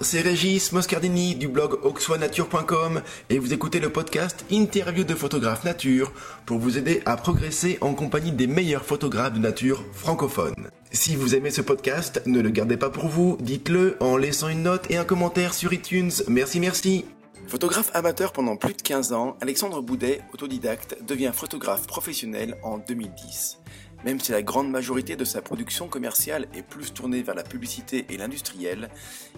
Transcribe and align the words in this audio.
C'est 0.00 0.20
Régis 0.20 0.72
Moscardini 0.72 1.34
du 1.34 1.48
blog 1.48 1.78
auxoinature.com 1.84 3.02
et 3.30 3.38
vous 3.38 3.52
écoutez 3.52 3.80
le 3.80 3.90
podcast 3.90 4.44
Interview 4.50 5.04
de 5.04 5.14
photographes 5.14 5.64
nature 5.64 6.12
pour 6.46 6.58
vous 6.58 6.78
aider 6.78 7.02
à 7.04 7.16
progresser 7.16 7.78
en 7.80 7.94
compagnie 7.94 8.32
des 8.32 8.46
meilleurs 8.46 8.84
photographes 8.84 9.34
de 9.34 9.38
nature 9.38 9.84
francophones. 9.92 10.70
Si 10.90 11.16
vous 11.16 11.34
aimez 11.34 11.50
ce 11.50 11.60
podcast, 11.60 12.22
ne 12.26 12.40
le 12.40 12.50
gardez 12.50 12.76
pas 12.76 12.90
pour 12.90 13.08
vous, 13.08 13.36
dites-le 13.40 13.96
en 14.00 14.16
laissant 14.16 14.48
une 14.48 14.62
note 14.62 14.90
et 14.90 14.96
un 14.96 15.04
commentaire 15.04 15.54
sur 15.54 15.72
iTunes. 15.72 16.12
Merci, 16.28 16.60
merci. 16.60 17.04
Photographe 17.46 17.90
amateur 17.94 18.32
pendant 18.32 18.56
plus 18.56 18.74
de 18.74 18.82
15 18.82 19.12
ans, 19.12 19.36
Alexandre 19.40 19.82
Boudet, 19.82 20.20
autodidacte, 20.32 20.96
devient 21.06 21.32
photographe 21.34 21.86
professionnel 21.86 22.56
en 22.62 22.78
2010. 22.78 23.61
Même 24.04 24.18
si 24.18 24.32
la 24.32 24.42
grande 24.42 24.68
majorité 24.68 25.14
de 25.14 25.24
sa 25.24 25.42
production 25.42 25.86
commerciale 25.86 26.48
est 26.54 26.62
plus 26.62 26.92
tournée 26.92 27.22
vers 27.22 27.36
la 27.36 27.44
publicité 27.44 28.04
et 28.10 28.16
l'industriel, 28.16 28.88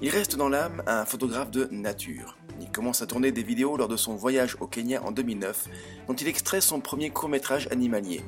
il 0.01 0.09
reste 0.09 0.37
dans 0.37 0.49
l'âme 0.49 0.83
un 0.87 1.05
photographe 1.05 1.51
de 1.51 1.69
nature. 1.71 2.39
Il 2.61 2.71
commence 2.71 3.03
à 3.03 3.07
tourner 3.07 3.31
des 3.31 3.43
vidéos 3.43 3.77
lors 3.77 3.89
de 3.89 3.97
son 3.97 4.15
voyage 4.15 4.57
au 4.61 4.67
Kenya 4.67 5.03
en 5.03 5.13
2009, 5.13 5.69
dont 6.09 6.15
il 6.15 6.29
extrait 6.29 6.63
son 6.63 6.81
premier 6.81 7.11
court-métrage 7.11 7.69
animalier. 7.71 8.23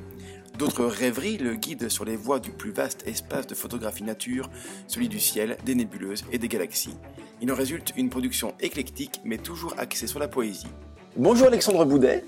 D'autres 0.59 0.85
rêveries 0.85 1.37
le 1.37 1.55
guident 1.55 1.89
sur 1.89 2.05
les 2.05 2.15
voies 2.15 2.39
du 2.39 2.51
plus 2.51 2.71
vaste 2.71 3.07
espace 3.07 3.47
de 3.47 3.55
photographie 3.55 4.03
nature, 4.03 4.49
celui 4.87 5.07
du 5.07 5.19
ciel, 5.19 5.57
des 5.65 5.75
nébuleuses 5.75 6.23
et 6.31 6.37
des 6.37 6.47
galaxies. 6.47 6.97
Il 7.41 7.51
en 7.51 7.55
résulte 7.55 7.93
une 7.95 8.09
production 8.09 8.53
éclectique 8.59 9.21
mais 9.23 9.37
toujours 9.37 9.75
axée 9.77 10.07
sur 10.07 10.19
la 10.19 10.27
poésie. 10.27 10.67
Bonjour 11.15 11.47
Alexandre 11.47 11.85
Boudet. 11.85 12.23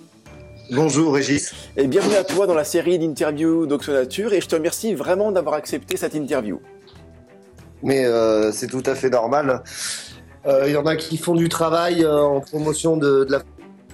Bonjour 0.72 1.16
Régis. 1.16 1.52
Et 1.78 1.88
bienvenue 1.88 2.16
à 2.16 2.24
toi 2.24 2.46
dans 2.46 2.54
la 2.54 2.64
série 2.64 3.00
d'interviews 3.00 3.66
d'Oxonature 3.66 4.34
et 4.34 4.42
je 4.42 4.48
te 4.48 4.56
remercie 4.56 4.94
vraiment 4.94 5.32
d'avoir 5.32 5.56
accepté 5.56 5.98
cette 5.98 6.14
interview. 6.14 6.62
Mais 7.82 8.06
euh, 8.06 8.52
c'est 8.52 8.68
tout 8.68 8.84
à 8.86 8.94
fait 8.94 9.10
normal. 9.10 9.64
Euh, 10.46 10.66
il 10.68 10.74
y 10.74 10.78
en 10.78 10.86
a 10.86 10.96
qui 10.96 11.18
font 11.18 11.34
du 11.34 11.50
travail 11.50 12.04
euh, 12.04 12.22
en 12.22 12.42
promotion 12.42 12.98
de, 12.98 13.24
de 13.24 13.32
la 13.32 13.42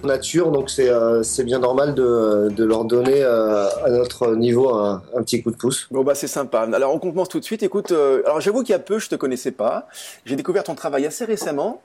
nature, 0.04 0.50
donc 0.50 0.70
c'est 0.70 0.88
euh, 0.88 1.22
bien 1.44 1.58
normal 1.58 1.94
de, 1.94 2.48
de 2.50 2.64
leur 2.64 2.84
donner 2.84 3.22
euh, 3.22 3.68
à 3.84 3.90
notre 3.90 4.34
niveau 4.34 4.70
un, 4.70 5.02
un, 5.14 5.22
petit 5.22 5.42
coup 5.42 5.50
de 5.50 5.56
pouce. 5.56 5.88
Bon 5.90 6.04
bah 6.04 6.14
c'est 6.14 6.26
sympa. 6.26 6.68
Alors 6.72 6.94
on 6.94 6.98
commence 6.98 7.28
tout 7.28 7.40
de 7.40 7.44
suite. 7.44 7.62
Écoute, 7.62 7.92
euh, 7.92 8.22
alors 8.24 8.40
j'avoue 8.40 8.62
qu'il 8.62 8.72
y 8.72 8.74
a 8.74 8.78
peu 8.78 8.98
je 8.98 9.08
te 9.08 9.14
connaissais 9.14 9.50
pas. 9.50 9.88
J'ai 10.24 10.36
découvert 10.36 10.64
ton 10.64 10.74
travail 10.74 11.06
assez 11.06 11.24
récemment. 11.24 11.82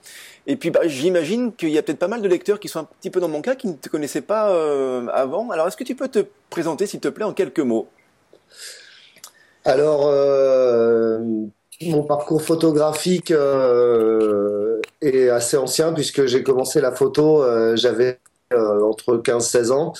Et 0.47 0.55
puis 0.55 0.71
bah, 0.71 0.81
j'imagine 0.85 1.53
qu'il 1.53 1.69
y 1.69 1.77
a 1.77 1.83
peut-être 1.83 1.99
pas 1.99 2.07
mal 2.07 2.21
de 2.21 2.27
lecteurs 2.27 2.59
qui 2.59 2.67
sont 2.67 2.79
un 2.79 2.87
petit 2.99 3.09
peu 3.09 3.19
dans 3.19 3.29
mon 3.29 3.41
cas 3.41 3.55
qui 3.55 3.67
ne 3.67 3.73
te 3.73 3.89
connaissaient 3.89 4.21
pas 4.21 4.47
avant. 5.13 5.49
Alors 5.51 5.67
est-ce 5.67 5.77
que 5.77 5.83
tu 5.83 5.95
peux 5.95 6.07
te 6.07 6.25
présenter 6.49 6.87
s'il 6.87 6.99
te 6.99 7.07
plaît 7.07 7.25
en 7.25 7.33
quelques 7.33 7.59
mots? 7.59 7.87
Alors 9.65 10.09
mon 11.89 12.03
parcours 12.03 12.41
photographique 12.41 13.31
euh, 13.31 14.70
est 15.01 15.29
assez 15.29 15.57
ancien 15.57 15.93
puisque 15.93 16.25
j'ai 16.25 16.43
commencé 16.43 16.81
la 16.81 16.91
photo, 16.91 17.43
euh, 17.43 17.75
j'avais 17.75 18.19
euh, 18.53 18.81
entre 18.81 19.17
15-16 19.17 19.71
ans 19.71 19.93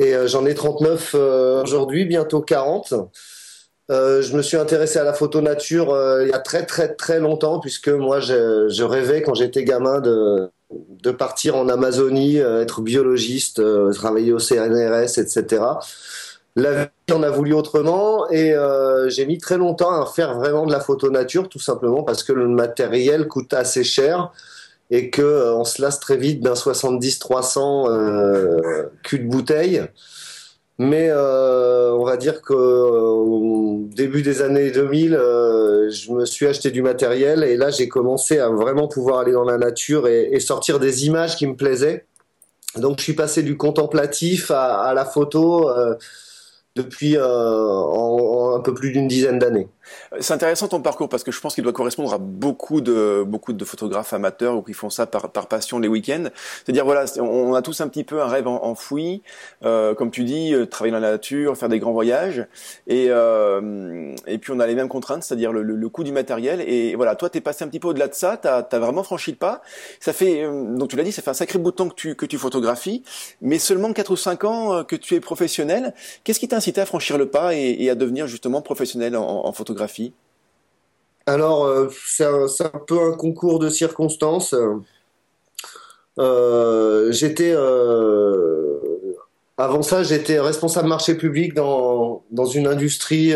et 0.00 0.16
euh, 0.16 0.26
j'en 0.26 0.44
ai 0.46 0.54
39 0.54 1.12
euh, 1.14 1.62
aujourd'hui, 1.62 2.04
bientôt 2.06 2.40
40. 2.40 2.92
je 3.88 4.36
me 4.36 4.42
suis 4.42 4.56
intéressé 4.56 4.98
à 4.98 5.04
la 5.04 5.12
photo 5.12 5.40
nature 5.40 5.96
il 6.22 6.28
y 6.28 6.32
a 6.32 6.40
très 6.40 6.66
très 6.66 6.94
très 6.94 7.20
longtemps 7.20 7.60
puisque 7.60 7.90
moi 7.90 8.18
je, 8.18 8.68
je 8.68 8.82
rêvais 8.82 9.22
quand 9.22 9.34
j'étais 9.34 9.62
gamin 9.62 10.00
de, 10.00 10.50
de 10.72 11.10
partir 11.12 11.54
en 11.54 11.68
Amazonie, 11.68 12.38
être 12.38 12.80
biologiste, 12.80 13.62
travailler 13.92 14.32
au 14.32 14.40
CNRS, 14.40 15.18
etc. 15.18 15.62
La 16.56 16.84
vie 16.84 17.12
en 17.12 17.22
a 17.22 17.30
voulu 17.30 17.52
autrement 17.52 18.30
et 18.30 18.52
euh, 18.52 19.08
j'ai 19.08 19.26
mis 19.26 19.38
très 19.38 19.58
longtemps 19.58 20.00
à 20.00 20.06
faire 20.06 20.38
vraiment 20.38 20.66
de 20.66 20.72
la 20.72 20.80
photo 20.80 21.10
nature, 21.10 21.48
tout 21.48 21.58
simplement 21.58 22.04
parce 22.04 22.22
que 22.22 22.32
le 22.32 22.46
matériel 22.46 23.26
coûte 23.26 23.52
assez 23.52 23.82
cher 23.82 24.30
et 24.90 25.10
que 25.10 25.22
euh, 25.22 25.54
on 25.56 25.64
se 25.64 25.82
lasse 25.82 25.98
très 25.98 26.16
vite 26.16 26.40
d'un 26.40 26.54
70-300 26.54 27.88
euh, 27.88 28.84
cul 29.02 29.18
de 29.18 29.28
bouteille. 29.28 29.84
Mais 30.78 31.08
euh, 31.08 31.92
on 31.92 32.04
va 32.04 32.16
dire 32.16 32.42
qu'au 32.42 33.84
début 33.94 34.22
des 34.22 34.42
années 34.42 34.72
2000, 34.72 35.14
euh, 35.14 35.88
je 35.90 36.10
me 36.10 36.24
suis 36.24 36.46
acheté 36.46 36.72
du 36.72 36.82
matériel 36.82 37.44
et 37.44 37.56
là 37.56 37.70
j'ai 37.70 37.88
commencé 37.88 38.40
à 38.40 38.48
vraiment 38.48 38.88
pouvoir 38.88 39.20
aller 39.20 39.30
dans 39.32 39.44
la 39.44 39.56
nature 39.56 40.08
et, 40.08 40.30
et, 40.32 40.40
sortir 40.40 40.80
des 40.80 41.06
images 41.06 41.36
qui 41.36 41.46
me 41.46 41.54
plaisaient. 41.54 42.06
Donc 42.76 42.98
je 42.98 43.04
suis 43.04 43.12
passé 43.14 43.44
du 43.44 43.56
contemplatif 43.56 44.50
à, 44.50 44.80
à 44.80 44.94
la 44.94 45.04
photo. 45.04 45.70
Euh, 45.70 45.94
depuis 46.76 47.16
euh, 47.16 48.56
un 48.56 48.60
peu 48.60 48.74
plus 48.74 48.92
d'une 48.92 49.08
dizaine 49.08 49.38
d'années. 49.38 49.68
C'est 50.20 50.34
intéressant 50.34 50.68
ton 50.68 50.80
parcours 50.80 51.08
parce 51.08 51.24
que 51.24 51.32
je 51.32 51.40
pense 51.40 51.54
qu'il 51.54 51.64
doit 51.64 51.72
correspondre 51.72 52.12
à 52.14 52.18
beaucoup 52.18 52.80
de 52.80 53.24
beaucoup 53.26 53.52
de 53.52 53.64
photographes 53.64 54.12
amateurs 54.12 54.56
ou 54.56 54.62
qui 54.62 54.72
font 54.72 54.90
ça 54.90 55.06
par, 55.06 55.30
par 55.30 55.46
passion 55.46 55.78
les 55.78 55.88
week-ends. 55.88 56.24
C'est-à-dire 56.64 56.84
voilà, 56.84 57.04
on 57.18 57.54
a 57.54 57.62
tous 57.62 57.80
un 57.80 57.88
petit 57.88 58.04
peu 58.04 58.22
un 58.22 58.26
rêve 58.26 58.46
enfoui, 58.48 59.22
euh, 59.64 59.94
comme 59.94 60.10
tu 60.10 60.24
dis, 60.24 60.54
euh, 60.54 60.66
travailler 60.66 60.92
dans 60.92 61.00
la 61.00 61.12
nature, 61.12 61.56
faire 61.56 61.68
des 61.68 61.78
grands 61.78 61.92
voyages, 61.92 62.46
et 62.86 63.06
euh, 63.10 64.14
et 64.26 64.38
puis 64.38 64.52
on 64.52 64.60
a 64.60 64.66
les 64.66 64.74
mêmes 64.74 64.88
contraintes, 64.88 65.22
c'est-à-dire 65.22 65.52
le, 65.52 65.62
le, 65.62 65.76
le, 65.76 65.88
coût 65.88 66.04
du 66.04 66.12
matériel. 66.12 66.60
Et 66.60 66.94
voilà, 66.96 67.16
toi 67.16 67.30
t'es 67.30 67.40
passé 67.40 67.64
un 67.64 67.68
petit 67.68 67.80
peu 67.80 67.88
au-delà 67.88 68.08
de 68.08 68.14
ça, 68.14 68.36
t'as 68.36 68.58
as 68.70 68.78
vraiment 68.78 69.02
franchi 69.02 69.30
le 69.30 69.36
pas. 69.36 69.62
Ça 70.00 70.12
fait, 70.12 70.44
euh, 70.44 70.76
donc 70.76 70.90
tu 70.90 70.96
l'as 70.96 71.02
dit, 71.02 71.12
ça 71.12 71.22
fait 71.22 71.30
un 71.30 71.34
sacré 71.34 71.58
bout 71.58 71.70
de 71.70 71.76
temps 71.76 71.88
que 71.88 71.94
tu 71.94 72.14
que 72.14 72.26
tu 72.26 72.38
photographies, 72.38 73.02
mais 73.40 73.58
seulement 73.58 73.92
4 73.92 74.10
ou 74.10 74.16
5 74.16 74.44
ans 74.44 74.74
euh, 74.74 74.82
que 74.84 74.96
tu 74.96 75.14
es 75.14 75.20
professionnel. 75.20 75.94
Qu'est-ce 76.24 76.40
qui 76.40 76.48
t'a 76.48 76.56
incité 76.56 76.80
à 76.80 76.86
franchir 76.86 77.18
le 77.18 77.28
pas 77.28 77.54
et, 77.54 77.76
et 77.80 77.90
à 77.90 77.94
devenir 77.94 78.26
justement 78.26 78.62
professionnel 78.62 79.16
en, 79.16 79.46
en 79.46 79.52
photographie? 79.52 79.73
Photographie 79.74 80.12
Alors, 81.26 81.64
euh, 81.64 81.88
c'est 82.06 82.24
un, 82.24 82.44
un, 82.44 82.78
peu 82.86 83.00
un 83.00 83.16
concours 83.16 83.58
de 83.58 83.68
circonstances. 83.68 84.54
Euh, 86.18 87.10
j'étais 87.10 87.52
euh, 87.52 88.78
avant 89.58 89.82
ça, 89.82 90.02
j'étais 90.04 90.38
responsable 90.38 90.88
marché 90.88 91.16
public 91.16 91.54
dans, 91.54 92.22
dans 92.30 92.46
une 92.46 92.66
industrie 92.66 93.34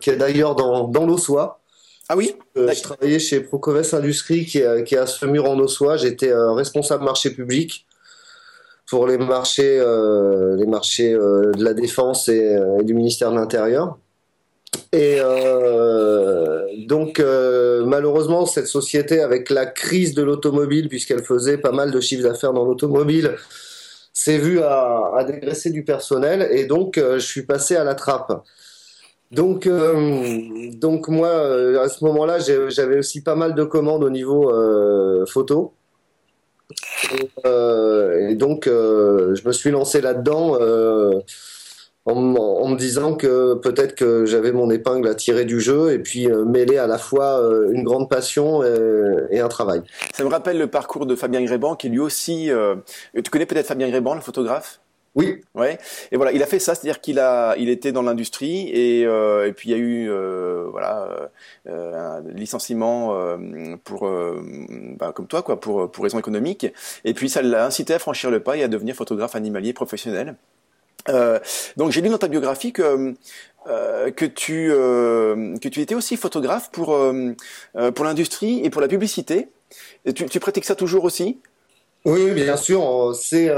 qui 0.00 0.10
est 0.10 0.16
d'ailleurs 0.16 0.54
dans, 0.54 0.88
dans 0.88 1.06
l'Ossois. 1.06 1.60
Ah 2.10 2.16
oui? 2.16 2.36
Je 2.56 2.82
travaillais 2.82 3.18
chez 3.18 3.40
Procoves 3.40 3.94
Industrie 3.94 4.46
qui 4.46 4.58
est, 4.58 4.84
qui 4.84 4.94
est 4.94 4.98
à 4.98 5.06
Semur 5.06 5.44
en 5.44 5.58
Ossois. 5.58 5.98
J'étais 5.98 6.32
responsable 6.32 7.04
marché 7.04 7.30
public 7.30 7.86
pour 8.86 9.06
les 9.06 9.18
marchés, 9.18 9.78
les 10.58 10.66
marchés 10.66 11.12
de 11.12 11.62
la 11.62 11.74
défense 11.74 12.30
et, 12.30 12.58
et 12.80 12.84
du 12.84 12.94
ministère 12.94 13.30
de 13.30 13.36
l'Intérieur. 13.36 13.98
Et 14.92 15.18
euh, 15.20 16.66
donc, 16.86 17.20
euh, 17.20 17.84
malheureusement, 17.84 18.46
cette 18.46 18.66
société, 18.66 19.20
avec 19.20 19.50
la 19.50 19.66
crise 19.66 20.14
de 20.14 20.22
l'automobile, 20.22 20.88
puisqu'elle 20.88 21.24
faisait 21.24 21.58
pas 21.58 21.72
mal 21.72 21.90
de 21.90 22.00
chiffres 22.00 22.22
d'affaires 22.22 22.52
dans 22.52 22.64
l'automobile, 22.64 23.36
s'est 24.12 24.38
vue 24.38 24.60
à, 24.60 25.24
dégraisser 25.26 25.70
du 25.70 25.84
personnel. 25.84 26.48
Et 26.52 26.64
donc, 26.64 26.96
euh, 26.96 27.14
je 27.18 27.26
suis 27.26 27.42
passé 27.42 27.76
à 27.76 27.84
la 27.84 27.94
trappe. 27.94 28.44
Donc, 29.30 29.68
donc 29.68 31.08
moi, 31.08 31.28
à 31.82 31.88
ce 31.90 32.02
moment-là, 32.06 32.38
j'avais 32.38 32.98
aussi 32.98 33.22
pas 33.22 33.34
mal 33.34 33.54
de 33.54 33.62
commandes 33.62 34.02
au 34.02 34.08
niveau 34.08 34.50
photo. 35.26 35.74
Et 37.44 38.34
donc, 38.36 38.64
je 38.64 39.46
me 39.46 39.52
suis 39.52 39.70
lancé 39.70 40.00
là-dedans 40.00 40.56
en, 42.08 42.34
en, 42.36 42.68
me 42.68 42.76
disant 42.76 43.14
que 43.14 43.54
peut-être 43.54 43.94
que 43.94 44.24
j'avais 44.24 44.52
mon 44.52 44.70
épingle 44.70 45.08
à 45.08 45.14
tirer 45.14 45.44
du 45.44 45.60
jeu 45.60 45.92
et 45.92 45.98
puis 45.98 46.30
euh, 46.30 46.44
mêler 46.44 46.78
à 46.78 46.86
la 46.86 46.98
fois 46.98 47.40
euh, 47.40 47.70
une 47.72 47.84
grande 47.84 48.08
passion 48.08 48.62
et, 48.62 49.36
et, 49.36 49.40
un 49.40 49.48
travail. 49.48 49.82
Ça 50.14 50.24
me 50.24 50.28
rappelle 50.28 50.58
le 50.58 50.66
parcours 50.66 51.06
de 51.06 51.14
Fabien 51.14 51.42
Gréban 51.42 51.76
qui 51.76 51.88
lui 51.88 52.00
aussi... 52.00 52.50
Euh, 52.50 52.76
tu 53.14 53.30
connais 53.30 53.46
peut-être 53.46 53.66
Fabien 53.66 53.88
Gréban, 53.88 54.14
le 54.14 54.20
photographe? 54.20 54.80
Oui. 55.18 55.40
Ouais. 55.54 55.78
Et 56.12 56.16
voilà, 56.16 56.32
il 56.32 56.42
a 56.42 56.46
fait 56.46 56.60
ça, 56.60 56.76
c'est-à-dire 56.76 57.00
qu'il 57.00 57.18
a, 57.18 57.56
il 57.56 57.68
était 57.68 57.90
dans 57.90 58.02
l'industrie 58.02 58.68
et, 58.68 59.04
euh, 59.04 59.48
et 59.48 59.52
puis 59.52 59.70
il 59.70 59.72
y 59.72 59.74
a 59.74 59.78
eu, 59.78 60.08
euh, 60.08 60.68
voilà, 60.70 61.30
euh, 61.68 62.20
un 62.20 62.22
licenciement 62.30 63.18
pour, 63.84 64.08
bah, 64.98 65.12
comme 65.12 65.26
toi, 65.26 65.42
quoi, 65.42 65.58
pour 65.58 65.90
pour 65.90 66.04
raisons 66.04 66.18
économiques. 66.18 66.66
Et 67.04 67.14
puis 67.14 67.28
ça 67.28 67.42
l'a 67.42 67.66
incité 67.66 67.94
à 67.94 67.98
franchir 67.98 68.30
le 68.30 68.40
pas 68.40 68.56
et 68.56 68.62
à 68.62 68.68
devenir 68.68 68.94
photographe 68.94 69.34
animalier 69.34 69.72
professionnel. 69.72 70.36
Euh, 71.08 71.38
donc 71.76 71.92
j'ai 71.92 72.00
lu 72.00 72.08
dans 72.08 72.18
ta 72.18 72.28
biographie 72.28 72.72
que 72.72 73.14
euh, 73.66 74.10
que 74.10 74.24
tu 74.24 74.70
euh, 74.70 75.56
que 75.58 75.68
tu 75.68 75.80
étais 75.80 75.94
aussi 75.94 76.16
photographe 76.16 76.70
pour 76.70 76.98
pour 77.94 78.04
l'industrie 78.04 78.60
et 78.64 78.70
pour 78.70 78.80
la 78.80 78.88
publicité. 78.88 79.48
Et 80.04 80.12
tu, 80.12 80.26
tu 80.26 80.40
pratiques 80.40 80.64
ça 80.64 80.74
toujours 80.74 81.04
aussi? 81.04 81.40
Oui, 82.04 82.30
bien 82.32 82.56
sûr. 82.56 83.14
C'est 83.14 83.50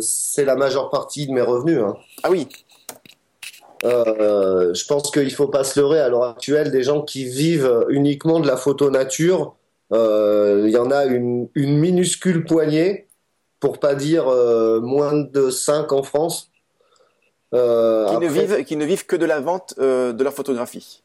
c'est 0.00 0.44
la 0.44 0.56
majeure 0.56 0.90
partie 0.90 1.26
de 1.26 1.32
mes 1.32 1.42
revenus. 1.42 1.80
Hein. 1.80 1.96
Ah 2.22 2.30
oui. 2.30 2.48
je 3.82 4.86
pense 4.86 5.10
qu'il 5.10 5.32
faut 5.32 5.48
pas 5.48 5.64
se 5.64 5.78
leurrer 5.78 6.00
à 6.00 6.08
l'heure 6.08 6.24
actuelle 6.24 6.70
des 6.70 6.82
gens 6.82 7.02
qui 7.02 7.24
vivent 7.24 7.86
uniquement 7.90 8.40
de 8.40 8.46
la 8.46 8.56
photo 8.56 8.90
nature. 8.90 9.56
Il 9.90 10.70
y 10.70 10.76
en 10.76 10.90
a 10.90 11.04
une, 11.04 11.48
une 11.54 11.78
minuscule 11.78 12.44
poignée, 12.44 13.06
pour 13.60 13.78
pas 13.78 13.94
dire 13.94 14.26
moins 14.82 15.14
de 15.14 15.50
5 15.50 15.92
en 15.92 16.02
France 16.02 16.50
euh, 17.54 18.06
qui, 18.06 18.14
après... 18.14 18.26
ne 18.26 18.32
vivent, 18.32 18.64
qui 18.64 18.76
ne 18.76 18.84
vivent 18.84 19.06
que 19.06 19.16
de 19.16 19.26
la 19.26 19.40
vente 19.40 19.74
euh, 19.78 20.12
de 20.12 20.24
leur 20.24 20.32
photographie. 20.32 21.02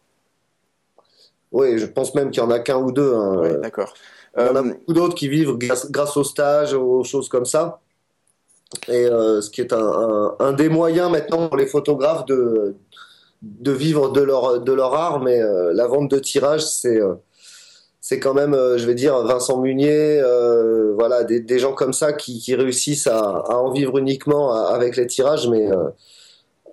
Oui, 1.52 1.78
je 1.78 1.86
pense 1.86 2.16
même 2.16 2.32
qu'il 2.32 2.42
y 2.42 2.46
en 2.46 2.52
a 2.52 2.60
qu'un 2.60 2.78
ou 2.78 2.92
deux. 2.92 3.14
Hein. 3.14 3.38
Ouais, 3.38 3.58
D'accord. 3.58 3.94
Il 4.38 4.46
y 4.46 4.50
en 4.50 4.56
a 4.56 4.62
beaucoup 4.64 4.94
d'autres 4.94 5.16
qui 5.16 5.28
vivent 5.28 5.58
grâce, 5.58 6.16
au 6.16 6.24
stage, 6.24 6.74
aux 6.74 7.04
choses 7.04 7.30
comme 7.30 7.46
ça. 7.46 7.80
Et 8.88 9.06
ce 9.06 9.50
qui 9.50 9.62
est 9.62 9.74
un, 9.74 10.36
un, 10.40 10.54
des 10.54 10.70
moyens 10.70 11.12
maintenant 11.12 11.48
pour 11.48 11.58
les 11.58 11.66
photographes 11.66 12.26
de, 12.26 12.76
de 13.42 13.72
vivre 13.72 14.10
de 14.10 14.22
leur, 14.22 14.62
de 14.62 14.72
leur 14.72 14.94
art, 14.94 15.20
mais 15.20 15.42
la 15.74 15.88
vente 15.88 16.12
de 16.12 16.20
tirage, 16.20 16.64
c'est 16.64 17.00
c'est 18.00 18.20
quand 18.20 18.36
même, 18.36 18.54
je 18.54 18.86
vais 18.86 18.94
dire, 18.94 19.20
Vincent 19.24 19.60
Munier, 19.60 20.22
voilà, 20.96 21.24
des, 21.24 21.40
des, 21.40 21.58
gens 21.58 21.74
comme 21.74 21.94
ça 21.94 22.14
qui, 22.14 22.40
qui 22.40 22.54
réussissent 22.54 23.08
à, 23.08 23.20
à, 23.20 23.56
en 23.56 23.72
vivre 23.72 23.98
uniquement 23.98 24.54
avec 24.54 24.96
les 24.96 25.08
tirages, 25.08 25.48
mais 25.50 25.68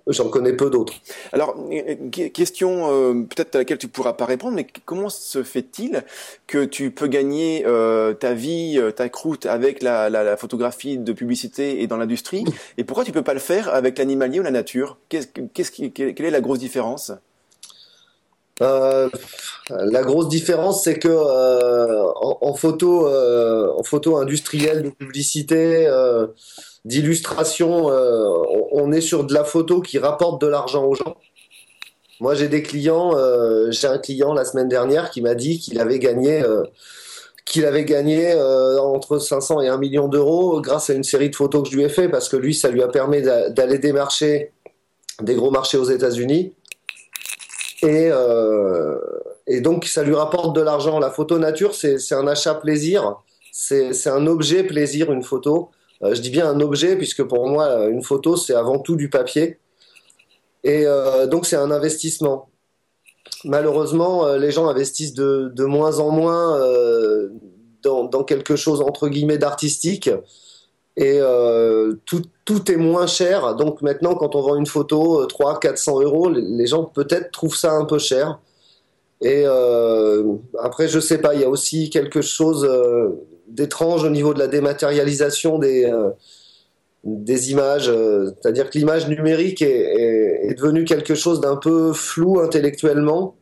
J'en 0.07 0.29
connais 0.29 0.53
peu 0.53 0.69
d'autres. 0.69 0.93
Alors, 1.33 1.55
euh, 1.71 2.09
question 2.09 2.91
euh, 2.91 3.13
peut-être 3.23 3.55
à 3.55 3.57
laquelle 3.59 3.77
tu 3.77 3.87
pourras 3.87 4.13
pas 4.13 4.25
répondre, 4.25 4.55
mais 4.55 4.67
comment 4.85 5.09
se 5.09 5.43
fait-il 5.43 6.03
que 6.47 6.63
tu 6.63 6.91
peux 6.91 7.07
gagner 7.07 7.63
euh, 7.65 8.13
ta 8.13 8.33
vie, 8.33 8.79
ta 8.95 9.09
croûte 9.09 9.45
avec 9.45 9.83
la, 9.83 10.09
la, 10.09 10.23
la, 10.23 10.37
photographie 10.37 10.97
de 10.97 11.13
publicité 11.13 11.81
et 11.81 11.87
dans 11.87 11.97
l'industrie, 11.97 12.45
et 12.77 12.83
pourquoi 12.83 13.03
tu 13.03 13.11
peux 13.11 13.21
pas 13.21 13.33
le 13.33 13.39
faire 13.39 13.73
avec 13.73 13.97
l'animalier 13.97 14.39
ou 14.39 14.43
la 14.43 14.51
nature? 14.51 14.97
Qu'est-ce, 15.09 15.27
qu'est-ce 15.53 15.71
qui, 15.71 15.91
Quelle 15.91 16.25
est 16.25 16.31
la 16.31 16.41
grosse 16.41 16.59
différence? 16.59 17.11
Euh, 18.61 19.09
la 19.69 20.01
grosse 20.01 20.29
différence, 20.29 20.83
c'est 20.83 20.97
que 20.97 21.07
euh, 21.07 22.03
en, 22.15 22.37
en, 22.41 22.53
photo, 22.55 23.07
euh, 23.07 23.71
en 23.77 23.83
photo 23.83 24.17
industrielle 24.17 24.83
de 24.83 24.89
publicité, 24.89 25.87
d'illustration, 26.87 27.91
euh, 27.91 28.29
on, 28.71 28.91
est 28.93 29.01
sur 29.01 29.25
de 29.25 29.33
la 29.33 29.43
photo 29.43 29.81
qui 29.81 29.99
rapporte 29.99 30.41
de 30.41 30.47
l'argent 30.47 30.85
aux 30.85 30.95
gens. 30.95 31.17
Moi, 32.21 32.33
j'ai 32.33 32.47
des 32.47 32.63
clients. 32.63 33.15
Euh, 33.15 33.69
j'ai 33.71 33.87
un 33.87 33.97
client 33.97 34.33
la 34.33 34.45
semaine 34.45 34.69
dernière 34.69 35.11
qui 35.11 35.21
m'a 35.21 35.35
dit 35.35 35.59
qu'il 35.59 35.79
avait 35.81 35.99
gagné, 35.99 36.41
euh, 36.41 36.63
qu'il 37.45 37.65
avait 37.65 37.83
gagné 37.83 38.33
entre 38.79 39.19
500 39.19 39.61
et 39.61 39.67
1 39.67 39.77
million 39.77 40.07
d'euros 40.07 40.61
grâce 40.61 40.89
à 40.89 40.93
une 40.93 41.03
série 41.03 41.29
de 41.29 41.35
photos 41.35 41.63
que 41.63 41.69
je 41.69 41.75
lui 41.75 41.83
ai 41.83 41.89
fait 41.89 42.07
parce 42.07 42.29
que 42.29 42.37
lui, 42.37 42.55
ça 42.55 42.69
lui 42.69 42.81
a 42.81 42.87
permis 42.87 43.21
d'aller 43.21 43.79
démarcher 43.79 44.53
des 45.21 45.35
gros 45.35 45.51
marchés 45.51 45.77
aux 45.77 45.89
États-Unis. 45.89 46.53
Et, 47.83 48.09
et 49.45 49.61
donc, 49.61 49.85
ça 49.85 50.03
lui 50.03 50.15
rapporte 50.15 50.55
de 50.55 50.61
l'argent. 50.61 50.99
La 50.99 51.11
photo 51.11 51.37
nature, 51.37 51.75
c'est 51.75 52.13
un 52.13 52.27
achat 52.27 52.55
plaisir. 52.55 53.17
C'est 53.51 54.09
un 54.09 54.27
objet 54.27 54.63
plaisir, 54.63 55.11
une 55.11 55.23
photo. 55.23 55.71
Euh, 56.03 56.13
je 56.13 56.21
dis 56.21 56.29
bien 56.29 56.47
un 56.49 56.59
objet, 56.59 56.95
puisque 56.95 57.23
pour 57.23 57.47
moi, 57.47 57.87
une 57.87 58.03
photo, 58.03 58.35
c'est 58.35 58.53
avant 58.53 58.79
tout 58.79 58.95
du 58.95 59.09
papier. 59.09 59.59
Et 60.63 60.85
euh, 60.85 61.27
donc, 61.27 61.45
c'est 61.45 61.55
un 61.55 61.71
investissement. 61.71 62.49
Malheureusement, 63.43 64.25
euh, 64.25 64.37
les 64.37 64.51
gens 64.51 64.67
investissent 64.67 65.13
de, 65.13 65.51
de 65.53 65.65
moins 65.65 65.99
en 65.99 66.11
moins 66.11 66.59
dans, 67.83 68.03
dans, 68.05 68.23
quelque 68.23 68.55
chose, 68.55 68.81
entre 68.81 69.07
guillemets, 69.07 69.37
d'artistique. 69.37 70.09
Et 70.99 71.19
tout, 72.05 72.23
tout, 72.43 72.71
est 72.71 72.75
moins 72.75 73.05
cher. 73.05 73.55
Donc 73.55 73.83
maintenant, 73.83 74.15
quand 74.15 74.35
on 74.35 74.41
vend 74.41 74.55
une 74.55 74.65
photo 74.65 75.27
300, 75.27 75.59
400 75.59 76.01
euros, 76.01 76.29
les 76.29 76.65
gens 76.65 76.85
peut-être 76.85 77.29
trouvent 77.31 77.55
ça 77.55 77.73
un 77.73 77.85
peu 77.85 77.99
cher. 77.99 78.39
Et 79.21 79.45
après, 80.59 80.87
je 80.87 80.99
sais 80.99 81.19
pas, 81.19 81.35
il 81.35 81.41
y 81.41 81.43
a 81.43 81.49
aussi 81.49 81.91
quelque 81.91 82.21
chose 82.21 82.67
d'étrange 83.57 84.03
au 84.03 84.09
niveau 84.09 84.33
de 84.33 84.39
la 84.39 84.47
dématérialisation 84.47 85.57
des, 85.57 85.85
euh, 85.85 86.11
des 87.03 87.51
images. 87.51 87.89
Euh, 87.89 88.31
c'est-à-dire 88.39 88.69
que 88.69 88.77
l'image 88.77 89.09
numérique 89.09 89.61
est, 89.61 90.53
devenue 90.55 90.85
quelque 90.85 91.15
chose 91.15 91.41
d'un 91.41 91.57
peu 91.57 91.91
flou 91.91 92.39
intellectuellement 92.39 93.35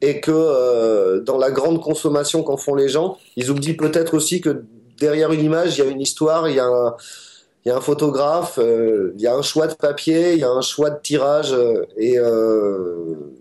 et 0.00 0.20
que 0.20 0.30
euh, 0.32 1.20
dans 1.20 1.36
la 1.36 1.50
grande 1.50 1.80
consommation 1.80 2.42
qu'en 2.42 2.56
font 2.56 2.74
les 2.74 2.88
gens, 2.88 3.18
ils 3.36 3.50
oublient 3.50 3.76
peut-être 3.76 4.14
aussi 4.14 4.40
que 4.40 4.64
derrière 4.98 5.32
une 5.32 5.44
image, 5.44 5.76
il 5.76 5.84
y 5.84 5.86
a 5.86 5.90
une 5.90 6.00
histoire, 6.00 6.48
il 6.48 6.56
y 6.56 6.60
a 6.60 7.76
un, 7.76 7.80
photographe, 7.80 8.58
il 8.58 9.20
y 9.20 9.26
a 9.26 9.34
un 9.34 9.42
choix 9.42 9.66
de 9.66 9.74
papier, 9.74 10.32
il 10.32 10.38
y 10.38 10.44
a 10.44 10.50
un 10.50 10.62
choix 10.62 10.90
de 10.90 11.00
tirage, 11.00 11.54
et 11.96 12.16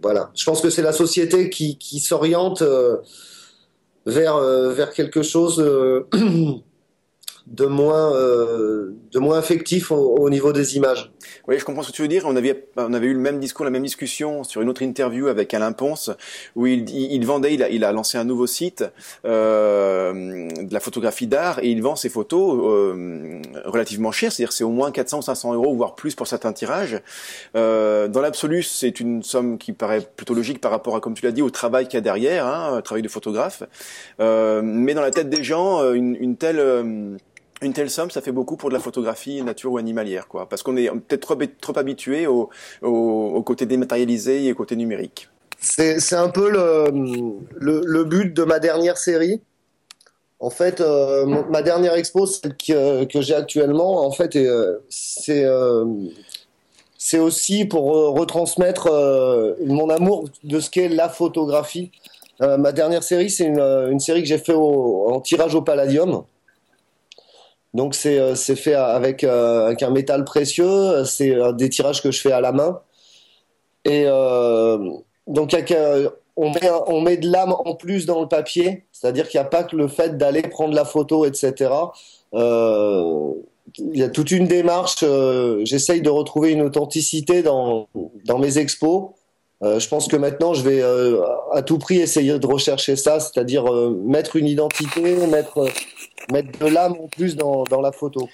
voilà. 0.01 0.31
Je 0.35 0.45
pense 0.45 0.61
que 0.61 0.69
c'est 0.69 0.81
la 0.81 0.93
société 0.93 1.49
qui 1.49 1.99
s'oriente 1.99 2.63
vers, 4.05 4.35
euh, 4.35 4.73
vers 4.73 4.91
quelque 4.91 5.21
chose 5.21 5.59
euh, 5.59 6.07
de 7.47 7.65
moins, 7.65 8.13
euh, 8.13 8.93
de 9.11 9.19
moins 9.19 9.37
affectif 9.37 9.91
au, 9.91 10.29
niveau 10.29 10.53
des 10.53 10.77
images. 10.77 11.11
Oui, 11.47 11.57
je 11.57 11.65
comprends 11.65 11.83
ce 11.83 11.91
que 11.91 11.95
tu 11.95 12.01
veux 12.01 12.07
dire. 12.07 12.23
On 12.25 12.35
avait, 12.35 12.67
on 12.77 12.93
avait 12.93 13.07
eu 13.07 13.13
le 13.13 13.19
même 13.19 13.39
discours, 13.39 13.65
la 13.65 13.71
même 13.71 13.83
discussion 13.83 14.43
sur 14.43 14.61
une 14.61 14.69
autre 14.69 14.81
interview 14.81 15.27
avec 15.27 15.53
Alain 15.53 15.71
Ponce, 15.71 16.11
où 16.55 16.67
il, 16.67 16.89
il, 16.89 17.25
vendait, 17.25 17.53
il 17.53 17.63
a, 17.63 17.69
il 17.69 17.83
a, 17.83 17.91
lancé 17.91 18.17
un 18.17 18.23
nouveau 18.23 18.47
site 18.47 18.85
euh, 19.25 20.47
de 20.49 20.73
la 20.73 20.79
photographie 20.79 21.27
d'art, 21.27 21.59
et 21.59 21.69
il 21.69 21.81
vend 21.81 21.95
ses 21.95 22.09
photos 22.09 22.59
euh, 22.61 23.41
relativement 23.65 24.11
chères, 24.11 24.31
c'est-à-dire 24.31 24.53
c'est 24.53 24.63
au 24.63 24.69
moins 24.69 24.91
400 24.91 25.19
ou 25.19 25.21
500 25.21 25.53
euros, 25.53 25.75
voire 25.75 25.95
plus 25.95 26.15
pour 26.15 26.27
certains 26.27 26.53
tirages. 26.53 27.01
Euh, 27.55 28.07
dans 28.07 28.21
l'absolu, 28.21 28.63
c'est 28.63 28.99
une 28.99 29.23
somme 29.23 29.57
qui 29.57 29.73
paraît 29.73 30.01
plutôt 30.01 30.33
logique 30.33 30.61
par 30.61 30.71
rapport 30.71 30.95
à, 30.95 30.99
comme 30.99 31.13
tu 31.13 31.25
l'as 31.25 31.31
dit, 31.31 31.41
au 31.41 31.49
travail 31.49 31.87
qu'il 31.87 31.95
y 31.95 31.97
a 31.97 32.01
derrière, 32.01 32.45
hein, 32.45 32.81
travail 32.81 33.01
de 33.01 33.07
photographe. 33.07 33.63
Euh, 34.19 34.61
mais 34.63 34.93
dans 34.93 35.01
la 35.01 35.11
tête 35.11 35.29
des 35.29 35.43
gens, 35.43 35.81
euh, 35.81 35.93
une, 35.93 36.15
une 36.19 36.35
telle 36.35 36.59
une 37.61 37.73
telle 37.73 37.89
somme, 37.89 38.09
ça 38.09 38.21
fait 38.21 38.31
beaucoup 38.31 38.55
pour 38.55 38.69
de 38.69 38.73
la 38.73 38.79
photographie 38.79 39.41
nature 39.43 39.73
ou 39.73 39.77
animalière, 39.77 40.27
quoi, 40.27 40.47
parce 40.47 40.63
qu'on 40.63 40.77
est 40.77 40.89
peut-être 40.89 41.35
trop, 41.59 41.77
habitué 41.77 42.25
au, 42.27 42.49
côté 43.45 43.65
dématérialisé 43.65 44.45
et 44.45 44.51
au 44.51 44.55
côté 44.55 44.75
numérique. 44.75 45.29
C'est 45.59 46.13
un 46.13 46.29
peu 46.29 46.49
le, 46.49 48.03
but 48.03 48.33
de 48.33 48.43
ma 48.43 48.59
dernière 48.59 48.97
série. 48.97 49.41
En 50.41 50.49
fait, 50.49 50.79
euh, 50.79 51.25
ma 51.49 51.61
dernière 51.61 51.95
expo, 51.95 52.25
celle 52.25 52.55
que, 52.55 53.21
j'ai 53.21 53.35
actuellement, 53.35 54.05
en 54.05 54.11
fait, 54.11 54.37
euh, 54.37 54.79
c'est 54.87 55.43
euh, 55.43 55.83
c'est 56.97 57.19
aussi 57.19 57.65
pour 57.65 57.83
retransmettre 58.17 58.89
mon 59.65 59.89
amour 59.89 60.29
de 60.43 60.59
ce 60.59 60.69
qu'est 60.69 60.89
la 60.89 61.09
photographie. 61.09 61.91
ma 62.39 62.71
dernière 62.71 63.03
série, 63.03 63.29
c'est 63.29 63.45
une, 63.45 63.59
une 63.59 63.99
série 63.99 64.21
que 64.21 64.27
j'ai 64.27 64.37
fait 64.37 64.53
en 64.53 65.19
tirage 65.21 65.55
au 65.55 65.61
Palladium. 65.61 66.23
Donc 67.73 67.93
c'est 67.93 68.17
euh, 68.19 68.35
c'est 68.35 68.55
fait 68.55 68.73
avec, 68.73 69.23
euh, 69.23 69.67
avec 69.67 69.83
un 69.83 69.91
métal 69.91 70.23
précieux, 70.25 71.03
c'est 71.05 71.35
des 71.53 71.69
tirages 71.69 72.01
que 72.01 72.11
je 72.11 72.19
fais 72.19 72.31
à 72.31 72.41
la 72.41 72.51
main. 72.51 72.81
Et 73.85 74.03
euh, 74.07 74.77
donc 75.27 75.55
on 76.35 76.49
met, 76.49 76.69
on 76.87 77.01
met 77.01 77.17
de 77.17 77.29
l'âme 77.29 77.53
en 77.53 77.75
plus 77.75 78.05
dans 78.05 78.21
le 78.21 78.27
papier, 78.27 78.85
c'est-à-dire 78.91 79.27
qu'il 79.29 79.39
n'y 79.39 79.45
a 79.45 79.49
pas 79.49 79.63
que 79.63 79.75
le 79.75 79.87
fait 79.87 80.17
d'aller 80.17 80.41
prendre 80.41 80.73
la 80.73 80.85
photo, 80.85 81.25
etc. 81.25 81.71
Il 82.33 83.97
y 83.97 84.03
a 84.03 84.09
toute 84.09 84.31
une 84.31 84.47
démarche. 84.47 85.03
J'essaye 85.63 86.01
de 86.01 86.09
retrouver 86.09 86.51
une 86.51 86.63
authenticité 86.63 87.43
dans, 87.43 87.87
dans 88.25 88.39
mes 88.39 88.57
expos. 88.57 89.11
Je 89.61 89.87
pense 89.87 90.07
que 90.07 90.15
maintenant, 90.15 90.53
je 90.53 90.67
vais 90.67 90.81
à 91.53 91.61
tout 91.61 91.77
prix 91.77 91.97
essayer 91.97 92.39
de 92.39 92.47
rechercher 92.47 92.95
ça, 92.95 93.19
c'est-à-dire 93.19 93.71
mettre 93.91 94.37
une 94.37 94.47
identité, 94.47 95.27
mettre 95.27 95.67
mettre 96.31 96.57
de 96.59 96.67
l'âme 96.67 96.93
en 96.93 97.07
plus 97.07 97.35
dans, 97.35 97.63
dans 97.63 97.81
la 97.81 97.91
photo. 97.91 98.29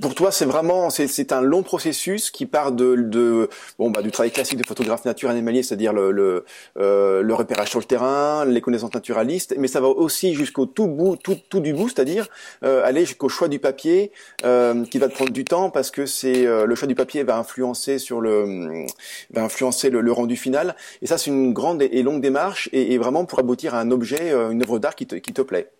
Pour 0.00 0.14
toi, 0.14 0.30
c'est 0.30 0.44
vraiment 0.44 0.90
c'est 0.90 1.32
un 1.32 1.40
long 1.40 1.62
processus 1.62 2.30
qui 2.30 2.46
part 2.46 2.72
de, 2.72 2.94
de 2.96 3.48
bon 3.78 3.90
bah 3.90 4.02
du 4.02 4.10
travail 4.10 4.30
classique 4.30 4.58
de 4.58 4.66
photographe 4.66 5.04
nature 5.04 5.30
animalier, 5.30 5.62
c'est-à-dire 5.62 5.92
le 5.92 6.10
le, 6.10 6.44
euh, 6.78 7.22
le, 7.22 7.34
repérage 7.34 7.70
sur 7.70 7.78
le 7.78 7.84
terrain, 7.84 8.44
les 8.44 8.60
connaissances 8.60 8.94
naturalistes, 8.94 9.54
mais 9.58 9.68
ça 9.68 9.80
va 9.80 9.88
aussi 9.88 10.34
jusqu'au 10.34 10.66
tout 10.66 10.86
bout, 10.86 11.16
tout, 11.16 11.36
tout 11.48 11.60
du 11.60 11.72
bout, 11.72 11.88
c'est-à-dire 11.88 12.28
euh, 12.64 12.84
aller 12.84 13.04
jusqu'au 13.04 13.28
choix 13.28 13.48
du 13.48 13.58
papier, 13.58 14.12
euh, 14.44 14.84
qui 14.84 14.98
va 14.98 15.08
te 15.08 15.14
prendre 15.14 15.32
du 15.32 15.44
temps 15.44 15.70
parce 15.70 15.90
que 15.90 16.06
c'est 16.06 16.46
euh, 16.46 16.66
le 16.66 16.74
choix 16.74 16.88
du 16.88 16.94
papier 16.94 17.22
va 17.22 17.36
influencer 17.38 17.98
sur 17.98 18.20
le 18.20 18.86
va 19.30 19.44
influencer 19.44 19.90
le, 19.90 20.12
rendu 20.12 20.36
final. 20.36 20.74
Et 21.02 21.06
ça, 21.06 21.18
c'est 21.18 21.30
une 21.30 21.52
grande 21.52 21.82
et, 21.82 22.02
longue 22.02 22.20
démarche 22.20 22.68
et, 22.72 22.94
et, 22.94 22.98
vraiment 22.98 23.24
pour 23.24 23.38
aboutir 23.38 23.74
à 23.74 23.80
un 23.80 23.90
objet, 23.90 24.32
euh, 24.32 24.50
une 24.50 24.62
œuvre 24.62 24.78
d'art 24.78 24.94
qui 24.94 25.06
te, 25.06 25.16
qui 25.16 25.32
te 25.32 25.42
plaît. 25.42 25.70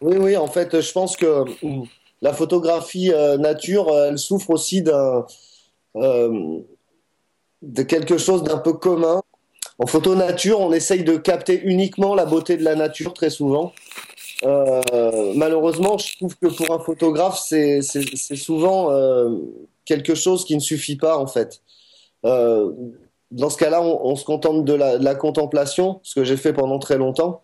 Oui, 0.00 0.16
oui, 0.18 0.36
en 0.36 0.46
fait, 0.46 0.80
je 0.80 0.92
pense 0.92 1.16
que 1.16 1.44
la 2.24 2.32
photographie 2.32 3.12
euh, 3.12 3.36
nature, 3.36 3.88
euh, 3.90 4.08
elle 4.08 4.18
souffre 4.18 4.50
aussi 4.50 4.82
d'un 4.82 5.26
euh, 5.96 6.60
de 7.62 7.82
quelque 7.82 8.18
chose 8.18 8.42
d'un 8.42 8.58
peu 8.58 8.72
commun. 8.72 9.22
En 9.78 9.86
photo 9.86 10.14
nature, 10.14 10.60
on 10.60 10.72
essaye 10.72 11.04
de 11.04 11.16
capter 11.16 11.60
uniquement 11.64 12.14
la 12.14 12.24
beauté 12.24 12.56
de 12.56 12.64
la 12.64 12.76
nature 12.76 13.12
très 13.12 13.30
souvent. 13.30 13.72
malheureusement, 14.42 15.98
je 15.98 16.16
trouve 16.16 16.36
que 16.36 16.46
pour 16.46 16.70
un 16.72 16.78
photographe, 16.78 17.38
c'est 17.40 17.82
souvent 18.36 18.90
quelque 19.84 20.14
chose 20.14 20.44
qui 20.44 20.54
ne 20.54 20.60
suffit 20.60 20.96
pas 20.96 21.16
en 21.16 21.26
fait. 21.26 21.60
dans 22.22 23.50
ce 23.50 23.56
cas-là, 23.56 23.82
on, 23.82 24.14
se 24.14 24.24
contente 24.24 24.64
de 24.64 24.74
la 24.74 25.14
contemplation, 25.14 26.00
ce 26.04 26.14
que 26.14 26.24
j'ai 26.24 26.36
fait 26.36 26.52
pendant 26.52 26.78
très 26.78 26.98
longtemps. 26.98 27.42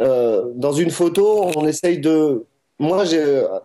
Euh, 0.00 0.50
dans 0.54 0.72
une 0.72 0.90
photo, 0.90 1.50
on 1.56 1.66
essaye 1.66 1.98
de. 1.98 2.44
Moi, 2.78 3.04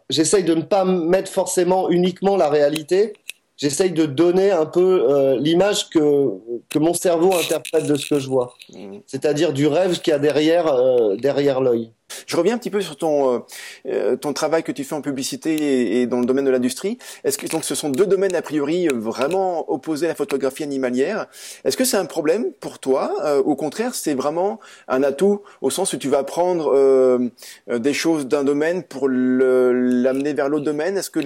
j'essaye 0.09 0.43
de 0.43 0.53
ne 0.53 0.61
pas 0.61 0.85
mettre 0.85 1.31
forcément 1.31 1.89
uniquement 1.89 2.37
la 2.37 2.49
réalité. 2.49 3.13
J'essaye 3.57 3.91
de 3.91 4.05
donner 4.05 4.51
un 4.51 4.65
peu 4.65 5.07
euh, 5.09 5.37
l'image 5.37 5.89
que, 5.89 6.29
que 6.69 6.79
mon 6.79 6.93
cerveau 6.93 7.33
interprète 7.33 7.87
de 7.87 7.95
ce 7.95 8.07
que 8.07 8.19
je 8.19 8.29
vois. 8.29 8.53
Mmh. 8.73 8.99
C'est-à-dire 9.05 9.51
du 9.51 9.67
rêve 9.67 9.99
qu'il 9.99 10.11
y 10.11 10.15
a 10.15 10.19
derrière, 10.19 10.67
euh, 10.67 11.17
derrière 11.17 11.59
l'œil. 11.59 11.91
Je 12.27 12.35
reviens 12.35 12.55
un 12.55 12.57
petit 12.57 12.69
peu 12.69 12.81
sur 12.81 12.97
ton 12.97 13.35
euh, 13.35 13.39
euh, 13.87 14.15
ton 14.15 14.33
travail 14.33 14.63
que 14.63 14.71
tu 14.71 14.83
fais 14.83 14.95
en 14.95 15.01
publicité 15.01 16.01
et, 16.01 16.07
dans 16.07 16.19
le 16.19 16.25
domaine 16.25 16.45
de 16.45 16.49
l'industrie. 16.51 16.97
Est-ce 17.23 17.37
que 17.37 17.47
donc 17.47 17.63
ce 17.63 17.75
sont 17.75 17.89
deux 17.89 18.05
domaines 18.05 18.35
a 18.35 18.41
priori 18.41 18.87
vraiment 18.87 19.69
opposés 19.71 20.05
à 20.05 20.09
la 20.09 20.15
photographie 20.15 20.63
animalière 20.63 21.27
Est-ce 21.63 21.77
que 21.77 21.85
c'est 21.85 21.97
un 21.97 22.05
problème 22.05 22.51
pour 22.59 22.79
toi 22.79 23.13
euh, 23.23 23.41
Au 23.41 23.55
contraire, 23.55 23.95
c'est 23.95 24.13
vraiment 24.13 24.59
un 24.87 25.03
atout 25.03 25.41
au 25.61 25.69
sens 25.69 25.93
où 25.93 25.97
tu 25.97 26.09
vas 26.09 26.23
prendre 26.23 27.29
des 27.67 27.93
choses 27.93 28.27
d'un 28.27 28.43
domaine 28.43 28.83
pour 28.83 29.07
l'amener 29.09 30.33
vers 30.33 30.49
l'autre 30.49 30.65
domaine? 30.65 30.97
Est-ce 30.97 31.09
que 31.09 31.19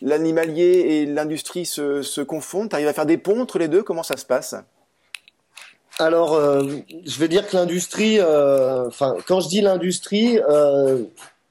l'animalier 0.00 0.64
et 0.64 1.06
l'industrie 1.06 1.66
se, 1.66 2.02
se 2.02 2.20
confondent? 2.20 2.70
Tu 2.70 2.76
à 2.76 2.92
faire 2.92 3.06
des 3.06 3.18
ponts 3.18 3.40
entre 3.40 3.58
les 3.58 3.68
deux? 3.68 3.82
Comment 3.82 4.02
ça 4.02 4.16
se 4.16 4.24
passe? 4.24 4.54
Alors, 5.98 6.34
euh, 6.34 6.62
je 7.04 7.18
vais 7.18 7.26
dire 7.26 7.46
que 7.48 7.56
l'industrie, 7.56 8.20
euh, 8.20 8.86
enfin, 8.86 9.16
quand 9.26 9.40
je 9.40 9.48
dis 9.48 9.60
l'industrie, 9.60 10.38
euh, 10.48 11.02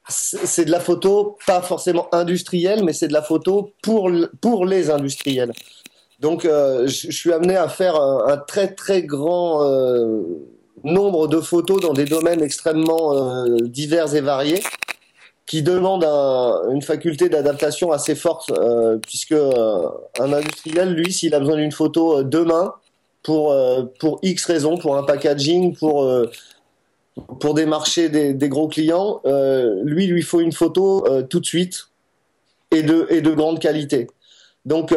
c'est 0.08 0.64
de 0.64 0.70
la 0.70 0.80
photo 0.80 1.36
pas 1.46 1.60
forcément 1.60 2.08
industrielle, 2.12 2.82
mais 2.82 2.94
c'est 2.94 3.08
de 3.08 3.12
la 3.12 3.20
photo 3.22 3.72
pour 3.82 4.10
pour 4.40 4.64
les 4.64 4.90
industriels. 4.90 5.52
Donc, 6.20 6.44
je, 6.44 7.10
suis 7.12 7.32
amené 7.32 7.56
à 7.56 7.68
faire 7.68 7.94
un, 7.94 8.38
très 8.38 8.74
très 8.74 9.02
grand 9.02 9.62
nombre 10.82 11.28
de 11.28 11.40
photos 11.40 11.80
dans 11.80 11.92
des 11.92 12.06
domaines 12.06 12.42
extrêmement 12.42 13.44
divers 13.60 14.14
et 14.14 14.20
variés, 14.20 14.62
qui 15.46 15.62
demandent 15.62 16.04
une 16.72 16.82
faculté 16.82 17.28
d'adaptation 17.28 17.92
assez 17.92 18.14
forte, 18.14 18.52
puisque 19.02 19.34
un 20.18 20.32
industriel, 20.32 20.94
lui, 20.94 21.12
s'il 21.12 21.34
a 21.34 21.40
besoin 21.40 21.56
d'une 21.56 21.72
photo 21.72 22.22
demain 22.24 22.74
pour, 23.28 23.52
euh, 23.52 23.82
pour 23.98 24.20
X 24.22 24.46
raisons, 24.46 24.78
pour 24.78 24.96
un 24.96 25.02
packaging, 25.02 25.76
pour, 25.76 26.02
euh, 26.02 26.30
pour 27.40 27.52
démarcher 27.52 28.08
des, 28.08 28.32
des 28.32 28.48
gros 28.48 28.68
clients, 28.68 29.20
euh, 29.26 29.82
lui, 29.84 30.06
lui 30.06 30.22
faut 30.22 30.40
une 30.40 30.52
photo 30.52 31.04
tout 31.28 31.38
de 31.38 31.44
suite 31.44 31.88
et 32.70 32.82
de, 32.82 33.06
et 33.10 33.20
de 33.20 33.30
grande 33.32 33.60
qualité. 33.60 34.06
Donc, 34.64 34.94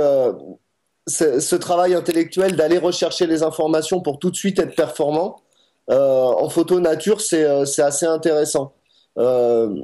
ce 1.07 1.55
travail 1.57 1.93
intellectuel 1.93 2.55
d'aller 2.55 2.77
rechercher 2.77 3.27
les 3.27 3.43
informations 3.43 3.99
pour 3.99 4.17
tout 4.17 4.31
de 4.31 4.37
suite 4.37 4.59
être 4.59 4.75
performant, 4.75 5.41
en 5.89 6.47
photo 6.47 6.79
nature, 6.79 7.19
c'est 7.19 7.43
assez 7.43 8.05
intéressant. 8.05 8.71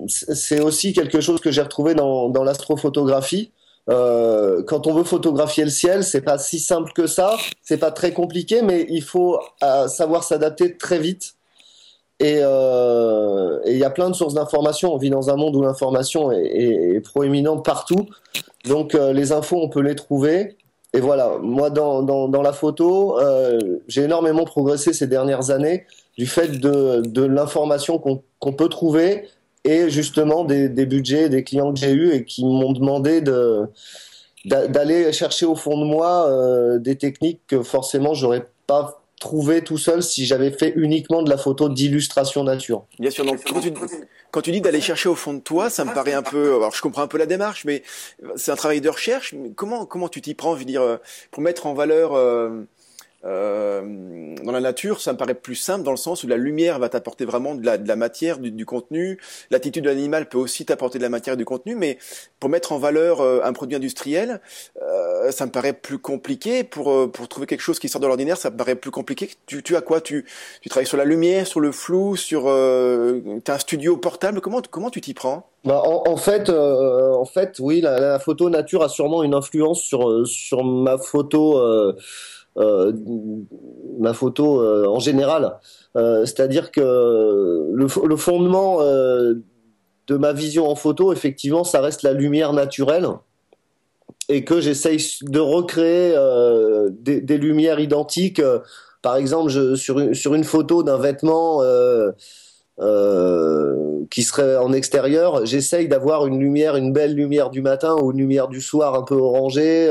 c'est 0.07 0.61
aussi 0.61 0.93
quelque 0.93 1.19
chose 1.19 1.41
que 1.41 1.51
j'ai 1.51 1.63
retrouvé 1.63 1.95
dans, 1.95 2.29
dans 2.29 2.45
l'astrophotographie. 2.45 3.51
Euh, 3.89 4.63
quand 4.63 4.87
on 4.87 4.93
veut 4.93 5.03
photographier 5.03 5.63
le 5.63 5.69
ciel, 5.69 6.03
c'est 6.03 6.21
pas 6.21 6.37
si 6.37 6.59
simple 6.59 6.91
que 6.93 7.07
ça. 7.07 7.37
C'est 7.61 7.77
pas 7.77 7.91
très 7.91 8.11
compliqué, 8.11 8.61
mais 8.61 8.85
il 8.89 9.01
faut 9.01 9.39
euh, 9.63 9.87
savoir 9.87 10.23
s'adapter 10.23 10.77
très 10.77 10.99
vite. 10.99 11.35
Euh, 12.21 13.59
et 13.65 13.73
il 13.73 13.77
y 13.77 13.83
a 13.83 13.89
plein 13.89 14.09
de 14.09 14.15
sources 14.15 14.33
d'informations. 14.33 14.93
On 14.93 14.97
vit 14.97 15.09
dans 15.09 15.29
un 15.29 15.35
monde 15.35 15.55
où 15.55 15.61
l'information 15.61 16.31
est, 16.31 16.99
proéminente 17.03 17.63
partout. 17.63 18.07
Donc 18.65 18.93
les 18.93 19.31
infos, 19.31 19.61
on 19.61 19.69
peut 19.69 19.81
les 19.81 19.95
trouver. 19.95 20.57
Et 20.93 20.99
voilà, 20.99 21.37
moi 21.41 21.69
dans, 21.69 22.41
la 22.41 22.53
photo, 22.53 23.19
j'ai 23.87 24.03
énormément 24.03 24.45
progressé 24.45 24.93
ces 24.93 25.05
dernières 25.05 25.51
années 25.51 25.85
du 26.17 26.25
fait 26.25 26.59
de 26.59 27.23
l'information 27.23 27.99
qu'on 27.99 28.53
peut 28.53 28.69
trouver 28.69 29.27
et 29.67 29.89
justement 29.89 30.45
des, 30.45 30.69
budgets, 30.85 31.29
des 31.29 31.43
clients 31.43 31.73
que 31.73 31.79
j'ai 31.79 31.91
eus 31.91 32.13
et 32.13 32.25
qui 32.25 32.45
m'ont 32.45 32.71
demandé 32.71 33.21
de 33.21 33.67
d'aller 34.45 35.11
chercher 35.11 35.45
au 35.45 35.55
fond 35.55 35.77
de 35.77 35.83
moi 35.83 36.29
euh, 36.29 36.79
des 36.79 36.95
techniques 36.95 37.41
que 37.47 37.63
forcément 37.63 38.13
j'aurais 38.13 38.47
pas 38.65 39.03
trouvé 39.19 39.61
tout 39.61 39.77
seul 39.77 40.01
si 40.01 40.25
j'avais 40.25 40.51
fait 40.51 40.71
uniquement 40.77 41.21
de 41.21 41.29
la 41.29 41.37
photo 41.37 41.67
d'illustration 41.67 42.45
nature. 42.45 42.85
Bien 42.99 43.09
sûr, 43.09 43.25
donc 43.25 43.43
quand 43.43 43.59
tu, 43.59 43.73
quand 44.31 44.41
tu 44.41 44.51
dis 44.51 44.61
d'aller 44.61 44.79
chercher 44.79 45.09
au 45.09 45.15
fond 45.15 45.33
de 45.33 45.39
toi, 45.39 45.69
ça 45.69 45.83
me 45.83 45.93
paraît 45.93 46.13
un 46.13 46.23
peu, 46.23 46.55
alors 46.55 46.73
je 46.73 46.81
comprends 46.81 47.01
un 47.01 47.07
peu 47.07 47.17
la 47.17 47.25
démarche, 47.25 47.65
mais 47.65 47.83
c'est 48.35 48.51
un 48.51 48.55
travail 48.55 48.79
de 48.79 48.89
recherche. 48.89 49.33
Comment 49.55 49.85
comment 49.85 50.07
tu 50.07 50.21
t'y 50.21 50.33
prends, 50.33 50.53
je 50.53 50.59
veux 50.59 50.65
dire, 50.65 50.81
euh, 50.81 50.97
pour 51.31 51.41
mettre 51.41 51.65
en 51.65 51.73
valeur 51.73 52.13
euh, 52.13 52.63
euh, 53.25 54.35
dans 54.43 54.51
la 54.51 54.59
nature, 54.59 55.01
ça 55.01 55.13
me 55.13 55.17
paraît 55.17 55.33
plus 55.33 55.55
simple 55.55 55.83
dans 55.83 55.91
le 55.91 55.97
sens 55.97 56.23
où 56.23 56.27
la 56.27 56.37
lumière 56.37 56.79
va 56.79 56.89
t'apporter 56.89 57.25
vraiment 57.25 57.55
de 57.55 57.65
la, 57.65 57.77
de 57.77 57.87
la 57.87 57.95
matière, 57.95 58.37
du, 58.37 58.51
du 58.51 58.65
contenu. 58.65 59.19
L'attitude 59.49 59.83
de 59.83 59.89
l'animal 59.89 60.29
peut 60.29 60.37
aussi 60.37 60.65
t'apporter 60.65 60.97
de 60.99 61.03
la 61.03 61.09
matière 61.09 61.33
et 61.33 61.37
du 61.37 61.45
contenu, 61.45 61.75
mais 61.75 61.97
pour 62.39 62.49
mettre 62.49 62.71
en 62.71 62.77
valeur 62.77 63.21
euh, 63.21 63.39
un 63.43 63.53
produit 63.53 63.75
industriel, 63.75 64.39
euh, 64.81 65.31
ça 65.31 65.45
me 65.45 65.51
paraît 65.51 65.73
plus 65.73 65.97
compliqué. 65.97 66.63
Pour, 66.63 66.91
euh, 66.91 67.07
pour 67.07 67.27
trouver 67.27 67.47
quelque 67.47 67.61
chose 67.61 67.79
qui 67.79 67.89
sort 67.89 68.01
de 68.01 68.07
l'ordinaire, 68.07 68.37
ça 68.37 68.49
me 68.49 68.57
paraît 68.57 68.75
plus 68.75 68.91
compliqué. 68.91 69.31
Tu, 69.47 69.63
tu 69.63 69.75
as 69.75 69.81
quoi? 69.81 69.99
Tu, 69.99 70.25
tu 70.61 70.69
travailles 70.69 70.87
sur 70.87 70.97
la 70.97 71.05
lumière, 71.05 71.47
sur 71.47 71.59
le 71.59 71.71
flou, 71.71 72.15
sur... 72.15 72.43
Euh, 72.47 73.21
tu 73.43 73.51
as 73.51 73.55
un 73.55 73.59
studio 73.59 73.97
portable? 73.97 74.41
Comment, 74.41 74.61
comment 74.69 74.89
tu 74.89 75.01
t'y 75.01 75.13
prends? 75.13 75.49
Bah, 75.65 75.81
en, 75.83 76.03
en, 76.07 76.17
fait, 76.17 76.49
en 76.49 77.25
fait, 77.25 77.57
oui, 77.59 77.81
la, 77.81 77.99
la, 77.99 78.19
photo 78.19 78.49
nature 78.49 78.83
a 78.83 78.89
sûrement 78.89 79.23
une 79.23 79.33
influence 79.33 79.81
sur, 79.81 80.25
sur 80.25 80.63
ma 80.63 80.97
photo 80.97 81.57
euh, 81.57 81.93
ma 83.99 84.13
photo 84.13 84.61
euh, 84.61 84.85
en 84.87 84.99
général. 84.99 85.57
Euh, 85.95 86.25
c'est-à-dire 86.25 86.71
que 86.71 87.69
le, 87.71 88.17
fondement 88.17 88.79
de 88.81 90.17
ma 90.17 90.33
vision 90.33 90.69
en 90.69 90.75
photo, 90.75 91.11
effectivement, 91.11 91.63
ça 91.63 91.81
reste 91.81 92.03
la 92.03 92.13
lumière 92.13 92.53
naturelle 92.53 93.07
et 94.29 94.43
que 94.43 94.59
j'essaye 94.59 94.99
de 95.21 95.39
recréer 95.39 96.15
des, 96.91 97.37
lumières 97.37 97.79
identiques. 97.79 98.41
par 99.01 99.15
exemple, 99.15 99.49
je, 99.49 99.75
sur, 99.75 99.99
une, 99.99 100.13
sur 100.13 100.33
une 100.33 100.43
photo 100.43 100.83
d'un 100.83 100.97
vêtement 100.97 101.61
qui 104.09 104.23
serait 104.23 104.57
en 104.57 104.73
extérieur, 104.73 105.45
j'essaye 105.45 105.87
d'avoir 105.87 106.27
une 106.27 106.39
lumière, 106.39 106.75
une 106.75 106.93
belle 106.93 107.15
lumière 107.15 107.49
du 107.49 107.61
matin 107.61 107.95
ou 108.01 108.11
une 108.11 108.17
lumière 108.17 108.47
du 108.47 108.61
soir 108.61 108.95
un 108.95 109.03
peu 109.03 109.15
orangée. 109.15 109.89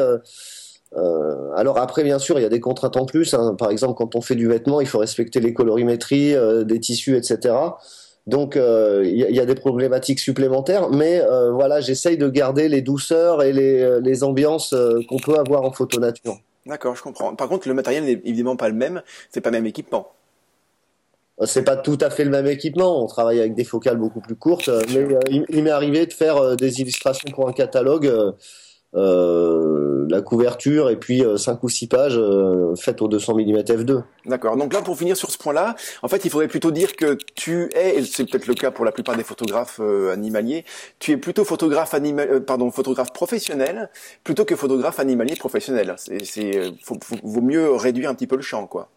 Euh, 0.95 1.51
alors 1.55 1.79
après, 1.79 2.05
bien 2.05 2.19
sûr, 2.19 2.39
il 2.39 2.43
y 2.43 2.47
a 2.47 2.49
des 2.49 2.61
contraintes 2.61 2.97
en 2.97 3.07
plus. 3.07 3.35
Hein. 3.35 3.55
Par 3.59 3.71
exemple, 3.71 3.95
quand 3.95 4.15
on 4.15 4.21
fait 4.21 4.35
du 4.35 4.49
vêtement, 4.49 4.81
il 4.81 4.87
faut 4.87 4.99
respecter 4.99 5.41
les 5.41 5.53
colorimétries 5.53 6.35
euh, 6.35 6.65
des 6.65 6.81
tissus, 6.81 7.17
etc. 7.17 7.55
Donc 8.27 8.57
euh, 8.57 9.03
il 9.05 9.19
y, 9.19 9.41
a 9.41 9.47
des 9.47 9.55
problématiques 9.55 10.19
supplémentaires, 10.19 10.91
mais 10.91 11.23
voilà, 11.53 11.81
j'essaye 11.81 12.19
de 12.19 12.29
garder 12.29 12.69
les 12.69 12.83
douceurs 12.83 13.41
et 13.45 13.53
les, 13.53 14.01
les 14.01 14.25
ambiances 14.25 14.75
qu'on 15.09 15.19
peut 15.19 15.39
avoir 15.39 15.63
en 15.63 15.71
photo 15.71 16.01
nature. 16.01 16.37
D'accord, 16.67 16.97
je 16.97 17.03
comprends. 17.05 17.37
Par 17.37 17.49
contre, 17.49 17.69
le 17.69 17.75
matériel 17.75 18.05
n'est 18.05 18.21
évidemment 18.25 18.57
pas 18.57 18.69
le 18.69 18.75
même, 18.75 19.03
c'est 19.31 19.41
pas 19.41 19.51
le 19.51 19.59
même 19.59 19.67
équipement. 19.67 20.09
C'est 21.45 21.63
pas 21.63 21.77
tout 21.77 21.99
à 22.01 22.11
fait 22.11 22.25
le 22.25 22.31
même 22.31 22.49
équipement. 22.49 23.01
On 23.01 23.07
travaille 23.07 23.39
avec 23.39 23.55
des 23.55 23.63
focales 23.63 23.97
beaucoup 23.97 24.21
plus 24.21 24.35
courtes, 24.35 24.71
mais 24.93 25.07
il 25.49 25.63
m'est 25.63 25.71
arrivé 25.71 26.07
de 26.07 26.13
faire 26.13 26.57
des 26.57 26.81
illustrations 26.81 27.31
pour 27.31 27.49
un 27.49 27.53
catalogue 27.53 28.11
euh, 28.97 30.07
la 30.09 30.23
couverture 30.23 30.89
et 30.89 30.97
puis 30.97 31.23
euh, 31.23 31.37
cinq 31.37 31.63
ou 31.63 31.69
six 31.69 31.87
pages 31.87 32.17
euh, 32.17 32.75
faites 32.77 33.03
au 33.03 33.09
200 33.09 33.35
mm 33.35 33.59
f2. 33.61 34.03
D'accord. 34.25 34.57
Donc 34.57 34.73
là, 34.73 34.81
pour 34.81 34.97
finir 34.97 35.19
sur 35.19 35.31
ce 35.31 35.37
point-là, 35.37 35.75
en 36.03 36.09
fait, 36.09 36.25
il 36.25 36.31
faudrait 36.31 36.49
plutôt 36.49 36.71
dire 36.71 36.97
que 36.97 37.19
tu 37.35 37.69
es, 37.75 37.99
et 37.99 38.05
c'est 38.05 38.25
peut-être 38.25 38.47
le 38.47 38.55
cas 38.55 38.71
pour 38.71 38.87
la 38.87 38.93
plupart 38.93 39.15
des 39.15 39.23
photographes 39.23 39.81
animaliers, 39.81 40.65
tu 40.99 41.13
es 41.13 41.17
plutôt 41.19 41.45
photographe 41.45 41.93
animal, 41.93 42.43
pardon, 42.45 42.71
photographe 42.71 43.13
professionnel 43.13 43.91
plutôt 44.25 44.47
que 44.47 44.57
photographe 44.57 44.99
animalier 44.99 45.37
professionnel. 45.37 45.95
C'est, 45.99 46.25
c'est, 46.25 46.73
vaut 47.23 47.43
mieux 47.43 47.73
réduire 47.73 48.09
un 48.09 48.15
petit 48.15 48.27
peu 48.27 48.37
le 48.37 48.43
champ, 48.43 48.67
quoi. 48.67 48.89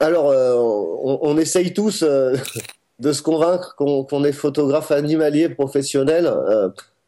Alors, 0.00 0.26
on, 0.26 1.18
on, 1.22 1.38
essaye 1.38 1.72
tous 1.72 2.02
de 2.98 3.12
se 3.12 3.22
convaincre 3.22 3.76
qu'on, 3.76 4.02
qu'on 4.02 4.24
est 4.24 4.32
photographe 4.32 4.90
animalier 4.90 5.48
professionnel 5.50 6.32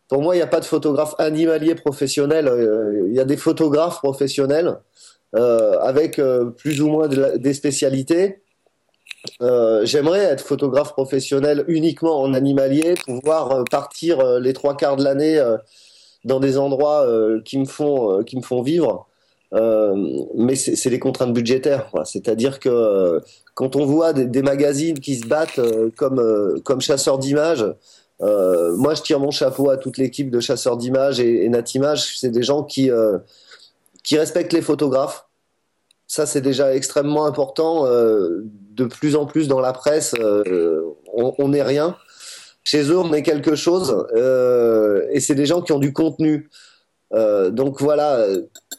pour 0.08 0.22
moi, 0.22 0.34
il 0.34 0.38
n'y 0.38 0.42
a 0.42 0.46
pas 0.46 0.60
de 0.60 0.64
photographe 0.64 1.14
animalier 1.18 1.74
professionnel. 1.74 2.46
Euh, 2.46 3.06
il 3.08 3.14
y 3.14 3.20
a 3.20 3.24
des 3.24 3.36
photographes 3.36 3.98
professionnels 3.98 4.76
euh, 5.34 5.78
avec 5.80 6.18
euh, 6.18 6.50
plus 6.50 6.80
ou 6.80 6.88
moins 6.88 7.08
des 7.08 7.54
spécialités. 7.54 8.42
J'aimerais 9.82 10.20
être 10.20 10.44
photographe 10.44 10.92
professionnel 10.92 11.64
uniquement 11.66 12.20
en 12.20 12.32
animalier, 12.32 12.94
pouvoir 12.94 13.64
partir 13.68 14.38
les 14.38 14.52
trois 14.52 14.76
quarts 14.76 14.96
de 14.96 15.02
l'année 15.02 15.44
dans 16.24 16.38
des 16.38 16.58
endroits 16.58 17.04
qui 17.44 17.58
me 17.58 17.64
font 17.64 18.22
qui 18.22 18.36
me 18.36 18.42
font 18.42 18.62
vivre. 18.62 19.08
mais 19.52 20.54
c'est 20.54 20.90
les 20.90 21.00
contraintes 21.00 21.32
budgétaires. 21.32 21.90
C'est-à-dire 22.04 22.60
que 22.60 23.20
quand 23.54 23.74
on 23.74 23.84
voit 23.84 24.12
des, 24.12 24.26
des, 24.26 24.42
magazines 24.42 25.00
qui 25.00 25.16
se 25.16 25.26
battent 25.26 25.60
comme 25.96 26.60
comme 26.62 26.80
chasseurs 26.80 27.18
d'images 27.18 27.66
euh, 28.22 28.74
moi, 28.76 28.94
je 28.94 29.02
tire 29.02 29.20
mon 29.20 29.30
chapeau 29.30 29.70
à 29.70 29.76
toute 29.76 29.98
l'équipe 29.98 30.30
de 30.30 30.40
chasseurs 30.40 30.76
d'images 30.76 31.20
et, 31.20 31.48
Natimage. 31.48 32.18
C'est 32.18 32.30
des 32.30 32.42
gens 32.42 32.62
qui, 32.62 32.90
euh, 32.90 33.18
qui 34.02 34.18
respectent 34.18 34.52
les 34.52 34.62
photographes. 34.62 35.26
Ça, 36.06 36.24
c'est 36.24 36.40
déjà 36.40 36.74
extrêmement 36.74 37.26
important. 37.26 37.86
Euh, 37.86 38.44
de 38.72 38.84
plus 38.84 39.16
en 39.16 39.26
plus 39.26 39.48
dans 39.48 39.60
la 39.60 39.72
presse, 39.72 40.14
on 41.12 41.48
n'est 41.48 41.62
rien. 41.62 41.96
Chez 42.62 42.90
eux, 42.90 42.98
on 42.98 43.12
est 43.12 43.22
quelque 43.22 43.54
chose. 43.54 44.06
Et 45.10 45.20
c'est 45.20 45.34
des 45.34 45.46
gens 45.46 45.62
qui 45.62 45.72
ont 45.72 45.78
du 45.78 45.92
contenu. 45.92 46.50
donc 47.12 47.80
voilà, 47.80 48.26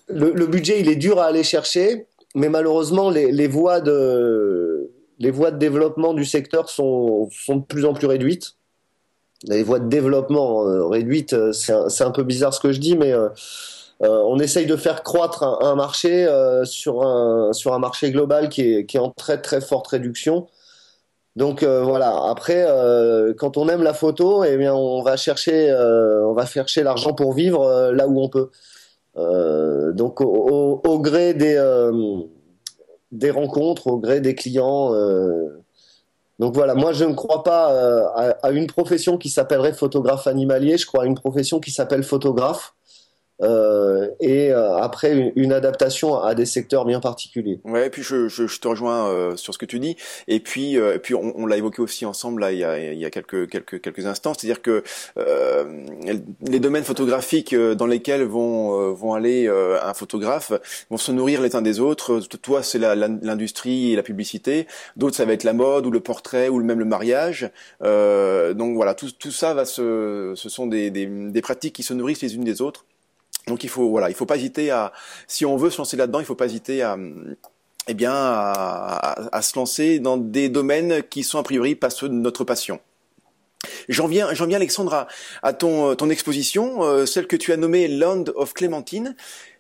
le, 0.08 0.32
le, 0.34 0.46
budget, 0.46 0.80
il 0.80 0.90
est 0.90 0.96
dur 0.96 1.20
à 1.20 1.26
aller 1.26 1.44
chercher. 1.44 2.06
Mais 2.36 2.50
malheureusement, 2.50 3.10
les, 3.10 3.32
les 3.32 3.48
voies 3.48 3.82
de 3.82 4.92
les 5.20 5.32
voies 5.32 5.50
de 5.50 5.58
développement 5.58 6.14
du 6.14 6.26
secteur 6.26 6.70
sont, 6.70 7.28
sont 7.32 7.56
de 7.56 7.64
plus 7.64 7.86
en 7.86 7.94
plus 7.94 8.06
réduites. 8.06 8.57
Les 9.44 9.64
voies 9.64 9.80
de 9.80 9.88
développement 9.88 10.90
réduites, 10.90 11.36
c'est 11.54 12.04
un, 12.04 12.12
peu 12.12 12.24
bizarre 12.24 12.54
ce 12.54 12.60
que 12.60 12.72
je 12.72 12.80
dis, 12.80 12.98
mais 12.98 13.14
on 14.00 14.40
essaye 14.40 14.66
de 14.66 14.76
faire 14.76 15.04
croître 15.04 15.44
un, 15.44 15.76
marché 15.76 16.28
sur, 16.64 17.04
un, 17.04 17.54
sur 17.54 17.74
un 17.76 17.80
marché 17.80 18.12
global 18.12 18.50
qui 18.50 18.74
est, 18.74 18.86
qui 18.88 18.98
est 18.98 19.00
en 19.00 19.12
très 19.12 19.40
très 19.40 19.62
forte 19.62 19.88
réduction. 19.90 20.48
Donc 21.36 21.64
voilà. 21.64 22.30
Après, 22.30 22.66
quand 23.38 23.58
on 23.58 23.70
aime 23.70 23.84
la 23.84 23.94
photo, 23.94 24.44
eh 24.44 24.58
bien, 24.58 24.74
on 24.74 25.04
va 25.04 25.18
chercher, 25.18 25.72
on 25.72 26.34
va 26.34 26.48
chercher 26.48 26.82
l'argent 26.82 27.14
pour 27.14 27.34
vivre 27.34 27.92
là 27.92 28.08
où 28.08 28.20
on 28.20 28.30
peut. 28.30 28.50
Euh, 29.18 29.94
donc 29.94 30.22
au, 30.22 30.82
au, 30.84 31.00
gré 31.00 31.34
des, 31.34 31.56
euh, 31.56 32.22
des 33.12 33.32
rencontres, 33.32 33.88
au 33.88 33.98
gré 33.98 34.22
des 34.22 34.36
clients. 34.36 34.94
Euh, 36.40 36.46
donc 36.46 36.54
voilà, 36.54 36.76
moi 36.76 36.94
je 36.94 37.06
ne 37.06 37.14
crois 37.14 37.44
pas 37.44 37.68
à, 38.16 38.30
à, 38.44 38.52
une 38.52 38.68
profession 38.68 39.18
qui 39.18 39.30
s'appellerait 39.30 39.74
photographe 39.74 40.28
animalier, 40.28 40.78
je 40.78 40.86
crois 40.86 41.04
à 41.04 41.06
une 41.06 41.16
profession 41.16 41.60
qui 41.60 41.72
s'appelle 41.72 42.04
photographe. 42.04 42.77
Euh, 43.42 44.10
et 44.20 44.52
euh, 44.52 44.78
après 44.78 45.32
une, 45.36 45.54
adaptation 45.54 46.20
à 46.20 46.36
des 46.36 46.46
secteurs 46.46 46.86
bien 46.86 47.00
particuliers. 47.00 47.60
Ouais, 47.64 47.88
et 47.88 47.90
puis 47.90 48.04
je, 48.04 48.28
je, 48.28 48.48
je 48.48 48.60
te 48.60 48.68
rejoins 48.68 49.10
euh, 49.10 49.36
sur 49.36 49.54
ce 49.54 49.60
que 49.60 49.66
tu 49.66 49.80
dis. 49.80 49.96
Et 50.28 50.40
puis, 50.40 50.76
et 50.76 51.00
puis 51.00 51.14
on, 51.16 51.34
on 51.38 51.46
l'a 51.46 51.58
évoqué 51.58 51.82
aussi 51.82 52.06
ensemble 52.06 52.42
là 52.42 52.52
il 52.52 52.60
y 52.60 52.64
a, 52.64 52.80
il 52.80 53.00
y 53.00 53.06
a 53.06 53.10
quelques 53.10 53.50
quelques 53.50 53.82
quelques 53.82 54.06
instants, 54.06 54.34
c'est-à-dire 54.34 54.62
que 54.62 54.84
les 56.48 56.60
domaines 56.60 56.84
photographiques 56.84 57.56
dans 57.56 57.86
lesquels 57.86 58.24
vont 58.24 58.94
vont 58.94 59.14
aller 59.14 59.48
un 59.48 59.94
photographe 59.94 60.52
vont 60.90 60.98
se 60.98 61.12
nourrir 61.12 61.42
les 61.42 61.56
uns 61.56 61.62
des 61.62 61.80
autres. 61.80 62.20
Toi, 62.42 62.64
c'est 62.64 62.80
l'industrie 62.80 63.94
et 63.94 63.96
la 63.96 64.04
publicité. 64.04 64.68
D'autres, 64.96 65.16
ça 65.16 65.26
va 65.26 65.34
être 65.34 65.44
la 65.44 65.54
mode 65.54 65.86
ou 65.86 65.92
le 65.92 66.00
portrait 66.00 66.50
ou 66.50 66.62
même 66.64 66.80
le 66.80 66.86
mariage. 66.86 67.50
donc 67.82 68.76
voilà, 68.76 68.94
tout, 68.94 69.12
tout 69.12 69.32
ça 69.32 69.54
va 69.54 69.66
se, 69.66 70.34
ce 70.36 70.50
sont 70.50 70.68
des, 70.68 70.92
des, 70.92 71.06
des 71.06 71.42
pratiques 71.42 71.74
qui 71.74 71.84
se 71.84 71.94
nourrissent 71.94 72.22
les 72.22 72.36
unes 72.36 72.44
des 72.44 72.62
autres. 72.62 72.86
Donc 73.48 73.64
il 73.64 73.70
faut 73.70 73.90
voilà, 73.90 74.10
il 74.10 74.16
faut 74.16 74.26
pas 74.26 74.38
hésiter 74.38 74.72
à 74.72 74.94
si 75.28 75.46
on 75.46 75.58
veut 75.58 75.70
se 75.70 75.78
lancer 75.78 75.98
là-dedans, 75.98 76.20
il 76.20 76.26
faut 76.26 76.36
pas 76.36 76.46
hésiter 76.46 76.82
à 76.82 76.98
eh 77.88 77.94
bien 77.94 78.14
à, 78.14 79.16
à, 79.32 79.42
se 79.42 79.58
lancer 79.58 80.00
dans 80.00 80.18
des 80.18 80.50
domaines 80.50 81.04
qui 81.04 81.24
sont 81.24 81.40
a 81.40 81.44
priori 81.44 81.76
pas 81.76 81.90
ceux 81.90 82.10
de 82.10 82.14
notre 82.14 82.44
passion. 82.44 82.82
J'en 83.90 84.08
viens, 84.08 84.34
j'en 84.34 84.46
viens 84.46 84.58
Alexandre 84.58 85.08
à, 85.42 85.54
ton, 85.54 85.96
ton 85.96 86.10
exposition, 86.10 86.84
euh, 86.84 87.06
celle 87.06 87.28
que 87.28 87.36
tu 87.36 87.52
as 87.54 87.58
nommée 87.58 87.88
Land 87.88 88.26
of 88.36 88.54
Clémentine. 88.54 89.16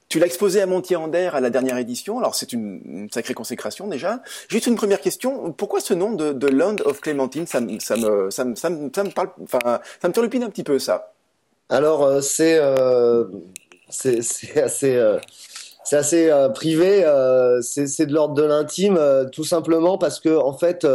Tu 0.10 0.20
l'as 0.20 0.26
exposée 0.26 0.62
à 0.62 0.66
Montier-Ander 0.66 1.32
à 1.34 1.42
la 1.42 1.50
dernière 1.50 1.78
édition, 1.78 2.18
alors 2.20 2.34
c'est 2.34 2.54
une, 2.54 3.10
sacrée 3.14 3.34
consécration 3.34 3.88
déjà. 3.88 4.22
Juste 4.48 4.68
une 4.68 4.76
première 4.76 5.02
question, 5.02 5.52
pourquoi 5.52 5.82
ce 5.82 5.94
nom 5.94 6.14
de, 6.14 6.32
de 6.32 6.48
Land 6.48 6.78
of 6.86 7.02
Clémentine 7.02 7.46
ça, 7.46 7.60
ça, 7.80 7.98
me, 7.98 8.30
ça, 8.30 8.46
me, 8.46 8.56
ça, 8.56 8.70
me, 8.70 8.90
ça 8.94 9.04
me 9.04 9.10
parle, 9.10 9.32
enfin, 9.44 9.82
ça 10.02 10.08
me 10.08 10.14
turlupine 10.14 10.44
un 10.44 10.50
petit 10.50 10.64
peu 10.64 10.80
ça. 10.80 11.14
Alors 11.70 12.04
euh, 12.04 12.22
c'est 12.22 12.58
euh, 12.58 13.26
c'est 13.90 14.62
assez 14.62 14.96
euh, 14.96 15.20
assez 15.92 16.30
euh, 16.30 16.50
privé, 16.50 17.06
euh, 17.06 17.62
c'est 17.62 18.06
de 18.06 18.14
l'ordre 18.14 18.34
de 18.34 18.44
l'intime, 18.44 19.00
tout 19.32 19.46
simplement 19.46 19.98
parce 19.98 20.20
que 20.20 20.38
en 20.38 20.54
fait, 20.54 20.86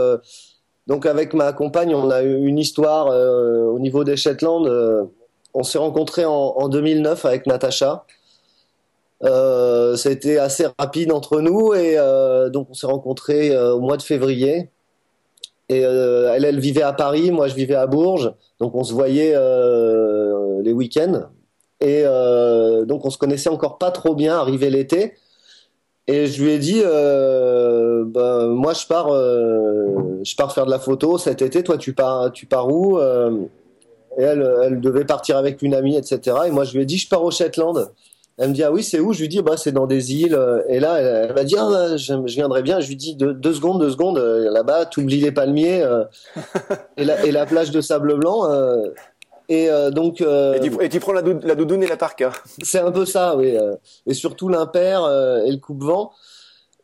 donc 0.86 1.06
avec 1.06 1.34
ma 1.34 1.52
compagne, 1.52 1.94
on 1.94 2.10
a 2.10 2.22
eu 2.22 2.46
une 2.46 2.58
histoire 2.58 3.06
au 3.06 3.78
niveau 3.78 4.04
des 4.04 4.16
Shetland. 4.16 4.68
on 5.54 5.62
s'est 5.62 5.78
rencontrés 5.78 6.24
en, 6.24 6.32
en, 6.32 6.68
2009 6.68 7.24
avec 7.24 7.46
Natacha. 7.46 8.04
Euh, 9.24 9.96
assez 10.40 10.66
rapide 10.78 11.12
entre 11.12 11.40
nous 11.40 11.74
et 11.74 11.96
donc 12.52 12.68
on 12.70 12.74
s'est 12.74 12.86
rencontrés 12.86 13.56
au 13.56 13.80
mois 13.80 13.96
de 13.96 14.02
février. 14.02 14.70
Et 15.68 15.80
elle, 15.80 16.44
elle 16.44 16.60
vivait 16.60 16.82
à 16.82 16.92
Paris, 16.92 17.30
moi 17.30 17.48
je 17.48 17.54
vivais 17.54 17.76
à 17.76 17.86
Bourges, 17.86 18.34
donc 18.60 18.74
on 18.74 18.84
se 18.84 18.92
voyait 18.92 19.34
les 20.62 20.72
week-ends 20.72 21.30
et 21.82 22.04
euh, 22.06 22.84
donc 22.84 23.04
on 23.04 23.10
se 23.10 23.18
connaissait 23.18 23.50
encore 23.50 23.76
pas 23.76 23.90
trop 23.90 24.14
bien, 24.14 24.38
arrivé 24.38 24.70
l'été. 24.70 25.14
Et 26.06 26.26
je 26.26 26.42
lui 26.42 26.50
ai 26.50 26.58
dit, 26.58 26.80
euh, 26.84 28.04
ben, 28.06 28.48
moi 28.48 28.72
je 28.72 28.86
pars, 28.86 29.08
euh, 29.12 30.20
je 30.24 30.36
pars 30.36 30.52
faire 30.52 30.64
de 30.64 30.70
la 30.70 30.78
photo 30.78 31.18
cet 31.18 31.42
été. 31.42 31.64
Toi 31.64 31.78
tu 31.78 31.92
pars, 31.92 32.30
tu 32.30 32.46
pars 32.46 32.68
où 32.68 33.00
Et 33.00 34.22
elle, 34.22 34.48
elle 34.62 34.80
devait 34.80 35.04
partir 35.04 35.36
avec 35.36 35.60
une 35.60 35.74
amie, 35.74 35.96
etc. 35.96 36.36
Et 36.46 36.50
moi 36.52 36.62
je 36.62 36.74
lui 36.74 36.82
ai 36.82 36.86
dit, 36.86 36.98
je 36.98 37.08
pars 37.08 37.24
au 37.24 37.32
Shetland. 37.32 37.90
Elle 38.38 38.50
me 38.50 38.54
dit 38.54 38.62
ah 38.62 38.72
oui 38.72 38.82
c'est 38.84 39.00
où? 39.00 39.12
Je 39.12 39.20
lui 39.20 39.28
dis 39.28 39.42
bah 39.42 39.56
c'est 39.56 39.72
dans 39.72 39.86
des 39.88 40.14
îles. 40.14 40.38
Et 40.68 40.78
là 40.78 41.00
elle, 41.00 41.26
elle 41.30 41.34
m'a 41.34 41.44
dit 41.44 41.56
ah 41.58 41.96
je, 41.96 42.14
je, 42.26 42.34
viendrai 42.34 42.62
bien. 42.62 42.78
Je 42.78 42.88
lui 42.88 42.96
dis 42.96 43.16
deux, 43.16 43.34
deux 43.34 43.54
secondes 43.54 43.80
deux 43.80 43.90
secondes 43.90 44.18
là-bas 44.18 44.86
tu 44.86 45.00
oublies 45.00 45.20
les 45.20 45.32
palmiers 45.32 45.84
et, 46.96 47.04
la, 47.04 47.24
et 47.26 47.32
la 47.32 47.44
plage 47.44 47.72
de 47.72 47.80
sable 47.80 48.18
blanc. 48.18 48.48
Et 49.48 49.68
euh, 49.68 49.90
donc. 49.90 50.20
Euh, 50.20 50.54
et, 50.80 50.88
tu, 50.88 51.00
prends 51.00 51.12
la, 51.12 51.22
doudoune 51.22 51.82
et 51.82 51.86
la 51.86 51.96
parka. 51.96 52.32
C'est 52.62 52.78
un 52.78 52.92
peu 52.92 53.04
ça, 53.04 53.36
oui. 53.36 53.56
Euh. 53.56 53.74
et 54.06 54.14
surtout 54.14 54.48
l'impair 54.48 55.00
et 55.44 55.50
le 55.50 55.58
coupe-vent. 55.58 56.12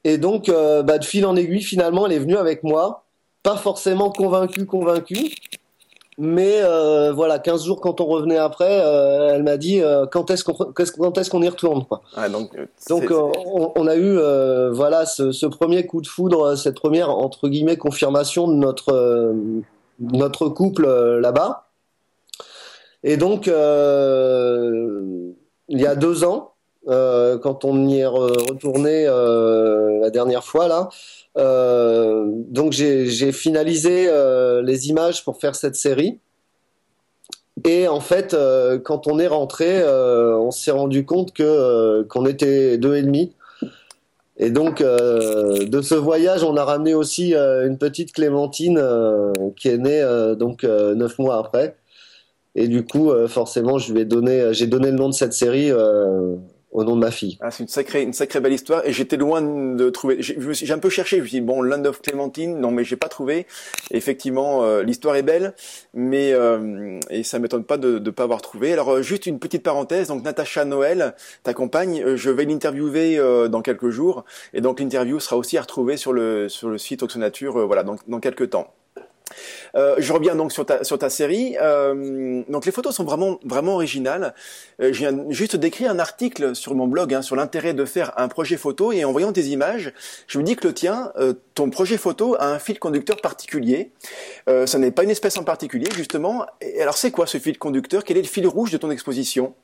Et 0.04 0.18
donc, 0.18 0.48
bah, 0.48 0.98
de 0.98 1.04
fil 1.04 1.26
en 1.26 1.36
aiguille, 1.36 1.62
finalement, 1.62 2.06
elle 2.06 2.12
est 2.12 2.18
venue 2.18 2.36
avec 2.36 2.62
moi. 2.62 3.04
Pas 3.42 3.56
forcément 3.56 4.10
convaincue, 4.10 4.66
convaincue. 4.66 5.34
Mais 6.20 6.62
voilà, 7.12 7.38
15 7.38 7.64
jours 7.64 7.80
quand 7.80 8.00
on 8.00 8.06
revenait 8.06 8.38
après, 8.38 8.72
elle 8.72 9.42
m'a 9.42 9.56
dit 9.56 9.80
quand 10.10 10.30
est-ce 10.30 10.44
qu'on 10.44 10.72
quand 10.72 11.18
est-ce 11.18 11.30
qu'on 11.30 11.42
y 11.42 11.48
retourne 11.48 11.84
quoi. 11.84 12.02
Ah, 12.16 12.28
donc 12.28 12.50
donc 12.88 13.10
on, 13.10 13.72
on, 13.76 13.86
a 13.86 13.96
eu 13.96 14.18
voilà 14.72 15.06
ce, 15.06 15.30
ce, 15.30 15.46
premier 15.46 15.86
coup 15.86 16.00
de 16.00 16.08
foudre, 16.08 16.56
cette 16.56 16.74
première 16.74 17.10
entre 17.10 17.48
guillemets 17.48 17.76
confirmation 17.76 18.48
de 18.48 18.54
notre 18.54 19.34
notre 20.00 20.48
couple 20.48 20.88
là-bas. 21.20 21.67
Et 23.04 23.16
donc, 23.16 23.48
euh, 23.48 25.32
il 25.68 25.80
y 25.80 25.86
a 25.86 25.94
deux 25.94 26.24
ans, 26.24 26.52
euh, 26.88 27.38
quand 27.38 27.64
on 27.64 27.86
y 27.86 27.98
est 27.98 28.06
retourné 28.06 29.06
euh, 29.06 30.00
la 30.00 30.10
dernière 30.10 30.44
fois 30.44 30.68
là, 30.68 30.88
donc 31.36 32.72
j'ai 32.72 33.32
finalisé 33.32 34.10
les 34.64 34.88
images 34.88 35.24
pour 35.24 35.38
faire 35.38 35.54
cette 35.54 35.76
série. 35.76 36.18
Et 37.64 37.86
en 37.86 38.00
fait, 38.00 38.36
quand 38.84 39.06
on 39.06 39.20
est 39.20 39.28
rentré, 39.28 39.84
on 39.84 40.50
s'est 40.50 40.72
rendu 40.72 41.04
compte 41.04 41.32
que 41.32 42.02
qu'on 42.08 42.26
était 42.26 42.76
deux 42.76 42.96
et 42.96 43.02
demi. 43.02 43.34
Et 44.36 44.50
donc, 44.50 44.82
de 44.82 45.80
ce 45.80 45.94
voyage, 45.94 46.42
on 46.42 46.56
a 46.56 46.64
ramené 46.64 46.94
aussi 46.94 47.34
une 47.34 47.78
petite 47.78 48.12
Clémentine 48.12 48.82
qui 49.54 49.68
est 49.68 49.78
née 49.78 50.34
donc 50.36 50.64
neuf 50.64 51.20
mois 51.20 51.38
après. 51.38 51.76
Et 52.58 52.66
du 52.66 52.84
coup, 52.84 53.12
euh, 53.12 53.28
forcément, 53.28 53.78
je 53.78 53.92
lui 53.92 54.00
ai 54.00 54.04
donné, 54.04 54.40
euh, 54.40 54.52
j'ai 54.52 54.66
donné 54.66 54.90
le 54.90 54.96
nom 54.96 55.08
de 55.08 55.14
cette 55.14 55.32
série 55.32 55.70
euh, 55.70 56.34
au 56.72 56.82
nom 56.82 56.96
de 56.96 57.00
ma 57.00 57.12
fille. 57.12 57.38
Ah, 57.40 57.52
c'est 57.52 57.62
une 57.62 57.68
sacrée, 57.68 58.02
une 58.02 58.12
sacrée 58.12 58.40
belle 58.40 58.52
histoire. 58.52 58.84
Et 58.84 58.92
j'étais 58.92 59.16
loin 59.16 59.40
de 59.40 59.90
trouver. 59.90 60.16
J'ai 60.18 60.72
un 60.72 60.80
peu 60.80 60.90
cherché. 60.90 61.18
Je 61.18 61.22
me 61.22 61.28
suis 61.28 61.38
dit 61.38 61.46
bon, 61.46 61.62
Land 61.62 61.84
of 61.84 62.02
Clémentine. 62.02 62.58
Non, 62.58 62.72
mais 62.72 62.82
j'ai 62.82 62.96
pas 62.96 63.06
trouvé. 63.06 63.46
effectivement, 63.92 64.80
l'histoire 64.80 65.14
est 65.14 65.22
belle, 65.22 65.54
mais 65.94 66.34
et 67.10 67.22
ça 67.22 67.38
m'étonne 67.38 67.62
pas 67.62 67.78
de 67.78 68.00
ne 68.00 68.10
pas 68.10 68.24
avoir 68.24 68.42
trouvé. 68.42 68.72
Alors, 68.72 69.02
juste 69.02 69.26
une 69.26 69.38
petite 69.38 69.62
parenthèse. 69.62 70.08
Donc, 70.08 70.24
Natacha 70.24 70.64
Noël, 70.64 71.14
ta 71.44 71.54
compagne, 71.54 72.16
je 72.16 72.28
vais 72.28 72.44
l'interviewer 72.44 73.18
dans 73.48 73.62
quelques 73.62 73.90
jours. 73.90 74.24
Et 74.52 74.60
donc, 74.60 74.80
l'interview 74.80 75.20
sera 75.20 75.36
aussi 75.36 75.56
à 75.56 75.62
retrouver 75.62 75.96
sur 75.96 76.12
le 76.12 76.48
sur 76.48 76.68
le 76.68 76.76
site 76.76 77.02
Oxonature. 77.04 77.66
voilà, 77.66 77.84
dans 77.84 77.96
dans 78.08 78.20
quelques 78.20 78.50
temps. 78.50 78.74
Euh, 79.74 79.96
je 79.98 80.12
reviens 80.12 80.34
donc 80.34 80.52
sur 80.52 80.66
ta, 80.66 80.84
sur 80.84 80.98
ta 80.98 81.10
série. 81.10 81.56
Euh, 81.60 82.42
donc 82.48 82.66
les 82.66 82.72
photos 82.72 82.94
sont 82.94 83.04
vraiment, 83.04 83.38
vraiment 83.44 83.74
originales. 83.74 84.34
Euh, 84.80 84.92
je 84.92 84.98
viens 84.98 85.24
juste 85.30 85.56
d'écrire 85.56 85.90
un 85.90 85.98
article 85.98 86.54
sur 86.54 86.74
mon 86.74 86.86
blog 86.86 87.14
hein, 87.14 87.22
sur 87.22 87.36
l'intérêt 87.36 87.74
de 87.74 87.84
faire 87.84 88.12
un 88.16 88.28
projet 88.28 88.56
photo 88.56 88.92
et 88.92 89.04
en 89.04 89.12
voyant 89.12 89.32
tes 89.32 89.44
images, 89.46 89.92
je 90.26 90.38
me 90.38 90.44
dis 90.44 90.56
que 90.56 90.66
le 90.66 90.74
tien, 90.74 91.12
euh, 91.18 91.34
ton 91.54 91.70
projet 91.70 91.98
photo 91.98 92.36
a 92.38 92.46
un 92.46 92.58
fil 92.58 92.78
conducteur 92.78 93.16
particulier. 93.20 93.92
Euh, 94.48 94.66
ça 94.66 94.78
n'est 94.78 94.90
pas 94.90 95.04
une 95.04 95.10
espèce 95.10 95.36
en 95.36 95.44
particulier 95.44 95.88
justement. 95.94 96.46
Et 96.60 96.80
alors 96.80 96.96
c'est 96.96 97.10
quoi 97.10 97.26
ce 97.26 97.38
fil 97.38 97.58
conducteur? 97.58 98.04
Quel 98.04 98.16
est 98.18 98.22
le 98.22 98.28
fil 98.28 98.46
rouge 98.46 98.70
de 98.70 98.78
ton 98.78 98.90
exposition? 98.90 99.54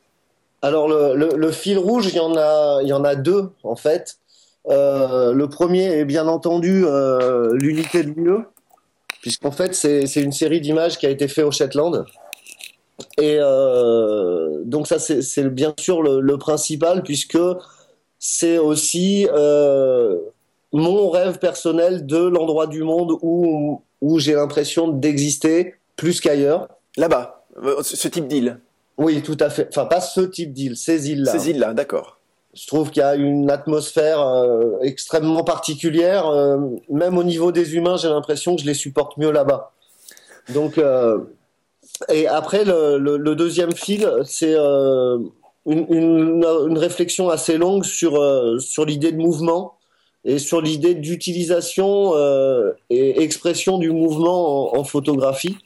Alors 0.62 0.88
le, 0.88 1.14
le, 1.14 1.36
le, 1.36 1.52
fil 1.52 1.76
rouge, 1.76 2.06
il 2.06 2.16
y 2.16 2.20
en 2.20 2.34
a, 2.36 2.80
il 2.82 2.88
y 2.88 2.92
en 2.92 3.04
a 3.04 3.16
deux 3.16 3.50
en 3.64 3.76
fait. 3.76 4.18
le 4.66 5.44
premier 5.44 5.98
est 5.98 6.06
bien 6.06 6.26
entendu 6.26 6.86
l'unité 7.52 8.02
de 8.02 8.12
lieu 8.18 8.44
puisqu'en 9.24 9.52
fait 9.52 9.74
c'est 9.74 10.20
une 10.20 10.32
série 10.32 10.60
d'images 10.60 10.98
qui 10.98 11.06
a 11.06 11.08
été 11.08 11.28
faite 11.28 11.46
au 11.46 11.50
Shetland. 11.50 12.04
Et 13.16 13.38
euh, 13.40 14.60
donc 14.66 14.86
ça 14.86 14.98
c'est 14.98 15.44
bien 15.48 15.72
sûr 15.80 16.02
le, 16.02 16.20
le, 16.20 16.36
principal 16.36 17.02
puisque 17.02 17.38
c'est 18.18 18.58
aussi 18.58 19.26
euh, 19.32 20.18
mon 20.74 21.08
rêve 21.08 21.38
personnel 21.38 22.04
de 22.04 22.18
l'endroit 22.18 22.66
du 22.66 22.82
monde 22.82 23.16
où, 23.22 23.80
où 24.02 24.18
j'ai 24.18 24.34
l'impression 24.34 24.88
d'exister 24.88 25.76
plus 25.96 26.20
qu'ailleurs. 26.20 26.68
Là-bas, 26.98 27.46
ce 27.80 28.08
type 28.08 28.28
d'île. 28.28 28.60
Oui, 28.98 29.22
tout 29.22 29.38
à 29.40 29.48
fait. 29.48 29.68
Enfin, 29.70 29.86
pas 29.86 30.02
ce 30.02 30.20
type 30.20 30.52
d'île, 30.52 30.76
ces 30.76 31.10
îles-là. 31.10 31.32
Ces 31.32 31.48
îles-là, 31.48 31.72
d'accord. 31.72 32.13
Je 32.54 32.68
trouve 32.68 32.90
qu'il 32.90 33.00
y 33.00 33.04
a 33.04 33.16
une 33.16 33.50
atmosphère 33.50 34.20
euh, 34.20 34.78
extrêmement 34.82 35.42
particulière. 35.42 36.28
Euh, 36.28 36.58
même 36.88 37.18
au 37.18 37.24
niveau 37.24 37.50
des 37.50 37.74
humains, 37.74 37.96
j'ai 37.96 38.08
l'impression 38.08 38.54
que 38.54 38.62
je 38.62 38.66
les 38.66 38.74
supporte 38.74 39.16
mieux 39.16 39.32
là-bas. 39.32 39.72
Donc, 40.50 40.78
euh, 40.78 41.18
et 42.08 42.28
après, 42.28 42.64
le, 42.64 43.34
deuxième 43.34 43.72
fil, 43.72 44.08
c'est 44.24 44.54
une, 45.66 46.76
réflexion 46.76 47.28
assez 47.28 47.56
longue 47.56 47.84
sur, 47.84 48.14
l'idée 48.84 49.10
de 49.10 49.16
mouvement 49.16 49.74
et 50.24 50.38
sur 50.38 50.60
l'idée 50.60 50.94
d'utilisation 50.94 52.14
et 52.90 53.22
expression 53.22 53.78
du 53.78 53.90
mouvement 53.90 54.76
en, 54.76 54.84
photographie. 54.84 55.56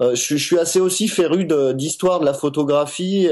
Je, 0.00 0.36
suis 0.36 0.58
assez 0.58 0.80
aussi 0.80 1.08
féru 1.08 1.48
d'histoire 1.74 2.20
de, 2.20 2.26
la 2.26 2.34
photographie. 2.34 3.28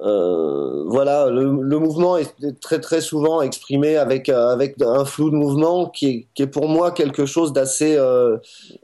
Voilà, 0.00 1.30
le, 1.30 1.44
le, 1.60 1.78
mouvement 1.78 2.16
est 2.16 2.34
très 2.60 2.80
très 2.80 3.00
souvent 3.00 3.42
exprimé 3.42 3.96
avec 3.96 4.28
avec 4.28 4.80
un 4.82 5.04
flou 5.04 5.30
de 5.30 5.36
mouvement 5.36 5.88
qui 5.88 6.06
est, 6.06 6.26
qui 6.34 6.42
est 6.42 6.46
pour 6.46 6.68
moi 6.68 6.90
quelque 6.90 7.26
chose 7.26 7.52
d'assez 7.52 7.96
euh, 7.96 8.38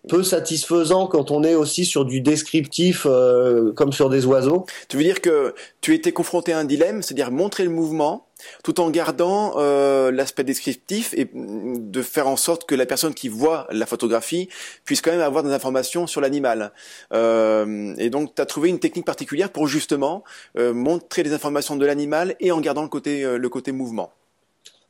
peu 0.08 0.22
satisfaisant 0.22 1.06
quand 1.06 1.30
on 1.30 1.42
est 1.42 1.54
aussi 1.54 1.84
sur 1.84 2.04
du 2.04 2.20
descriptif 2.20 3.06
euh, 3.06 3.72
comme 3.72 3.92
sur 3.92 4.08
des 4.08 4.24
oiseaux. 4.26 4.66
Tu 4.88 4.96
veux 4.96 5.02
dire 5.02 5.20
que 5.20 5.54
tu 5.80 5.94
étais 5.94 6.12
confronté 6.12 6.52
à 6.52 6.58
un 6.58 6.64
dilemme, 6.64 7.02
c'est-à-dire 7.02 7.30
montrer 7.30 7.64
le 7.64 7.70
mouvement 7.70 8.26
tout 8.62 8.80
en 8.80 8.90
gardant 8.90 9.54
euh, 9.56 10.10
l'aspect 10.10 10.44
descriptif 10.44 11.14
et 11.14 11.28
de 11.34 12.02
faire 12.02 12.28
en 12.28 12.36
sorte 12.36 12.64
que 12.64 12.74
la 12.74 12.86
personne 12.86 13.14
qui 13.14 13.28
voit 13.28 13.66
la 13.70 13.86
photographie 13.86 14.48
puisse 14.84 15.00
quand 15.00 15.10
même 15.10 15.20
avoir 15.20 15.42
des 15.42 15.52
informations 15.52 16.06
sur 16.06 16.20
l'animal. 16.20 16.72
Euh, 17.12 17.94
et 17.98 18.10
donc, 18.10 18.34
tu 18.34 18.42
as 18.42 18.46
trouvé 18.46 18.68
une 18.68 18.78
technique 18.78 19.06
particulière 19.06 19.50
pour 19.50 19.66
justement 19.66 20.24
euh, 20.58 20.72
montrer 20.72 21.22
les 21.22 21.32
informations 21.32 21.76
de 21.76 21.86
l'animal 21.86 22.36
et 22.40 22.52
en 22.52 22.60
gardant 22.60 22.82
le 22.82 22.88
côté, 22.88 23.24
euh, 23.24 23.38
le 23.38 23.48
côté 23.48 23.72
mouvement. 23.72 24.12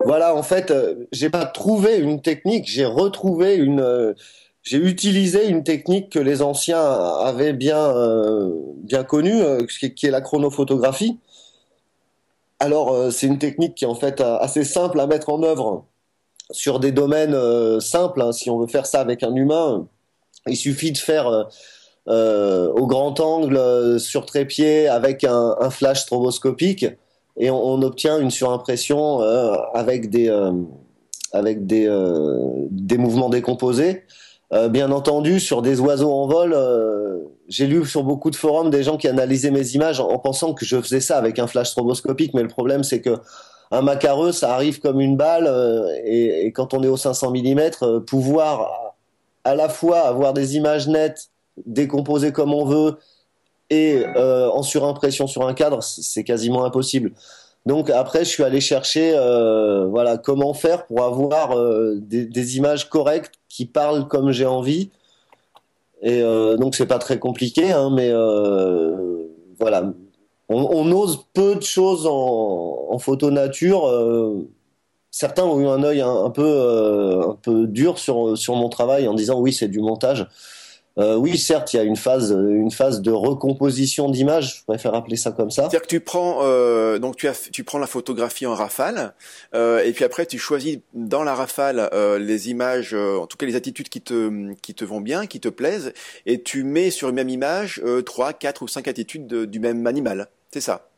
Voilà, 0.04 0.34
en 0.34 0.42
fait, 0.42 0.70
euh, 0.70 1.06
j'ai 1.12 1.28
pas 1.28 1.44
trouvé 1.44 1.98
une 1.98 2.22
technique, 2.22 2.66
j'ai 2.66 2.86
retrouvé 2.86 3.56
une 3.56 3.80
euh, 3.80 4.14
j'ai 4.62 4.78
utilisé 4.78 5.48
une 5.48 5.64
technique 5.64 6.10
que 6.10 6.18
les 6.18 6.42
anciens 6.42 6.82
avaient 6.82 7.54
bien 7.54 7.94
bien 8.76 9.04
connue, 9.04 9.40
qui 9.96 10.06
est 10.06 10.10
la 10.10 10.20
chronophotographie. 10.20 11.18
Alors, 12.60 12.92
euh, 12.92 13.10
c'est 13.10 13.26
une 13.26 13.38
technique 13.38 13.74
qui 13.74 13.84
est 13.84 13.88
en 13.88 13.94
fait 13.94 14.20
euh, 14.20 14.36
assez 14.38 14.64
simple 14.64 15.00
à 15.00 15.06
mettre 15.06 15.30
en 15.30 15.42
œuvre 15.42 15.86
sur 16.50 16.78
des 16.78 16.92
domaines 16.92 17.34
euh, 17.34 17.80
simples. 17.80 18.20
Hein. 18.20 18.32
Si 18.32 18.50
on 18.50 18.58
veut 18.58 18.66
faire 18.66 18.84
ça 18.84 19.00
avec 19.00 19.22
un 19.22 19.34
humain, 19.34 19.88
il 20.46 20.56
suffit 20.56 20.92
de 20.92 20.98
faire 20.98 21.48
au 22.06 22.86
grand 22.86 23.18
angle 23.20 24.00
sur 24.00 24.26
trépied 24.26 24.88
avec 24.88 25.24
un, 25.24 25.70
flash 25.70 26.00
stroboscopique 26.02 26.86
et 27.36 27.50
on, 27.50 27.82
obtient 27.82 28.18
une 28.18 28.30
surimpression 28.30 29.20
avec 29.74 30.10
des 30.10 30.28
avec 31.32 31.66
des, 31.66 31.86
des 32.70 32.98
mouvements 32.98 33.28
décomposés. 33.28 34.04
Bien 34.70 34.90
entendu, 34.90 35.38
sur 35.38 35.62
des 35.62 35.78
oiseaux 35.80 36.12
en 36.12 36.26
vol 36.26 36.56
j'ai 37.50 37.66
lu 37.66 37.84
sur 37.84 38.04
beaucoup 38.04 38.30
de 38.30 38.36
forums 38.36 38.70
des 38.70 38.82
gens 38.82 38.96
qui 38.96 39.08
analysaient 39.08 39.50
mes 39.50 39.74
images 39.74 40.00
en, 40.00 40.08
en, 40.08 40.18
pensant 40.18 40.54
que 40.54 40.64
je 40.64 40.80
faisais 40.80 41.00
ça 41.00 41.18
avec 41.18 41.38
un 41.38 41.46
flash 41.46 41.70
stroboscopique, 41.70 42.32
mais 42.32 42.42
le 42.42 42.48
problème 42.48 42.84
c'est 42.84 43.00
que 43.00 43.18
un 43.72 43.82
macareux, 43.82 44.32
ça 44.32 44.54
arrive 44.54 44.80
comme 44.80 45.00
une 45.00 45.16
balle, 45.16 45.46
euh, 45.46 45.86
et, 46.04 46.46
et, 46.46 46.52
quand 46.52 46.74
on 46.74 46.82
est 46.82 46.88
au 46.88 46.96
500 46.96 47.30
mm, 47.30 47.60
euh, 47.82 48.00
pouvoir 48.00 48.96
à 49.44 49.54
la 49.54 49.68
fois 49.68 50.00
avoir 50.00 50.32
des 50.32 50.56
images 50.56 50.88
nettes, 50.88 51.28
décomposées 51.66 52.32
comme 52.32 52.52
on 52.52 52.64
veut, 52.64 52.98
et 53.68 54.04
euh, 54.16 54.50
en 54.50 54.62
surimpression 54.62 55.28
sur 55.28 55.46
un 55.46 55.54
cadre, 55.54 55.82
c'est 55.82 56.24
quasiment 56.24 56.64
impossible. 56.64 57.12
Donc 57.66 57.90
après, 57.90 58.20
je 58.24 58.30
suis 58.30 58.42
allé 58.42 58.60
chercher, 58.60 59.12
euh, 59.14 59.86
voilà, 59.86 60.16
comment 60.16 60.54
faire 60.54 60.86
pour 60.86 61.02
avoir 61.02 61.58
euh, 61.58 61.96
des, 62.00 62.56
images 62.56 62.88
correctes 62.88 63.34
qui 63.48 63.66
parlent 63.66 64.08
comme 64.08 64.32
j'ai 64.32 64.46
envie, 64.46 64.90
et 66.02 66.22
euh, 66.22 66.56
donc 66.56 66.74
c'est 66.74 66.86
pas 66.86 66.98
très 66.98 67.18
compliqué, 67.18 67.70
hein, 67.70 67.90
mais 67.90 68.08
euh, 68.10 69.26
voilà, 69.58 69.92
on, 70.48 70.62
on, 70.62 70.90
ose 70.92 71.26
peu 71.34 71.56
de 71.56 71.62
choses 71.62 72.06
en, 72.06 72.86
en 72.88 72.98
photo 72.98 73.30
nature. 73.30 73.82
Certains 75.10 75.44
ont 75.44 75.60
eu 75.60 75.66
un 75.66 75.82
œil 75.82 76.00
un, 76.00 76.24
un 76.24 76.30
peu 76.30 77.22
un 77.28 77.34
peu 77.34 77.66
dur 77.66 77.98
sur 77.98 78.38
sur 78.38 78.54
mon 78.54 78.68
travail 78.68 79.06
en 79.08 79.14
disant 79.14 79.38
oui 79.38 79.52
c'est 79.52 79.68
du 79.68 79.80
montage. 79.80 80.26
Euh, 80.98 81.14
oui, 81.14 81.38
certes, 81.38 81.72
il 81.72 81.76
y 81.76 81.80
a 81.80 81.84
une 81.84 81.96
phase, 81.96 82.32
une 82.32 82.70
phase 82.70 83.00
de 83.00 83.12
recomposition 83.12 84.10
d'image. 84.10 84.58
Je 84.58 84.64
préfère 84.64 84.94
appeler 84.94 85.16
ça 85.16 85.30
comme 85.30 85.50
ça. 85.50 85.62
C'est-à-dire 85.62 85.82
que 85.82 85.86
tu 85.86 86.00
prends, 86.00 86.40
euh, 86.42 86.98
donc 86.98 87.16
tu, 87.16 87.28
as, 87.28 87.48
tu 87.52 87.62
prends 87.64 87.78
la 87.78 87.86
photographie 87.86 88.44
en 88.44 88.54
rafale, 88.54 89.14
euh, 89.54 89.84
et 89.84 89.92
puis 89.92 90.04
après 90.04 90.26
tu 90.26 90.38
choisis 90.38 90.78
dans 90.92 91.22
la 91.22 91.34
rafale 91.34 91.88
euh, 91.92 92.18
les 92.18 92.50
images, 92.50 92.92
euh, 92.92 93.18
en 93.18 93.26
tout 93.26 93.36
cas 93.36 93.46
les 93.46 93.56
attitudes 93.56 93.88
qui 93.88 94.00
te, 94.00 94.52
qui 94.62 94.74
te 94.74 94.84
vont 94.84 95.00
bien, 95.00 95.26
qui 95.26 95.40
te 95.40 95.48
plaisent, 95.48 95.92
et 96.26 96.42
tu 96.42 96.64
mets 96.64 96.90
sur 96.90 97.08
une 97.08 97.14
même 97.14 97.28
image 97.28 97.80
euh, 97.84 98.02
trois, 98.02 98.32
quatre 98.32 98.62
ou 98.62 98.68
cinq 98.68 98.88
attitudes 98.88 99.26
de, 99.26 99.44
du 99.44 99.60
même 99.60 99.86
animal. 99.86 100.28
C'est 100.52 100.60
ça. 100.60 100.88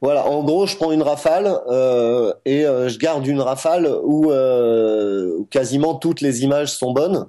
Voilà, 0.00 0.26
en 0.26 0.42
gros, 0.42 0.66
je 0.66 0.76
prends 0.76 0.90
une 0.90 1.02
rafale 1.02 1.60
euh, 1.68 2.34
et 2.44 2.66
euh, 2.66 2.88
je 2.88 2.98
garde 2.98 3.24
une 3.24 3.40
rafale 3.40 3.88
où, 4.02 4.32
euh, 4.32 5.36
où, 5.38 5.44
quasiment 5.44 5.94
toutes 5.94 6.20
les 6.20 6.42
images 6.42 6.72
sont 6.72 6.92
bonnes. 6.92 7.28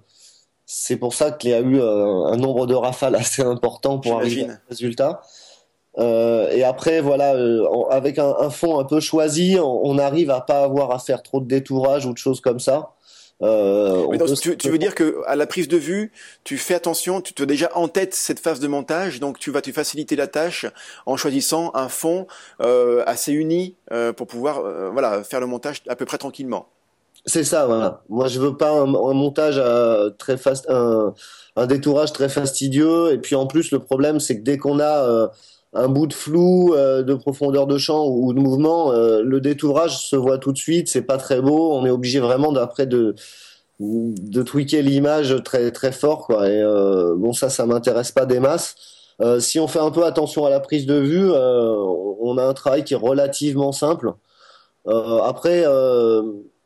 C'est 0.75 0.97
pour 0.97 1.13
ça 1.13 1.29
qu'il 1.29 1.51
y 1.51 1.53
a 1.53 1.59
eu 1.59 1.79
euh, 1.79 2.25
un 2.25 2.35
nombre 2.35 2.65
de 2.65 2.73
rafales 2.73 3.13
assez 3.15 3.43
important 3.43 3.99
pour 3.99 4.17
arriver 4.17 4.49
à 4.49 4.59
résultat. 4.67 5.21
Euh, 5.99 6.49
et 6.49 6.63
après, 6.63 6.99
voilà, 6.99 7.35
euh, 7.35 7.63
avec 7.91 8.17
un, 8.17 8.35
un, 8.39 8.49
fond 8.49 8.79
un 8.79 8.83
peu 8.83 8.99
choisi, 8.99 9.57
on, 9.59 9.85
on, 9.85 9.99
arrive 9.99 10.31
à 10.31 10.41
pas 10.41 10.63
avoir 10.63 10.89
à 10.89 10.97
faire 10.97 11.21
trop 11.21 11.41
de 11.41 11.45
détourage 11.45 12.07
ou 12.07 12.13
de 12.13 12.17
choses 12.17 12.41
comme 12.41 12.59
ça. 12.59 12.95
Euh, 13.43 14.17
donc, 14.17 14.33
tu, 14.41 14.57
tu, 14.57 14.69
veux 14.69 14.79
dire 14.79 14.95
que 14.95 15.21
à 15.27 15.35
la 15.35 15.45
prise 15.45 15.67
de 15.67 15.77
vue, 15.77 16.11
tu 16.43 16.57
fais 16.57 16.73
attention, 16.73 17.21
tu 17.21 17.33
te 17.33 17.43
déjà 17.43 17.69
en 17.75 17.87
tête 17.87 18.15
cette 18.15 18.39
phase 18.39 18.59
de 18.59 18.67
montage, 18.67 19.19
donc 19.19 19.37
tu 19.37 19.51
vas 19.51 19.61
te 19.61 19.71
faciliter 19.71 20.15
la 20.15 20.25
tâche 20.25 20.65
en 21.05 21.17
choisissant 21.17 21.69
un 21.75 21.89
fond 21.89 22.25
assez 23.05 23.33
uni 23.33 23.75
pour 24.15 24.27
pouvoir 24.27 24.61
voilà 24.91 25.23
faire 25.23 25.41
le 25.41 25.47
montage 25.47 25.81
à 25.89 25.95
peu 25.95 26.05
près 26.05 26.17
tranquillement. 26.17 26.67
C'est 27.25 27.45
ça, 27.45 27.65
voilà. 27.65 28.01
Moi, 28.09 28.27
je 28.27 28.39
veux 28.39 28.57
pas 28.57 28.71
un, 28.71 28.85
montage 28.85 29.57
à 29.57 30.09
très 30.17 30.35
fast, 30.35 30.69
un, 30.69 31.13
un, 31.55 31.67
détourage 31.67 32.11
très 32.11 32.27
fastidieux. 32.27 33.13
Et 33.13 33.17
puis 33.17 33.35
en 33.35 33.47
plus, 33.47 33.71
le 33.71 33.79
problème, 33.79 34.19
c'est 34.19 34.39
que 34.39 34.43
dès 34.43 34.57
qu'on 34.57 34.79
a 34.79 35.07
euh, 35.07 35.27
un 35.73 35.87
bout 35.87 36.07
de 36.07 36.13
flou, 36.13 36.73
euh, 36.73 37.01
de 37.03 37.13
profondeur 37.13 37.65
de 37.67 37.77
champ 37.77 38.05
ou 38.07 38.33
de 38.33 38.39
mouvement, 38.39 38.91
euh, 38.91 39.21
le 39.23 39.39
détourage 39.39 39.97
se 40.09 40.17
voit 40.17 40.37
tout 40.37 40.51
de 40.51 40.57
suite. 40.57 40.89
C'est 40.89 41.03
pas 41.03 41.17
très 41.17 41.41
beau. 41.41 41.73
On 41.73 41.85
est 41.85 41.89
obligé 41.89 42.19
vraiment 42.19 42.51
d'après 42.51 42.87
de 42.87 43.15
de 43.79 44.43
tweaker 44.43 44.81
l'image 44.83 45.35
très 45.43 45.71
très 45.71 45.91
fort, 45.91 46.27
quoi. 46.27 46.47
Et 46.47 46.61
euh, 46.61 47.15
bon, 47.17 47.33
ça, 47.33 47.49
ça 47.49 47.65
m'intéresse 47.65 48.11
pas 48.11 48.25
des 48.25 48.39
masses. 48.39 48.75
Euh, 49.21 49.39
si 49.39 49.59
on 49.59 49.67
fait 49.67 49.79
un 49.79 49.91
peu 49.91 50.05
attention 50.05 50.45
à 50.45 50.49
la 50.49 50.59
prise 50.59 50.85
de 50.85 50.95
vue, 50.95 51.31
on 51.31 52.37
a 52.37 52.43
un 52.45 52.53
travail 52.53 52.83
qui 52.83 52.93
est 52.93 52.97
relativement 52.97 53.71
simple. 53.71 54.13
après 54.85 55.65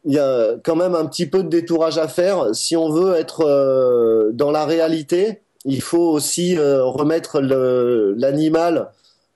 il 0.08 0.14
y 0.14 0.20
a 0.20 0.56
quand 0.64 0.78
même 0.78 0.96
un 0.96 1.06
petit 1.06 1.26
peu 1.26 1.44
de 1.44 1.50
détourage 1.50 1.98
à 1.98 2.08
faire. 2.08 2.56
Si 2.56 2.78
on 2.78 2.90
veut 2.90 3.16
être 3.16 3.42
euh, 3.42 4.32
dans 4.32 4.52
la 4.52 4.66
réalité, 4.66 5.42
il 5.66 5.82
faut 5.82 6.10
aussi 6.12 6.58
euh, 6.58 6.86
remettre 6.86 7.42
l'animal 7.42 8.92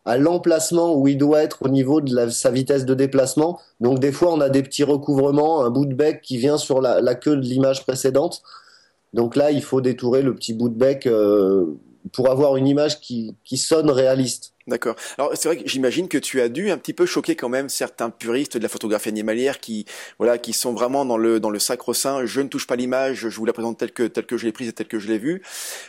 à 0.05 0.17
l'emplacement 0.17 0.95
où 0.95 1.09
il 1.09 1.17
doit 1.17 1.43
être 1.43 1.63
au 1.65 1.67
niveau 1.67 1.99
de 1.99 2.15
la, 2.15 2.29
sa 2.29 2.51
vitesse 2.51 2.85
de 2.85 2.93
déplacement. 2.93 3.59
Donc 3.81 3.99
des 3.99 4.13
fois, 4.13 4.31
on 4.33 4.39
a 4.39 4.47
des 4.47 4.63
petits 4.63 4.85
recouvrements, 4.85 5.61
un 5.63 5.69
bout 5.69 5.85
de 5.85 5.93
bec 5.93 6.21
qui 6.21 6.37
vient 6.37 6.57
sur 6.57 6.79
la, 6.79 7.15
queue 7.15 7.35
de 7.35 7.41
l'image 7.41 7.83
précédente. 7.83 8.41
Donc 9.13 9.35
là, 9.35 9.51
il 9.51 9.61
faut 9.61 9.81
détourer 9.81 10.21
le 10.21 10.33
petit 10.33 10.53
bout 10.53 10.69
de 10.69 10.75
bec 10.75 11.05
euh, 11.05 11.65
pour 12.13 12.31
avoir 12.31 12.55
une 12.55 12.67
image 12.67 13.01
qui 13.01 13.35
sonne 13.57 13.91
réaliste. 13.91 14.53
D'accord. 14.71 14.95
Alors 15.17 15.31
c'est 15.35 15.49
vrai 15.49 15.57
que 15.57 15.67
j'imagine 15.67 16.07
que 16.07 16.17
tu 16.17 16.39
as 16.39 16.47
dû 16.47 16.71
un 16.71 16.77
petit 16.77 16.93
peu 16.93 17.05
choquer 17.05 17.35
quand 17.35 17.49
même 17.49 17.67
certains 17.67 18.09
puristes 18.09 18.55
de 18.55 18.63
la 18.63 18.69
photographie 18.69 19.09
animalière 19.09 19.59
qui 19.59 19.85
voilà 20.17 20.37
qui 20.37 20.53
sont 20.53 20.71
vraiment 20.71 21.03
dans 21.03 21.17
le 21.17 21.41
dans 21.41 21.49
le 21.49 21.59
sacro-saint. 21.59 22.25
Je 22.25 22.39
ne 22.39 22.47
touche 22.47 22.65
pas 22.67 22.77
l'image, 22.77 23.27
je 23.27 23.35
vous 23.35 23.45
la 23.45 23.51
présente 23.51 23.77
telle 23.77 23.91
que 23.91 24.03
telle 24.03 24.25
que 24.25 24.37
je 24.37 24.45
l'ai 24.45 24.53
prise 24.53 24.69
et 24.69 24.71
telle 24.71 24.87
que 24.87 24.97
je 24.97 25.09
l'ai 25.09 25.17
vue. 25.17 25.41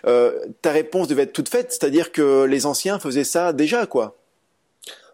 Euh, 0.05 0.33
ta 0.63 0.73
réponse 0.73 1.07
devait 1.07 1.23
être 1.23 1.33
toute 1.33 1.49
faite, 1.49 1.71
c'est-à-dire 1.71 2.11
que 2.11 2.43
les 2.43 2.67
anciens 2.67 2.99
faisaient 2.99 3.23
ça 3.23 3.53
déjà 3.53 3.87
quoi. 3.87 4.17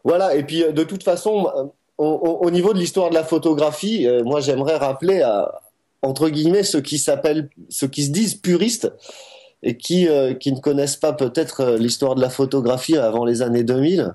Voilà. 0.03 0.35
Et 0.35 0.45
puis 0.45 0.65
de 0.65 0.83
toute 0.83 1.03
façon, 1.03 1.73
au, 1.99 2.05
au 2.07 2.51
niveau 2.51 2.73
de 2.73 2.79
l'histoire 2.79 3.11
de 3.11 3.15
la 3.15 3.25
photographie, 3.25 4.07
euh, 4.07 4.25
moi 4.25 4.41
j'aimerais 4.41 4.77
rappeler 4.77 5.21
à 5.21 5.61
entre 6.01 6.31
guillemets 6.31 6.63
ceux 6.63 6.81
qui 6.81 6.99
s'appellent 6.99 7.51
ceux 7.69 7.89
qui 7.89 8.05
se 8.07 8.11
disent 8.11 8.35
puristes 8.35 8.91
et 9.63 9.77
qui, 9.77 10.09
euh, 10.09 10.35
qui 10.35 10.53
ne 10.53 10.61
connaissent 10.61 10.97
pas 10.97 11.13
peut-être 11.13 11.61
euh, 11.61 11.79
l'histoire 11.79 12.15
de 12.15 12.21
la 12.21 12.31
photographie 12.31 12.97
avant 12.97 13.25
les 13.25 13.43
années 13.43 13.65
2000. 13.65 14.15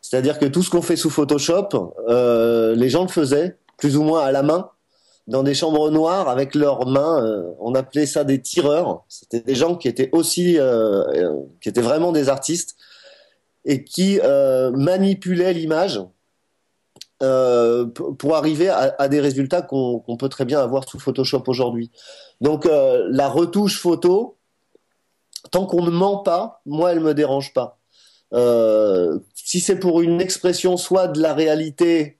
C'est-à-dire 0.00 0.38
que 0.38 0.46
tout 0.46 0.62
ce 0.62 0.70
qu'on 0.70 0.82
fait 0.82 0.96
sous 0.96 1.10
Photoshop, 1.10 1.94
euh, 2.08 2.74
les 2.74 2.90
gens 2.90 3.02
le 3.02 3.08
faisaient 3.08 3.56
plus 3.76 3.96
ou 3.96 4.02
moins 4.02 4.22
à 4.22 4.32
la 4.32 4.42
main, 4.42 4.70
dans 5.26 5.42
des 5.42 5.54
chambres 5.54 5.90
noires 5.90 6.28
avec 6.28 6.54
leurs 6.54 6.86
mains. 6.86 7.44
On 7.58 7.74
appelait 7.74 8.04
ça 8.04 8.24
des 8.24 8.42
tireurs. 8.42 9.04
C'était 9.08 9.40
des 9.40 9.54
gens 9.54 9.74
qui 9.74 9.88
étaient 9.88 10.10
aussi, 10.12 10.58
qui 11.62 11.68
étaient 11.68 11.80
vraiment 11.80 12.12
des 12.12 12.28
artistes. 12.28 12.76
et 13.64 13.82
qui 13.82 14.20
manipulait 14.74 15.54
l'image 15.54 16.02
pour 17.18 18.36
arriver 18.36 18.68
à, 18.68 19.08
des 19.08 19.20
résultats 19.20 19.62
qu'on 19.62 20.16
peut 20.18 20.28
très 20.28 20.44
bien 20.44 20.60
avoir 20.60 20.86
sous 20.86 20.98
Photoshop 20.98 21.44
aujourd'hui. 21.46 21.90
Donc 22.42 22.66
la 22.66 23.28
retouche 23.30 23.80
photo, 23.80 24.36
tant 25.50 25.66
qu'on 25.66 25.82
ne 25.82 25.90
ment 25.90 26.18
pas, 26.18 26.60
moi 26.66 26.92
elle 26.92 27.00
me 27.00 27.14
dérange 27.14 27.52
pas. 27.52 27.78
si 29.34 29.60
c'est 29.60 29.78
pour 29.78 30.00
une 30.02 30.20
expression 30.20 30.76
soit 30.76 31.08
de 31.08 31.20
la 31.20 31.34
réalité 31.34 32.18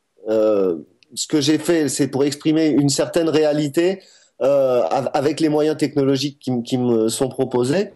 ce 1.14 1.26
que 1.26 1.40
j'ai 1.40 1.58
fait, 1.58 1.88
c'est 1.88 2.08
pour 2.08 2.24
exprimer 2.24 2.68
une 2.68 2.88
certaine 2.88 3.28
réalité 3.28 4.02
euh, 4.42 4.82
avec 4.82 5.40
les 5.40 5.48
moyens 5.48 5.76
technologiques 5.76 6.50
qui 6.64 6.78
me 6.78 7.08
sont 7.08 7.28
proposés. 7.28 7.92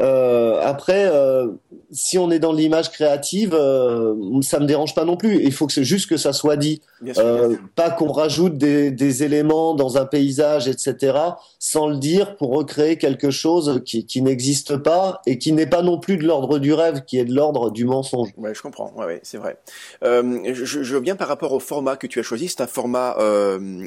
Euh, 0.00 0.60
après, 0.62 1.06
euh, 1.06 1.48
si 1.92 2.16
on 2.18 2.30
est 2.30 2.38
dans 2.38 2.52
l'image 2.52 2.90
créative, 2.90 3.54
euh, 3.54 4.14
ça 4.40 4.58
me 4.58 4.66
dérange 4.66 4.94
pas 4.94 5.04
non 5.04 5.16
plus. 5.16 5.42
Il 5.44 5.52
faut 5.52 5.66
que 5.66 5.72
c'est 5.72 5.84
juste 5.84 6.08
que 6.08 6.16
ça 6.16 6.32
soit 6.32 6.56
dit, 6.56 6.80
euh, 7.18 7.56
pas 7.74 7.90
qu'on 7.90 8.10
rajoute 8.10 8.56
des, 8.56 8.90
des, 8.90 9.22
éléments 9.22 9.74
dans 9.74 9.98
un 9.98 10.06
paysage, 10.06 10.68
etc., 10.68 11.18
sans 11.58 11.88
le 11.88 11.98
dire 11.98 12.36
pour 12.36 12.54
recréer 12.54 12.96
quelque 12.96 13.30
chose 13.30 13.82
qui, 13.84 14.06
qui 14.06 14.22
n'existe 14.22 14.78
pas 14.78 15.20
et 15.26 15.36
qui 15.36 15.52
n'est 15.52 15.66
pas 15.66 15.82
non 15.82 15.98
plus 15.98 16.16
de 16.16 16.24
l'ordre 16.24 16.58
du 16.58 16.72
rêve, 16.72 17.04
qui 17.04 17.18
est 17.18 17.26
de 17.26 17.34
l'ordre 17.34 17.70
du 17.70 17.84
mensonge. 17.84 18.30
Ouais, 18.38 18.54
je 18.54 18.62
comprends. 18.62 18.92
Ouais, 18.96 19.04
ouais 19.04 19.20
c'est 19.22 19.38
vrai. 19.38 19.58
Euh, 20.02 20.40
je, 20.54 20.82
je 20.82 20.96
viens 20.96 21.16
par 21.16 21.28
rapport 21.28 21.52
au 21.52 21.60
format 21.60 21.96
que 21.96 22.06
tu 22.06 22.18
as 22.18 22.22
choisi. 22.22 22.48
C'est 22.48 22.62
un 22.62 22.66
format 22.66 23.16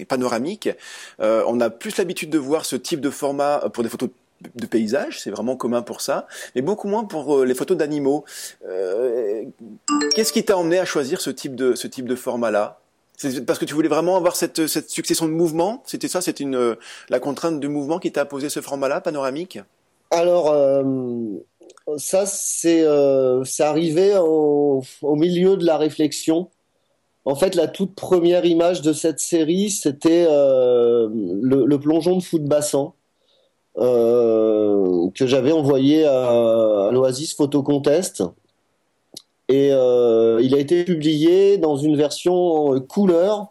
panoramique. 0.08 0.70
on 1.20 1.60
a 1.60 1.70
plus 1.70 1.98
l'habitude 1.98 2.30
de 2.30 2.38
voir 2.38 2.65
ce 2.65 2.76
type 2.76 3.02
de 3.02 3.10
format 3.10 3.70
pour 3.74 3.84
des 3.84 3.89
photos 3.89 4.10
de 4.56 4.65
paysages, 4.65 5.21
c'est 5.21 5.32
vraiment 5.32 5.56
commun 5.56 5.82
pour 5.82 6.02
ça, 6.02 6.28
mais 6.56 6.62
beaucoup 6.62 6.88
moins 6.88 7.06
pour 7.06 7.38
euh, 7.38 7.45
les 7.45 7.56
photos 7.56 7.78
d'animaux. 7.78 8.26
Euh, 8.67 9.43
qu'est-ce 10.13 10.34
qui 10.34 10.43
t'a 10.43 10.58
emmené 10.58 10.80
à 10.80 10.86
choisir 10.86 11.21
ce 11.21 11.30
type 11.30 11.56
de 11.56 11.76
ce 11.76 11.88
type 11.88 12.08
de 12.08 12.15
format-là? 12.15 12.80
C'est 13.17 13.45
parce 13.45 13.60
que 13.60 13.65
tu 13.65 13.74
voulais 13.74 13.88
vraiment 13.88 14.17
avoir 14.17 14.36
cette, 14.36 14.67
cette 14.67 14.89
succession 14.89 15.26
de 15.26 15.32
mouvements? 15.32 15.82
C'était 15.86 16.10
ça, 16.10 16.19
c'est 16.19 16.41
une 16.41 16.76
la 17.10 17.19
contrainte 17.19 17.62
de 17.62 17.67
mouvement 17.67 17.98
qui 17.98 18.12
t'a 18.12 18.24
imposé 18.24 18.50
ce 18.50 18.60
format-là, 18.60 19.00
panoramique? 19.00 19.60
Alors 20.12 20.52
euh, 20.52 20.84
ça 21.98 22.26
c'est 22.26 22.86
arrivé 23.62 24.17
au, 24.17 24.84
milieu 25.04 25.56
de 25.56 25.65
la 25.65 25.78
réflexion. 25.78 26.50
En 27.28 27.36
fait, 27.36 27.56
la 27.56 27.67
toute 27.67 27.95
première 27.95 28.45
image 28.45 28.82
de 28.82 28.93
cette 28.93 29.19
série, 29.19 29.71
c'était 29.71 30.26
le, 30.26 31.65
le, 31.65 31.80
plongeon 31.80 32.17
de 32.17 32.21
foot 32.21 32.43
bassin 32.43 32.93
euh, 33.78 35.10
que 35.14 35.28
j'avais 35.28 35.52
envoyé 35.52 36.06
à, 36.06 36.90
l'Oasis 36.94 37.34
Photo 37.34 37.62
Contest. 37.62 38.24
Et 39.50 39.70
euh, 39.72 40.40
il 40.42 40.56
a 40.56 40.60
été 40.60 40.86
publié 40.86 41.58
dans 41.58 41.76
une 41.76 41.98
version 41.98 42.80
couleur 42.88 43.48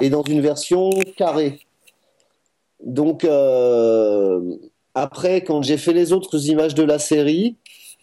et 0.00 0.08
dans 0.08 0.22
une 0.22 0.40
version 0.40 0.90
carrée. 1.16 1.60
Donc 2.84 3.24
euh, 3.24 4.56
après, 4.94 5.42
quand 5.42 5.62
j'ai 5.62 5.76
fait 5.76 5.92
les 5.92 6.12
autres 6.12 6.46
images 6.46 6.74
de 6.74 6.82
la 6.82 6.98
série, 6.98 7.56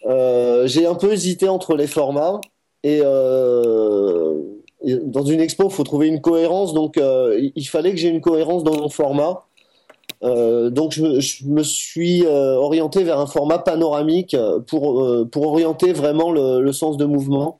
j'ai 0.04 0.86
un 0.86 0.94
peu 0.94 1.12
hésité 1.12 1.48
entre 1.48 1.74
les 1.74 1.88
formats 1.88 2.40
et 2.84 3.00
dans 3.00 4.44
une 5.24 5.40
expo, 5.40 5.64
il 5.64 5.72
faut 5.72 5.82
trouver 5.82 6.06
une 6.06 6.20
cohérence. 6.20 6.72
Donc, 6.72 7.00
il 7.00 7.68
fallait 7.68 7.90
que 7.90 7.96
j'ai 7.96 8.08
une 8.08 8.20
cohérence 8.20 8.62
dans 8.62 8.76
mon 8.76 8.88
format. 8.88 9.45
Euh, 10.22 10.70
donc 10.70 10.92
je 10.92 11.02
me, 11.46 11.62
suis 11.62 12.24
euh, 12.24 12.54
orienté 12.54 13.04
vers 13.04 13.20
un 13.20 13.26
format 13.26 13.58
panoramique 13.58 14.36
pour, 14.66 15.02
euh, 15.04 15.28
pour 15.30 15.46
orienter 15.46 15.92
vraiment 15.92 16.32
le, 16.32 16.72
sens 16.72 16.96
de 16.96 17.04
mouvement. 17.04 17.58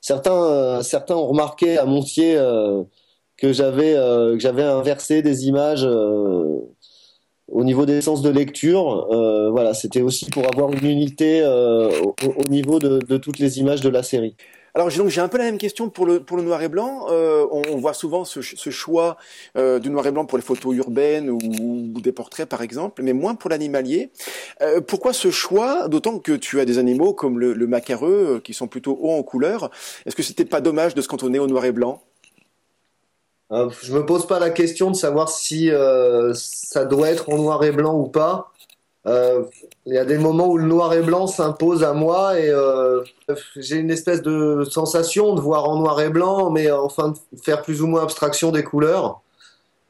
Certains, 0.00 0.82
certains 0.82 1.16
ont 1.16 1.26
remarqué 1.26 1.76
à 1.76 1.84
Montier 1.84 2.36
que 3.36 3.52
j'avais 3.52 3.96
inversé 3.96 5.22
des 5.22 5.48
images 5.48 5.84
au 5.84 7.64
niveau 7.64 7.84
des 7.84 8.00
sens 8.00 8.22
de 8.22 8.30
lecture. 8.30 9.06
voilà, 9.50 9.74
c'était 9.74 10.00
aussi 10.00 10.26
pour 10.30 10.46
avoir 10.46 10.72
une 10.72 10.86
unité 10.86 11.44
au, 11.44 12.48
niveau 12.48 12.78
de 12.78 13.16
toutes 13.18 13.38
les 13.38 13.58
images 13.58 13.80
de 13.80 13.88
la 13.90 14.02
série. 14.02 14.34
Alors 14.74 14.88
donc 14.90 15.08
j'ai 15.08 15.20
un 15.20 15.28
peu 15.28 15.38
la 15.38 15.44
même 15.44 15.58
question 15.58 15.88
pour 15.88 16.06
le 16.06 16.20
pour 16.20 16.36
le 16.36 16.42
noir 16.42 16.62
et 16.62 16.68
blanc. 16.68 17.06
Euh, 17.10 17.46
on, 17.50 17.76
voit 17.78 17.94
souvent 17.94 18.24
ce, 18.24 18.42
ce 18.42 18.70
choix 18.70 19.16
euh, 19.56 19.78
du 19.78 19.90
noir 19.90 20.06
et 20.06 20.12
blanc 20.12 20.24
pour 20.24 20.38
les 20.38 20.44
photos 20.44 20.76
urbaines 20.76 21.30
ou, 21.30 22.00
des 22.00 22.12
portraits 22.12 22.48
par 22.48 22.62
exemple, 22.62 23.02
mais 23.02 23.12
moins 23.12 23.34
pour 23.34 23.50
l'animalier. 23.50 24.10
Euh, 24.60 24.80
pourquoi 24.80 25.12
ce 25.12 25.30
choix? 25.30 25.88
D'autant 25.88 26.18
que 26.18 26.32
tu 26.32 26.60
as 26.60 26.64
des 26.64 26.78
animaux 26.78 27.12
comme 27.12 27.38
le, 27.38 27.54
le 27.54 27.66
macareux 27.66 28.36
euh, 28.36 28.40
qui 28.40 28.54
sont 28.54 28.68
plutôt 28.68 28.98
hauts 29.00 29.12
en 29.12 29.22
couleur. 29.22 29.70
Est-ce 30.06 30.14
que 30.14 30.22
c'était 30.22 30.44
pas 30.44 30.60
dommage 30.60 30.94
de 30.94 31.02
se 31.02 31.08
cantonner 31.08 31.38
au 31.38 31.46
noir 31.46 31.64
et 31.64 31.72
blanc? 31.72 32.02
Euh, 33.50 33.70
Je 33.82 33.92
me 33.94 34.04
pose 34.04 34.26
pas 34.26 34.38
la 34.38 34.50
question 34.50 34.90
de 34.90 34.96
savoir 34.96 35.28
si 35.28 35.70
ça 36.34 36.84
doit 36.84 37.10
être 37.10 37.30
en 37.30 37.38
noir 37.38 37.64
et 37.64 37.72
blanc 37.72 37.98
ou 37.98 38.06
pas. 38.08 38.52
Euh, 39.08 39.44
il 39.86 39.94
y 39.94 39.98
a 39.98 40.04
des 40.04 40.18
moments 40.18 40.48
où 40.48 40.58
le 40.58 40.66
noir 40.66 40.92
et 40.92 41.00
blanc 41.00 41.26
s'impose 41.26 41.82
à 41.82 41.94
moi 41.94 42.38
et 42.38 42.50
euh, 42.50 43.02
j'ai 43.56 43.76
une 43.76 43.90
espèce 43.90 44.22
de 44.22 44.64
sensation 44.68 45.34
de 45.34 45.40
voir 45.40 45.68
en 45.68 45.78
noir 45.78 46.00
et 46.00 46.10
blanc, 46.10 46.50
mais 46.50 46.70
enfin 46.70 47.08
de 47.08 47.40
faire 47.40 47.62
plus 47.62 47.80
ou 47.80 47.86
moins 47.86 48.02
abstraction 48.02 48.50
des 48.50 48.62
couleurs. 48.62 49.22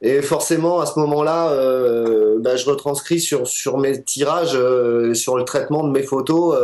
Et 0.00 0.22
forcément, 0.22 0.78
à 0.78 0.86
ce 0.86 0.98
moment-là, 1.00 1.50
euh, 1.50 2.38
bah, 2.38 2.54
je 2.54 2.70
retranscris 2.70 3.18
sur, 3.18 3.48
sur 3.48 3.78
mes 3.78 4.02
tirages, 4.04 4.56
sur 5.14 5.36
le 5.36 5.44
traitement 5.44 5.82
de 5.82 5.90
mes 5.90 6.04
photos, 6.04 6.56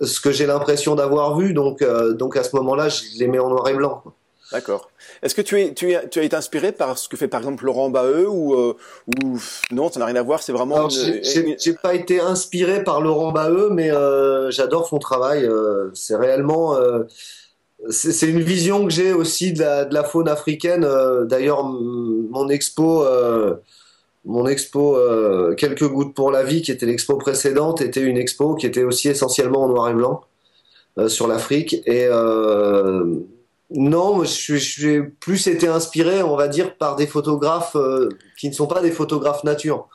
ce 0.00 0.20
que 0.20 0.32
j'ai 0.32 0.46
l'impression 0.46 0.96
d'avoir 0.96 1.38
vu. 1.38 1.54
Donc, 1.54 1.84
donc 2.14 2.36
à 2.36 2.42
ce 2.42 2.56
moment-là, 2.56 2.88
je 2.88 3.02
les 3.18 3.28
mets 3.28 3.38
en 3.38 3.50
noir 3.50 3.68
et 3.68 3.74
blanc. 3.74 4.02
D'accord. 4.52 4.90
Est-ce 5.22 5.34
que 5.34 5.40
tu, 5.40 5.60
es, 5.60 5.72
tu, 5.72 5.94
tu 6.10 6.18
as 6.18 6.22
été 6.22 6.36
inspiré 6.36 6.72
par 6.72 6.98
ce 6.98 7.08
que 7.08 7.16
fait 7.16 7.28
par 7.28 7.40
exemple 7.40 7.64
Laurent 7.64 7.90
Baheux 7.90 8.28
ou, 8.28 8.54
euh, 8.54 8.76
ou 9.24 9.38
non, 9.70 9.90
ça 9.90 9.98
n'a 9.98 10.06
rien 10.06 10.16
à 10.16 10.22
voir, 10.22 10.42
c'est 10.42 10.52
vraiment. 10.52 10.88
J'ai 10.88 11.72
pas 11.82 11.94
été 11.94 12.20
inspiré 12.20 12.84
par 12.84 13.00
Laurent 13.00 13.32
Baheux, 13.32 13.70
mais 13.70 13.90
euh, 13.90 14.50
j'adore 14.50 14.86
son 14.86 14.98
travail. 14.98 15.46
Euh, 15.46 15.90
c'est 15.94 16.16
réellement. 16.16 16.76
c'est 17.88 18.28
une 18.28 18.42
vision 18.42 18.84
que 18.84 18.92
j'ai 18.92 19.12
aussi 19.12 19.52
de 19.52 19.60
la, 19.60 19.84
de 19.86 19.94
la, 19.94 20.04
faune 20.04 20.28
africaine. 20.28 20.86
D'ailleurs, 21.24 21.64
mon 21.64 22.48
expo. 22.48 23.04
mon 24.24 24.46
expo 24.46 24.98
quelques 25.56 25.88
gouttes 25.88 26.14
pour 26.14 26.30
la 26.30 26.42
vie 26.42 26.62
qui 26.62 26.70
était 26.70 26.86
l'expo 26.86 27.16
précédente 27.16 27.80
était 27.80 28.02
une 28.02 28.18
expo 28.18 28.54
qui 28.54 28.66
était 28.66 28.84
aussi 28.84 29.08
essentiellement 29.08 29.64
en 29.64 29.68
noir 29.68 29.88
et 29.88 29.94
blanc 29.94 30.20
sur 31.08 31.26
l'Afrique 31.26 31.82
et 31.86 32.06
non, 33.74 34.24
je, 34.24 34.56
j'ai 34.56 35.02
plus 35.02 35.46
été 35.46 35.68
inspiré, 35.68 36.22
on 36.22 36.36
va 36.36 36.48
dire, 36.48 36.76
par 36.76 36.96
des 36.96 37.06
photographes 37.06 37.76
euh, 37.76 38.08
qui 38.38 38.48
ne 38.48 38.54
sont 38.54 38.66
pas 38.66 38.80
des 38.80 38.90
photographes 38.90 39.44
nature. 39.44 39.88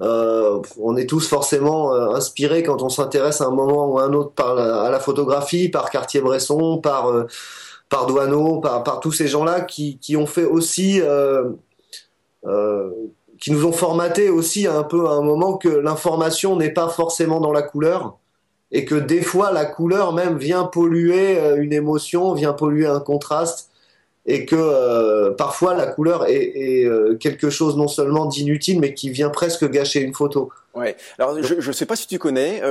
Euh, 0.00 0.60
on 0.80 0.96
est 0.96 1.06
tous 1.06 1.28
forcément 1.28 1.94
euh, 1.94 2.10
inspirés 2.14 2.62
quand 2.62 2.82
on 2.82 2.88
s'intéresse 2.88 3.40
à 3.40 3.46
un 3.46 3.50
moment 3.50 3.86
ou 3.86 3.98
à 3.98 4.04
un 4.04 4.12
autre 4.12 4.42
à 4.44 4.90
la 4.90 4.98
photographie, 4.98 5.68
par 5.68 5.90
Cartier-Bresson, 5.90 6.78
par 6.78 7.26
par 7.88 8.06
Douaneau, 8.06 8.60
par, 8.60 8.82
par 8.82 9.00
tous 9.00 9.12
ces 9.12 9.28
gens-là 9.28 9.60
qui, 9.60 9.98
qui 9.98 10.16
ont 10.16 10.26
fait 10.26 10.46
aussi, 10.46 11.00
qui 13.38 13.52
nous 13.52 13.66
ont 13.66 13.72
formaté 13.72 14.30
aussi 14.30 14.66
un 14.66 14.82
peu 14.82 15.06
à 15.08 15.12
un 15.12 15.22
moment 15.22 15.58
que 15.58 15.68
l'information 15.68 16.56
n'est 16.56 16.72
pas 16.72 16.88
forcément 16.88 17.40
dans 17.40 17.52
la 17.52 17.62
couleur 17.62 18.16
et 18.72 18.84
que 18.86 18.94
des 18.94 19.22
fois 19.22 19.52
la 19.52 19.66
couleur 19.66 20.12
même 20.12 20.38
vient 20.38 20.64
polluer 20.64 21.38
euh, 21.38 21.62
une 21.62 21.72
émotion, 21.72 22.32
vient 22.32 22.54
polluer 22.54 22.86
un 22.86 23.00
contraste 23.00 23.70
et 24.24 24.46
que 24.46 24.56
euh, 24.56 25.32
parfois 25.32 25.74
la 25.74 25.86
couleur 25.86 26.26
est, 26.28 26.84
euh, 26.84 27.16
quelque 27.16 27.50
chose 27.50 27.76
non 27.76 27.88
seulement 27.88 28.26
d'inutile 28.26 28.80
mais 28.80 28.94
qui 28.94 29.10
vient 29.10 29.30
presque 29.30 29.68
gâcher 29.68 30.00
une 30.00 30.14
photo. 30.14 30.50
Ouais. 30.74 30.96
Alors 31.18 31.40
je 31.42 31.54
ne 31.54 31.72
sais 31.72 31.86
pas 31.86 31.96
si 31.96 32.06
tu 32.06 32.18
connais, 32.18 32.62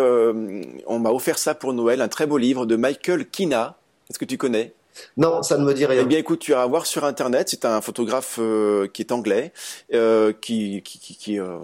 on 0.87 0.99
m'a 0.99 1.11
offert 1.11 1.37
ça 1.37 1.53
pour 1.53 1.71
Noël, 1.73 2.01
un 2.01 2.07
très 2.07 2.25
beau 2.25 2.39
livre 2.39 2.65
de 2.65 2.75
Michael 2.75 3.29
Kina. 3.29 3.75
Est-ce 4.09 4.17
que 4.17 4.25
tu 4.25 4.37
connais? 4.37 4.73
Non, 5.17 5.43
ça 5.43 5.57
ne 5.57 5.63
me 5.63 5.73
dit 5.73 5.85
rien. 5.85 6.01
Eh 6.03 6.05
bien, 6.05 6.17
écoute, 6.17 6.39
tu 6.39 6.51
vas 6.51 6.65
voir 6.65 6.85
sur 6.85 7.03
Internet. 7.05 7.49
C'est 7.49 7.65
un 7.65 7.81
photographe 7.81 8.37
euh, 8.39 8.87
qui 8.87 9.01
est 9.01 9.11
anglais, 9.11 9.51
euh, 9.93 10.33
qui, 10.33 10.81
qui, 10.83 11.15
qui, 11.15 11.39
euh, 11.39 11.57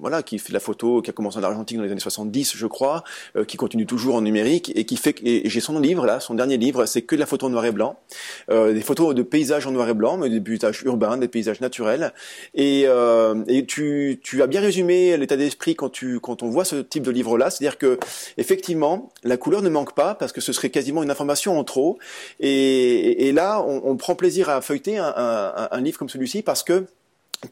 voilà, 0.00 0.22
qui 0.22 0.38
fait 0.38 0.48
de 0.48 0.54
la 0.54 0.60
photo, 0.60 1.02
qui 1.02 1.10
a 1.10 1.12
commencé 1.12 1.38
en 1.38 1.42
Argentine 1.42 1.78
dans 1.78 1.84
les 1.84 1.90
années 1.90 2.00
70, 2.00 2.56
je 2.56 2.66
crois, 2.66 3.04
euh, 3.36 3.44
qui 3.44 3.56
continue 3.56 3.86
toujours 3.86 4.16
en 4.16 4.22
numérique 4.22 4.72
et 4.74 4.84
qui 4.84 4.96
fait. 4.96 5.16
J'ai 5.22 5.60
son 5.60 5.78
livre 5.78 6.06
là, 6.06 6.20
son 6.20 6.34
dernier 6.34 6.56
livre, 6.56 6.86
c'est 6.86 7.02
que 7.02 7.14
de 7.14 7.20
la 7.20 7.26
photo 7.26 7.46
en 7.46 7.50
noir 7.50 7.64
et 7.64 7.72
blanc, 7.72 7.98
des 8.48 8.80
photos 8.80 9.14
de 9.14 9.22
paysages 9.22 9.66
en 9.66 9.72
noir 9.72 9.88
et 9.88 9.94
blanc, 9.94 10.18
mais 10.18 10.30
des 10.30 10.40
paysages 10.40 10.82
urbains, 10.84 11.16
des 11.16 11.28
paysages 11.28 11.60
naturels. 11.60 12.12
Et, 12.54 12.86
et 13.48 13.66
tu, 13.66 14.20
tu 14.22 14.42
as 14.42 14.46
bien 14.46 14.60
résumé 14.60 15.16
l'état 15.16 15.36
d'esprit 15.36 15.74
quand 15.74 15.88
tu, 15.88 16.20
quand 16.20 16.42
on 16.42 16.48
voit 16.48 16.64
ce 16.64 16.76
type 16.76 17.02
de 17.02 17.10
livre 17.10 17.38
là, 17.38 17.50
c'est-à-dire 17.50 17.78
que 17.78 17.98
effectivement, 18.36 19.10
la 19.24 19.36
couleur 19.36 19.62
ne 19.62 19.68
manque 19.68 19.94
pas 19.94 20.14
parce 20.14 20.32
que 20.32 20.40
ce 20.40 20.52
serait 20.52 20.70
quasiment 20.70 21.02
une 21.02 21.10
information 21.10 21.58
en 21.58 21.64
trop 21.64 21.98
et 22.40 22.65
et, 22.66 23.32
là, 23.32 23.62
on, 23.62 23.96
prend 23.96 24.14
plaisir 24.14 24.48
à 24.48 24.60
feuilleter 24.60 24.98
un, 24.98 25.80
livre 25.80 25.98
comme 25.98 26.08
celui-ci 26.08 26.42
parce 26.42 26.62
que 26.62 26.86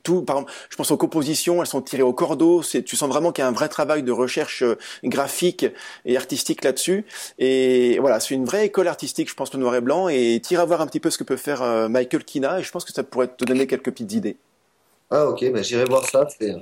tout, 0.03 0.23
par 0.23 0.37
exemple, 0.37 0.53
je 0.71 0.77
pense 0.77 0.91
aux 0.91 0.97
compositions, 0.97 1.61
elles 1.61 1.69
sont 1.69 1.83
tirées 1.83 2.03
au 2.03 2.13
cordeau. 2.13 2.63
Tu 2.63 2.97
sens 2.97 3.09
vraiment 3.09 3.33
qu'il 3.33 3.43
y 3.43 3.45
a 3.45 3.49
un 3.49 3.53
vrai 3.53 3.69
travail 3.69 4.03
de 4.03 4.13
recherche 4.13 4.63
euh, 4.63 4.77
graphique 5.05 5.67
et 6.05 6.17
artistique 6.17 6.65
là-dessus. 6.65 7.05
Et 7.39 7.99
voilà, 8.01 8.19
c'est 8.21 8.35
une 8.35 8.45
vraie 8.45 8.67
école 8.67 8.89
artistique, 8.89 9.29
je 9.29 9.35
pense, 9.35 9.53
le 9.53 9.61
noir 9.61 9.75
et 9.75 9.81
blanc. 9.81 10.09
Et 10.09 10.41
tire 10.43 10.61
à 10.61 10.65
voir 10.65 10.81
un 10.81 10.87
petit 10.87 11.01
peu 11.01 11.11
ce 11.11 11.19
que 11.19 11.25
peut 11.25 11.37
faire 11.37 11.63
euh, 11.63 11.89
Michael 11.89 12.25
Kina. 12.25 12.61
Et 12.61 12.63
je 12.63 12.71
pense 12.71 12.85
que 12.85 12.93
ça 12.93 13.03
pourrait 13.03 13.29
te 13.29 13.45
donner 13.45 13.67
quelques 13.67 13.91
petites 13.91 14.13
idées. 14.13 14.37
Ah 15.11 15.29
ok, 15.29 15.53
bah, 15.53 15.63
j'irai 15.63 15.85
voir 15.85 16.09
ça. 16.09 16.27
C'est 16.39 16.55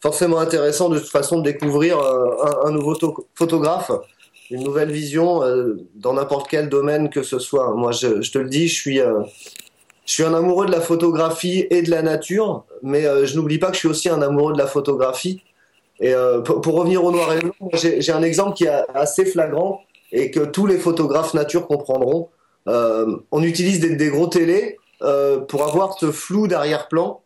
forcément 0.00 0.38
intéressant 0.38 0.88
de 0.88 0.98
toute 0.98 1.10
façon 1.10 1.38
de 1.38 1.50
découvrir 1.50 1.98
un, 1.98 2.66
un 2.68 2.70
nouveau 2.70 2.96
photographe, 3.34 3.90
une 4.50 4.64
nouvelle 4.64 4.90
vision 4.90 5.42
dans 5.94 6.14
n'importe 6.14 6.48
quel 6.48 6.68
domaine 6.68 7.10
que 7.10 7.22
ce 7.22 7.38
soit. 7.38 7.74
Moi, 7.74 7.92
je, 7.92 8.22
je 8.22 8.32
te 8.32 8.38
le 8.38 8.48
dis, 8.48 8.68
je 8.68 8.74
suis 8.74 9.00
je 10.08 10.14
suis 10.14 10.24
un 10.24 10.32
amoureux 10.32 10.64
de 10.64 10.72
la 10.72 10.80
photographie 10.80 11.66
et 11.68 11.82
de 11.82 11.90
la 11.90 12.00
nature, 12.00 12.64
mais 12.82 13.04
euh, 13.04 13.26
je 13.26 13.36
n'oublie 13.36 13.58
pas 13.58 13.66
que 13.66 13.74
je 13.74 13.80
suis 13.80 13.88
aussi 13.88 14.08
un 14.08 14.22
amoureux 14.22 14.54
de 14.54 14.58
la 14.58 14.66
photographie. 14.66 15.42
Et 16.00 16.14
euh, 16.14 16.40
pour, 16.40 16.74
revenir 16.74 17.04
au 17.04 17.12
noir 17.12 17.30
et 17.34 17.40
blanc, 17.40 17.52
j'ai 17.74 18.10
un 18.10 18.22
exemple 18.22 18.56
qui 18.56 18.64
est 18.64 18.72
assez 18.94 19.26
flagrant 19.26 19.82
et 20.10 20.30
que 20.30 20.40
tous 20.40 20.64
les 20.64 20.78
photographes 20.78 21.34
nature 21.34 21.66
comprendront. 21.66 22.30
Euh, 22.68 23.18
on 23.32 23.42
utilise 23.42 23.80
des, 23.80 24.08
gros 24.08 24.28
télés 24.28 24.78
pour 25.00 25.62
avoir 25.62 25.98
ce 25.98 26.10
flou 26.10 26.48
d'arrière-plan, 26.48 27.20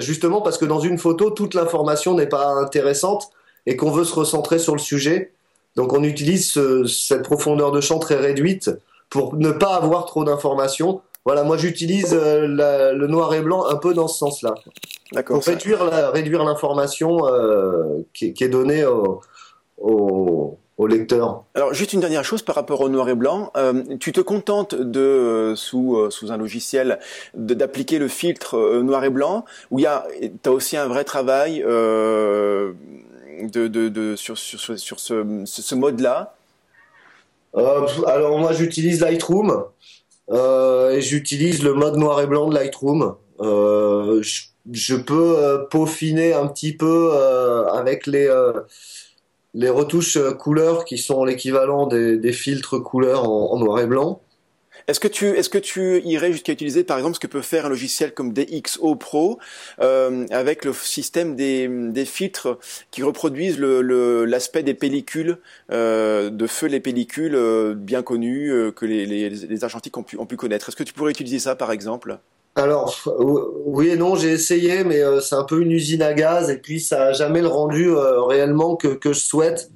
justement 0.00 0.42
parce 0.42 0.58
que 0.58 0.66
dans 0.66 0.80
une 0.80 0.98
photo, 0.98 1.30
toute 1.30 1.54
l'information 1.54 2.12
n'est 2.12 2.28
pas 2.28 2.48
intéressante 2.48 3.30
et 3.64 3.76
qu'on 3.76 3.90
veut 3.90 4.04
se 4.04 4.14
recentrer 4.14 4.58
sur 4.58 4.74
le 4.74 4.80
sujet. 4.80 5.32
Donc 5.76 5.92
on 5.92 6.02
utilise 6.02 6.58
cette 6.86 7.22
profondeur 7.22 7.72
de 7.72 7.80
champ 7.80 7.98
très 7.98 8.16
réduite 8.16 8.70
pour 9.10 9.36
ne 9.36 9.50
pas 9.50 9.74
avoir 9.76 10.06
trop 10.06 10.24
d'informations 10.24 11.02
voilà, 11.24 11.42
moi 11.42 11.56
j'utilise 11.56 12.12
euh, 12.12 12.92
le 12.92 13.06
noir 13.06 13.34
et 13.34 13.40
blanc 13.40 13.66
un 13.66 13.76
peu 13.76 13.94
dans 13.94 14.08
ce 14.08 14.18
sens-là. 14.18 14.54
D'accord. 15.12 15.38
Pour 15.38 15.46
réduire 15.46 15.80
réduire 16.12 16.44
l'information 16.44 17.26
euh, 17.26 18.02
qui, 18.12 18.34
est 18.38 18.48
donnée 18.48 18.84
au, 18.84 19.20
au, 19.78 20.86
lecteur. 20.86 21.44
Alors 21.54 21.72
juste 21.72 21.94
une 21.94 22.00
dernière 22.00 22.24
chose 22.24 22.42
par 22.42 22.54
rapport 22.54 22.82
au 22.82 22.90
noir 22.90 23.08
et 23.08 23.14
blanc, 23.14 23.50
euh, 23.56 23.84
tu 24.00 24.12
te 24.12 24.20
contentes 24.20 24.74
de 24.74 25.54
sous 25.56 26.10
sous 26.10 26.30
un 26.30 26.36
logiciel 26.36 26.98
d'appliquer 27.32 27.98
le 27.98 28.08
filtre 28.08 28.82
noir 28.82 29.04
et 29.04 29.10
blanc 29.10 29.46
où 29.70 29.78
il 29.78 29.82
y 29.82 29.86
a 29.86 30.06
as 30.44 30.50
aussi 30.50 30.76
un 30.76 30.86
vrai 30.86 31.04
travail 31.04 31.64
de, 33.42 33.68
de, 33.68 34.16
sur, 34.16 34.38
sur, 34.38 34.78
sur 34.78 35.00
ce, 35.00 35.44
ce 35.46 35.74
mode-là. 35.74 36.34
alors 37.54 38.38
moi 38.38 38.52
j'utilise 38.52 39.00
Lightroom. 39.00 39.64
Euh, 40.30 40.90
et 40.90 41.00
j'utilise 41.02 41.62
le 41.62 41.74
mode 41.74 41.96
noir 41.96 42.20
et 42.20 42.26
blanc 42.26 42.48
de 42.48 42.54
Lightroom. 42.54 43.16
Euh, 43.40 44.22
je, 44.70 44.96
peux 44.96 45.36
euh, 45.38 45.58
peaufiner 45.70 46.32
un 46.32 46.46
petit 46.46 46.72
peu 46.72 47.12
avec 47.72 48.06
les 48.06 48.28
les 49.56 49.70
retouches 49.70 50.18
couleurs 50.38 50.84
qui 50.84 50.98
sont 50.98 51.24
l'équivalent 51.24 51.86
des, 51.86 52.32
filtres 52.32 52.82
couleurs 52.82 53.28
en, 53.28 53.56
noir 53.58 53.80
et 53.80 53.86
blanc. 53.86 54.20
Est-ce 54.86 55.00
que 55.00 55.08
tu 55.08 55.28
est-ce 55.28 55.48
que 55.48 55.56
tu 55.58 56.02
irais 56.02 56.30
jusqu'à 56.30 56.52
utiliser 56.52 56.84
par 56.84 56.98
exemple 56.98 57.14
ce 57.14 57.20
que 57.20 57.26
peut 57.26 57.40
faire 57.40 57.66
un 57.66 57.68
logiciel 57.70 58.12
comme 58.12 58.34
DxO 58.34 58.96
Pro 58.96 59.38
euh, 59.80 60.26
avec 60.30 60.64
le 60.66 60.74
système 60.74 61.36
des, 61.36 61.68
des 61.68 62.04
filtres 62.04 62.58
qui 62.90 63.02
reproduisent 63.02 63.58
le, 63.58 64.24
l'aspect 64.26 64.62
des 64.62 64.74
pellicules 64.74 65.38
euh, 65.72 66.28
de 66.28 66.46
feu 66.46 66.66
les 66.66 66.80
pellicules 66.80 67.34
euh, 67.34 67.74
bien 67.74 68.02
connues 68.02 68.52
euh, 68.52 68.72
que 68.72 68.84
les, 68.84 69.06
les, 69.06 69.30
les 69.30 69.64
argentiques 69.64 69.96
ont 69.96 70.02
pu 70.02 70.18
ont 70.18 70.26
pu 70.26 70.36
connaître. 70.36 70.68
Est-ce 70.68 70.76
que 70.76 70.82
tu 70.82 70.92
pourrais 70.92 71.12
utiliser 71.12 71.38
ça 71.38 71.54
par 71.56 71.72
exemple? 71.72 72.18
Alors 72.56 72.94
oui 73.64 73.88
et 73.88 73.96
non, 73.96 74.16
j'ai 74.16 74.32
essayé, 74.32 74.84
mais 74.84 75.00
euh, 75.00 75.20
c'est 75.20 75.34
un 75.34 75.44
peu 75.44 75.62
une 75.62 75.72
usine 75.72 76.02
à 76.02 76.12
gaz 76.12 76.50
et 76.50 76.58
puis 76.58 76.78
ça 76.78 77.04
a 77.04 77.12
jamais 77.12 77.40
le 77.40 77.48
rendu 77.48 77.90
réellement 77.90 78.76
que, 78.76 78.88
que 78.88 79.14
je 79.14 79.20
souhaite. 79.20 79.70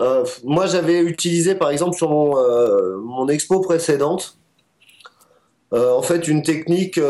Euh, 0.00 0.24
moi, 0.44 0.66
j'avais 0.66 1.00
utilisé, 1.00 1.54
par 1.54 1.70
exemple, 1.70 1.96
sur 1.96 2.10
mon, 2.10 2.38
euh, 2.38 2.98
mon 2.98 3.28
expo 3.28 3.60
précédente, 3.60 4.38
euh, 5.74 5.92
en 5.92 6.02
fait, 6.02 6.28
une 6.28 6.42
technique 6.42 7.00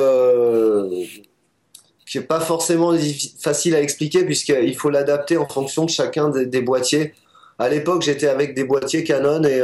qui 2.07 2.19
est 2.19 2.23
pas 2.27 2.41
forcément 2.41 2.95
facile 3.39 3.75
à 3.75 3.83
expliquer 3.83 4.25
puisqu'il 4.25 4.75
faut 4.75 4.89
l'adapter 4.89 5.37
en 5.37 5.47
fonction 5.47 5.85
de 5.85 5.91
chacun 5.91 6.31
des, 6.31 6.63
boîtiers. 6.63 7.13
À 7.59 7.69
l'époque, 7.69 8.03
j'étais 8.03 8.29
avec 8.29 8.55
des 8.55 8.65
boîtiers 8.65 9.05
Canon 9.05 9.45
et, 9.45 9.63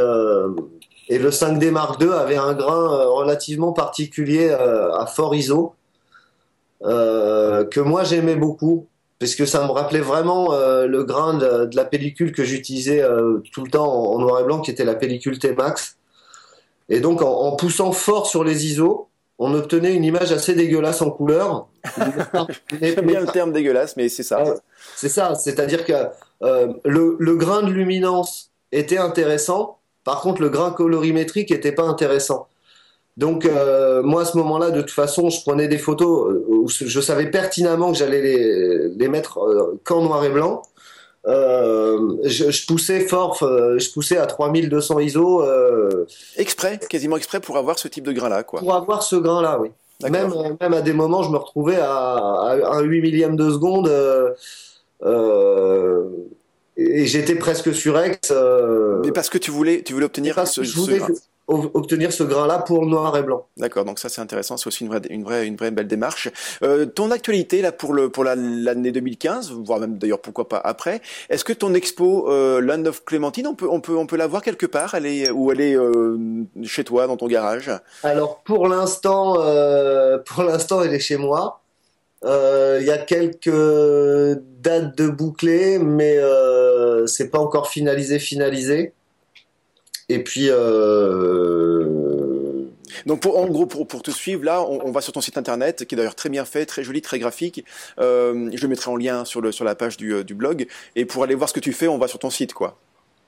et 1.08 1.18
le 1.18 1.30
5D 1.30 1.70
Mark 1.70 2.00
II 2.02 2.10
avait 2.10 2.36
un 2.36 2.52
grain 2.52 3.06
relativement 3.06 3.72
particulier 3.72 4.50
à 4.50 5.06
fort 5.06 5.34
ISO 5.34 5.74
que 6.82 7.80
moi 7.80 8.04
j'aimais 8.04 8.36
beaucoup 8.36 8.86
parce 9.18 9.34
que 9.34 9.46
ça 9.46 9.64
me 9.64 9.70
rappelait 9.70 10.00
vraiment 10.00 10.52
euh, 10.52 10.86
le 10.86 11.04
grain 11.04 11.34
de, 11.34 11.70
la 11.74 11.84
pellicule 11.84 12.32
que 12.32 12.44
j'utilisais 12.44 13.02
euh, 13.02 13.40
tout 13.52 13.64
le 13.64 13.70
temps 13.70 13.90
en, 13.90 14.18
noir 14.18 14.40
et 14.40 14.44
blanc, 14.44 14.60
qui 14.60 14.70
était 14.70 14.84
la 14.84 14.94
pellicule 14.94 15.38
T-Max. 15.38 15.96
Et 16.88 17.00
donc, 17.00 17.22
en, 17.22 17.56
poussant 17.56 17.92
fort 17.92 18.26
sur 18.26 18.44
les 18.44 18.66
ISO, 18.66 19.08
on 19.38 19.54
obtenait 19.54 19.94
une 19.94 20.04
image 20.04 20.32
assez 20.32 20.54
dégueulasse 20.54 21.00
en 21.00 21.10
couleur. 21.10 21.68
J'aime 22.80 23.06
bien 23.06 23.20
le 23.20 23.26
terme 23.26 23.52
dégueulasse, 23.52 23.96
mais 23.96 24.08
c'est 24.08 24.22
ça. 24.22 24.42
c'est 24.96 25.08
ça, 25.08 25.34
c'est-à-dire 25.34 25.84
que 25.84 25.92
euh, 26.42 26.72
le, 26.84 27.16
le, 27.18 27.36
grain 27.36 27.62
de 27.62 27.70
luminance 27.70 28.50
était 28.70 28.98
intéressant, 28.98 29.78
par 30.04 30.20
contre 30.20 30.42
le 30.42 30.50
grain 30.50 30.70
colorimétrique 30.70 31.50
n'était 31.50 31.72
pas 31.72 31.84
intéressant. 31.84 32.48
Donc 33.16 33.46
euh, 33.46 34.02
moi 34.02 34.22
à 34.22 34.24
ce 34.24 34.36
moment-là, 34.38 34.70
de 34.70 34.80
toute 34.80 34.90
façon, 34.90 35.30
je 35.30 35.40
prenais 35.42 35.68
des 35.68 35.78
photos 35.78 36.32
euh, 36.32 36.44
où 36.48 36.68
je 36.68 37.00
savais 37.00 37.30
pertinemment 37.30 37.92
que 37.92 37.98
j'allais 37.98 38.20
les, 38.20 38.88
les 38.88 39.08
mettre 39.08 39.38
euh, 39.38 39.80
qu'en 39.84 40.02
noir 40.02 40.24
et 40.24 40.30
blanc. 40.30 40.62
Euh, 41.26 42.16
je, 42.24 42.50
je, 42.50 42.66
poussais 42.66 43.00
fort, 43.00 43.38
je 43.40 43.92
poussais 43.92 44.18
à 44.18 44.26
3200 44.26 44.98
ISO. 44.98 45.42
Euh, 45.42 46.06
exprès, 46.36 46.78
quasiment 46.88 47.16
exprès 47.16 47.40
pour 47.40 47.56
avoir 47.56 47.78
ce 47.78 47.88
type 47.88 48.04
de 48.04 48.12
grain-là, 48.12 48.42
quoi. 48.42 48.60
Pour 48.60 48.74
avoir 48.74 49.02
ce 49.02 49.16
grain-là, 49.16 49.58
oui. 49.60 49.70
Même, 50.02 50.34
même 50.60 50.74
à 50.74 50.82
des 50.82 50.92
moments, 50.92 51.22
je 51.22 51.30
me 51.30 51.38
retrouvais 51.38 51.76
à, 51.76 51.96
à 51.96 52.74
un 52.74 52.82
8 52.82 53.00
millième 53.00 53.36
de 53.36 53.48
seconde. 53.48 53.90
Euh, 55.02 56.04
et 56.76 57.06
j'étais 57.06 57.36
presque 57.36 57.72
surex. 57.72 58.32
Mais 59.02 59.12
parce 59.12 59.30
que 59.30 59.38
tu 59.38 59.50
voulais, 59.50 59.82
tu 59.82 59.94
voulais 59.94 60.06
obtenir 60.06 60.46
ce, 60.46 60.62
ce 60.64 60.90
grain 60.90 61.08
obtenir 61.46 62.12
ce 62.12 62.22
grain-là 62.22 62.60
pour 62.60 62.82
le 62.82 62.88
noir 62.88 63.16
et 63.16 63.22
blanc. 63.22 63.46
D'accord, 63.56 63.84
donc 63.84 63.98
ça 63.98 64.08
c'est 64.08 64.20
intéressant, 64.20 64.56
c'est 64.56 64.66
aussi 64.66 64.84
une 64.84 64.90
vraie, 64.90 65.02
une 65.10 65.24
vraie, 65.24 65.46
une 65.46 65.56
vraie 65.56 65.70
belle 65.70 65.86
démarche. 65.86 66.30
Euh, 66.62 66.86
ton 66.86 67.10
actualité 67.10 67.60
là 67.60 67.70
pour 67.70 67.92
le 67.92 68.08
pour 68.08 68.24
l'année 68.24 68.92
2015, 68.92 69.52
voire 69.52 69.78
même 69.78 69.98
d'ailleurs 69.98 70.20
pourquoi 70.20 70.48
pas 70.48 70.60
après. 70.64 71.02
Est-ce 71.28 71.44
que 71.44 71.52
ton 71.52 71.74
expo 71.74 72.30
euh, 72.30 72.60
Land 72.60 72.86
of 72.86 73.04
Clémentine, 73.04 73.46
on 73.46 73.54
peut 73.54 73.68
on 73.70 73.80
peut 73.80 73.96
on 73.96 74.06
peut 74.06 74.16
la 74.16 74.26
voir 74.26 74.42
quelque 74.42 74.66
part? 74.66 74.94
Elle 74.94 75.06
est 75.06 75.30
où 75.30 75.52
elle 75.52 75.60
est 75.60 75.76
euh, 75.76 76.16
chez 76.62 76.84
toi 76.84 77.06
dans 77.06 77.16
ton 77.16 77.26
garage? 77.26 77.70
Alors 78.02 78.42
pour 78.42 78.66
l'instant, 78.68 79.36
euh, 79.38 80.18
pour 80.18 80.44
l'instant 80.44 80.82
elle 80.82 80.94
est 80.94 81.00
chez 81.00 81.16
moi. 81.16 81.60
Il 82.26 82.86
y 82.86 82.90
a 82.90 82.96
quelques 82.96 83.50
dates 83.50 84.96
de 84.96 85.08
bouclées, 85.08 85.78
mais 85.78 86.18
c'est 87.06 87.28
pas 87.28 87.38
encore 87.38 87.68
finalisé 87.68 88.18
finalisé. 88.18 88.93
Et 90.08 90.22
puis. 90.22 90.46
Euh... 90.50 92.04
Donc 93.06 93.20
pour, 93.20 93.38
en 93.38 93.46
gros, 93.46 93.66
pour, 93.66 93.86
pour 93.86 94.02
te 94.02 94.10
suivre, 94.10 94.44
là, 94.44 94.62
on, 94.62 94.86
on, 94.86 94.90
va 94.90 95.00
sur 95.00 95.12
ton 95.12 95.20
site 95.20 95.36
internet, 95.36 95.84
qui 95.84 95.94
est 95.94 95.98
d'ailleurs 95.98 96.14
très 96.14 96.28
bien 96.28 96.44
fait, 96.44 96.64
très 96.66 96.84
joli, 96.84 97.02
très 97.02 97.18
graphique. 97.18 97.64
Euh, 97.98 98.50
je 98.52 98.62
le 98.62 98.68
mettrai 98.68 98.90
en 98.90 98.96
lien 98.96 99.24
sur, 99.24 99.40
le, 99.40 99.52
sur 99.52 99.64
la 99.64 99.74
page 99.74 99.96
du, 99.96 100.14
euh, 100.14 100.24
du 100.24 100.34
blog. 100.34 100.66
Et 100.96 101.04
pour 101.04 101.22
aller 101.24 101.34
voir 101.34 101.48
ce 101.48 101.54
que 101.54 101.60
tu 101.60 101.72
fais, 101.72 101.88
on 101.88 101.98
va 101.98 102.08
sur 102.08 102.18
ton 102.18 102.30
site, 102.30 102.54
quoi. 102.54 102.78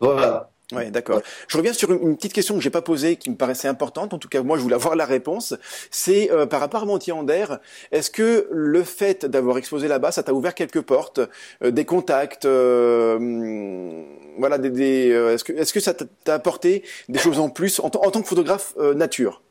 Voilà. 0.01 0.51
Ouais, 0.73 0.91
d'accord. 0.91 1.21
Je 1.47 1.57
reviens 1.57 1.73
sur 1.73 1.93
une, 1.93 2.17
petite 2.17 2.33
question 2.33 2.57
que 2.57 2.61
j'ai 2.61 2.71
pas 2.71 2.83
posée, 2.83 3.17
qui 3.17 3.31
me 3.31 3.37
paraissait 3.37 3.69
importante. 3.69 4.13
En 4.15 4.19
tout 4.19 4.29
cas, 4.29 4.43
moi, 4.43 4.57
je 4.57 4.63
voulais 4.63 4.75
avoir 4.75 4.97
la 4.97 5.05
réponse. 5.05 5.55
C'est 5.93 6.33
euh, 6.33 6.45
par 6.45 6.59
rapport 6.59 6.83
à 6.83 6.87
Montier-Ander. 6.87 7.47
Est-ce 7.93 8.11
que 8.11 8.49
le 8.51 8.83
fait 8.83 9.27
d'avoir 9.27 9.59
exposé 9.59 9.87
là-bas, 9.87 10.11
ça 10.11 10.25
t'a 10.25 10.33
ouvert 10.33 10.57
quelques 10.57 10.81
portes, 10.81 11.21
euh, 11.63 11.71
des 11.71 11.85
contacts, 11.85 12.47
euh, 12.47 14.03
voilà, 14.39 14.59
des, 14.59 14.71
des 14.71 15.09
est-ce 15.11 15.45
que 15.45 15.53
est-ce 15.53 15.73
que 15.73 15.79
ça 15.79 15.95
t'a 15.95 16.35
apporté 16.35 16.83
des 17.09 17.21
choses 17.21 17.39
en 17.39 17.49
plus 17.49 17.79
en, 17.79 17.85
en 17.87 17.89
tant 17.89 18.21
que 18.21 18.27
photographe 18.27 18.75
nature? 18.97 19.43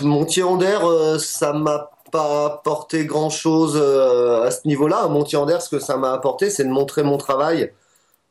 Montier-Ander, 0.00 0.78
ça 1.20 1.52
m'a 1.52 1.90
pas 2.10 2.46
apporté 2.46 3.06
grand 3.06 3.30
chose 3.30 3.76
à 3.76 4.50
ce 4.50 4.66
niveau-là. 4.66 5.06
Montier-Ander, 5.06 5.58
ce 5.60 5.68
que 5.68 5.78
ça 5.78 5.96
m'a 5.96 6.12
apporté, 6.12 6.50
c'est 6.50 6.64
de 6.64 6.70
montrer 6.70 7.04
mon 7.04 7.18
travail 7.18 7.72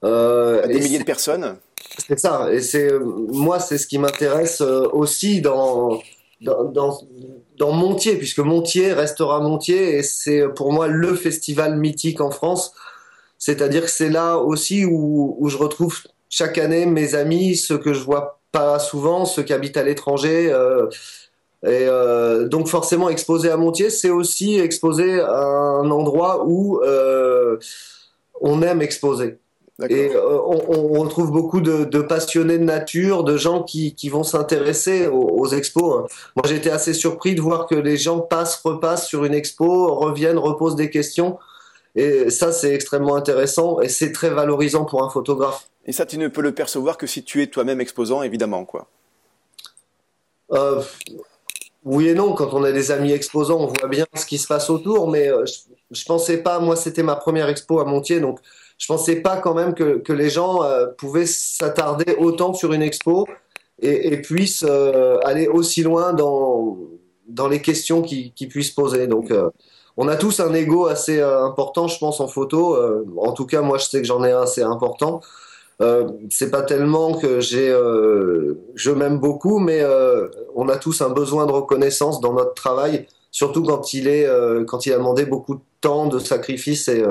euh, 0.03 0.65
des 0.67 0.79
milliers 0.79 0.99
de 0.99 1.03
personnes. 1.03 1.57
C'est 2.07 2.19
ça. 2.19 2.51
Et 2.51 2.61
c'est 2.61 2.91
moi, 2.99 3.59
c'est 3.59 3.77
ce 3.77 3.87
qui 3.87 3.97
m'intéresse 3.97 4.61
euh, 4.61 4.87
aussi 4.91 5.41
dans, 5.41 6.01
dans, 6.41 6.63
dans 6.65 6.99
dans 7.57 7.71
Montier, 7.71 8.15
puisque 8.15 8.39
Montier 8.39 8.93
restera 8.93 9.39
Montier, 9.39 9.97
et 9.97 10.03
c'est 10.03 10.47
pour 10.55 10.71
moi 10.71 10.87
le 10.87 11.15
festival 11.15 11.77
mythique 11.77 12.21
en 12.21 12.31
France. 12.31 12.73
C'est-à-dire 13.37 13.83
que 13.83 13.91
c'est 13.91 14.09
là 14.09 14.37
aussi 14.37 14.85
où, 14.85 15.35
où 15.39 15.49
je 15.49 15.57
retrouve 15.57 15.99
chaque 16.29 16.57
année 16.57 16.85
mes 16.85 17.15
amis, 17.15 17.55
ceux 17.55 17.77
que 17.77 17.93
je 17.93 18.03
vois 18.03 18.39
pas 18.51 18.79
souvent, 18.79 19.25
ceux 19.25 19.43
qui 19.43 19.53
habitent 19.53 19.77
à 19.77 19.83
l'étranger. 19.83 20.51
Euh, 20.51 20.87
Et 21.63 21.85
euh, 21.85 22.47
donc 22.47 22.67
forcément 22.67 23.09
exposer 23.09 23.51
à 23.51 23.57
Montier, 23.57 23.91
c'est 23.91 24.09
aussi 24.09 24.59
exposer 24.59 25.19
à 25.19 25.45
un 25.81 25.91
endroit 25.91 26.43
où 26.43 26.81
euh, 26.81 27.59
on 28.41 28.63
aime 28.63 28.81
exposer. 28.81 29.37
Et 29.89 30.15
euh, 30.15 30.39
on, 30.45 30.61
on, 30.69 30.99
retrouve 30.99 31.31
beaucoup 31.31 31.61
de, 31.61 31.85
de, 31.85 32.01
passionnés 32.01 32.57
de 32.57 32.63
nature, 32.63 33.23
de 33.23 33.37
gens 33.37 33.63
qui, 33.63 33.95
qui 33.95 34.09
vont 34.09 34.23
s'intéresser 34.23 35.07
aux, 35.07 35.39
aux, 35.39 35.47
expos. 35.47 36.09
Moi, 36.35 36.43
j'étais 36.45 36.69
assez 36.69 36.93
surpris 36.93 37.35
de 37.35 37.41
voir 37.41 37.67
que 37.67 37.75
les 37.75 37.97
gens 37.97 38.19
passent, 38.19 38.61
repassent 38.63 39.07
sur 39.07 39.25
une 39.25 39.33
expo, 39.33 39.95
reviennent, 39.95 40.37
reposent 40.37 40.75
des 40.75 40.89
questions. 40.89 41.37
Et 41.95 42.29
ça, 42.29 42.51
c'est 42.51 42.73
extrêmement 42.73 43.15
intéressant 43.15 43.81
et 43.81 43.89
c'est 43.89 44.11
très 44.11 44.29
valorisant 44.29 44.85
pour 44.85 45.03
un 45.03 45.09
photographe. 45.09 45.67
Et 45.85 45.91
ça, 45.91 46.05
tu 46.05 46.17
ne 46.17 46.27
peux 46.27 46.41
le 46.41 46.53
percevoir 46.53 46.97
que 46.97 47.07
si 47.07 47.23
tu 47.23 47.41
es 47.41 47.47
toi-même 47.47 47.81
exposant, 47.81 48.21
évidemment, 48.21 48.65
quoi. 48.65 48.87
Euh, 50.51 50.81
oui 51.83 52.09
et 52.09 52.13
non. 52.13 52.33
Quand 52.33 52.53
on 52.53 52.63
a 52.63 52.71
des 52.71 52.91
amis 52.91 53.11
exposants, 53.11 53.59
on 53.59 53.67
voit 53.67 53.89
bien 53.89 54.05
ce 54.13 54.25
qui 54.25 54.37
se 54.37 54.47
passe 54.47 54.69
autour, 54.69 55.09
mais 55.09 55.27
euh, 55.27 55.45
je, 55.45 55.53
je 55.91 56.05
pensais 56.05 56.37
pas. 56.37 56.59
Moi, 56.59 56.75
c'était 56.75 57.03
ma 57.03 57.15
première 57.15 57.49
expo 57.49 57.79
à 57.79 57.85
Montier, 57.85 58.19
donc 58.19 58.39
je 58.81 58.87
pensais 58.87 59.17
pas 59.27 59.37
quand 59.43 59.55
même 59.61 59.73
que, 59.79 59.99
que 60.07 60.13
les 60.21 60.31
gens 60.37 60.63
euh, 60.63 60.87
pouvaient 61.01 61.27
s'attarder 61.27 62.15
autant 62.25 62.51
sur 62.53 62.73
une 62.73 62.81
expo 62.81 63.27
et, 63.79 63.97
et 64.11 64.17
puissent 64.21 64.65
euh, 64.67 65.29
aller 65.29 65.47
aussi 65.47 65.81
loin 65.83 66.13
dans 66.13 66.77
dans 67.27 67.47
les 67.53 67.61
questions 67.61 68.01
qu'ils 68.01 68.33
qui 68.37 68.47
puissent 68.47 68.75
poser. 68.83 69.05
Donc 69.07 69.29
euh, 69.29 69.49
on 69.97 70.07
a 70.07 70.15
tous 70.15 70.39
un 70.39 70.51
ego 70.53 70.87
assez 70.87 71.19
euh, 71.19 71.43
important, 71.49 71.87
je 71.87 71.99
pense, 71.99 72.19
en 72.19 72.27
photo. 72.27 72.75
Euh, 72.75 73.05
en 73.17 73.33
tout 73.33 73.45
cas, 73.45 73.61
moi, 73.61 73.77
je 73.77 73.85
sais 73.85 74.01
que 74.01 74.07
j'en 74.07 74.23
ai 74.23 74.31
un 74.31 74.41
assez 74.41 74.63
important. 74.63 75.21
Euh, 75.81 76.07
c'est 76.29 76.49
pas 76.49 76.63
tellement 76.63 77.13
que 77.21 77.39
j'ai, 77.39 77.69
je 78.75 78.91
m'aime 78.91 79.19
beaucoup, 79.19 79.59
mais 79.59 79.83
on 80.55 80.69
a 80.69 80.77
tous 80.77 81.01
un 81.01 81.09
besoin 81.09 81.45
de 81.45 81.51
reconnaissance 81.51 82.21
dans 82.21 82.33
notre 82.33 82.53
travail, 82.53 83.07
surtout 83.31 83.63
quand 83.63 83.93
il 83.93 84.07
est, 84.07 84.27
quand 84.67 84.85
il 84.85 84.93
a 84.93 84.97
demandé 84.97 85.25
beaucoup 85.25 85.55
de 85.55 85.65
temps, 85.81 86.05
de 86.07 86.19
sacrifice. 86.19 86.87
Et 86.87 87.03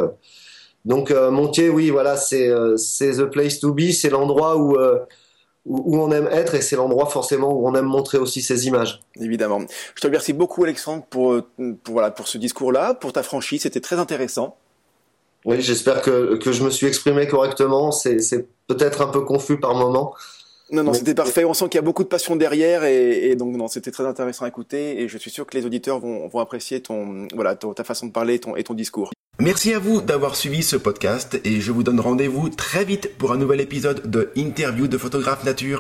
donc 0.85 1.11
Montier, 1.11 1.69
oui, 1.69 1.91
voilà, 1.91 2.17
c'est 2.17 2.51
c'est 2.77 3.13
the 3.13 3.25
place 3.25 3.61
to 3.61 3.73
be, 3.75 3.91
c'est 3.91 4.11
l'endroit 4.11 4.57
où 4.57 4.77
où, 5.67 5.99
on 5.99 6.11
aime 6.11 6.29
être 6.31 6.55
et 6.55 6.63
c'est 6.63 6.77
l'endroit 6.77 7.07
forcément 7.07 7.53
où 7.53 7.69
on 7.69 7.75
aime 7.75 7.85
montrer 7.85 8.19
aussi 8.19 8.43
ses 8.43 8.67
images. 8.67 9.01
Évidemment. 9.21 9.61
Je 9.95 10.01
te 10.01 10.07
remercie 10.07 10.33
beaucoup 10.33 10.65
Alexandre 10.65 11.05
pour, 11.09 11.43
pour, 11.85 11.93
voilà, 11.93 12.11
pour 12.11 12.29
ce 12.29 12.39
discours-là, 12.39 12.95
pour 12.95 13.13
ta 13.13 13.23
franchise, 13.23 13.63
c'était 13.63 13.81
très 13.81 13.97
intéressant. 13.97 14.57
Oui, 15.45 15.61
j'espère 15.61 16.03
que, 16.03 16.37
que 16.37 16.53
je 16.53 16.63
me 16.63 16.71
suis 16.71 16.87
exprimé 16.87 17.27
correctement, 17.27 17.93
c'est 17.93 18.47
peut-être 18.67 19.01
un 19.01 19.07
peu 19.07 19.23
confus 19.23 19.59
par 19.59 19.75
moment. 19.75 20.15
Non, 20.73 20.85
non, 20.85 20.93
c'était 20.93 21.15
parfait. 21.15 21.45
On 21.45 21.55
sent 21.55 21.65
qu'il 21.69 21.77
y 21.77 21.79
a 21.79 21.83
beaucoup 21.83 22.05
de 22.05 22.09
passion 22.09 22.37
derrière 22.37 22.85
et, 22.85 23.31
et 23.31 23.35
donc 23.35 23.57
non, 23.57 23.67
c'était 23.67 23.91
très 23.91 24.07
intéressant 24.07 24.45
à 24.45 24.49
écouter 24.49 25.01
et 25.01 25.09
je 25.09 25.19
suis 25.19 25.31
sûr 25.31 25.45
que 25.45 25.57
les 25.57 25.67
auditeurs 25.67 25.99
vont, 25.99 26.29
vont 26.29 26.39
apprécier 26.39 26.81
ton, 26.81 27.27
voilà, 27.35 27.57
ton, 27.57 27.75
ta 27.75 27.83
façon 27.83 28.07
de 28.07 28.13
parler 28.13 28.39
ton, 28.39 28.55
et 28.55 28.63
ton 28.63 28.75
discours. 28.75 29.11
Merci 29.41 29.73
à 29.73 29.79
vous 29.79 30.03
d'avoir 30.03 30.37
suivi 30.37 30.63
ce 30.63 30.77
podcast 30.77 31.41
et 31.45 31.63
je 31.63 31.73
vous 31.73 31.83
donne 31.83 31.99
rendez-vous 31.99 32.51
très 32.51 32.85
vite 32.85 33.17
pour 33.17 33.33
un 33.33 33.39
nouvel 33.39 33.63
épisode 33.63 34.11
de 34.11 34.31
Interview 34.37 34.87
de 34.87 34.99
photographe 34.99 35.45
nature. 35.45 35.79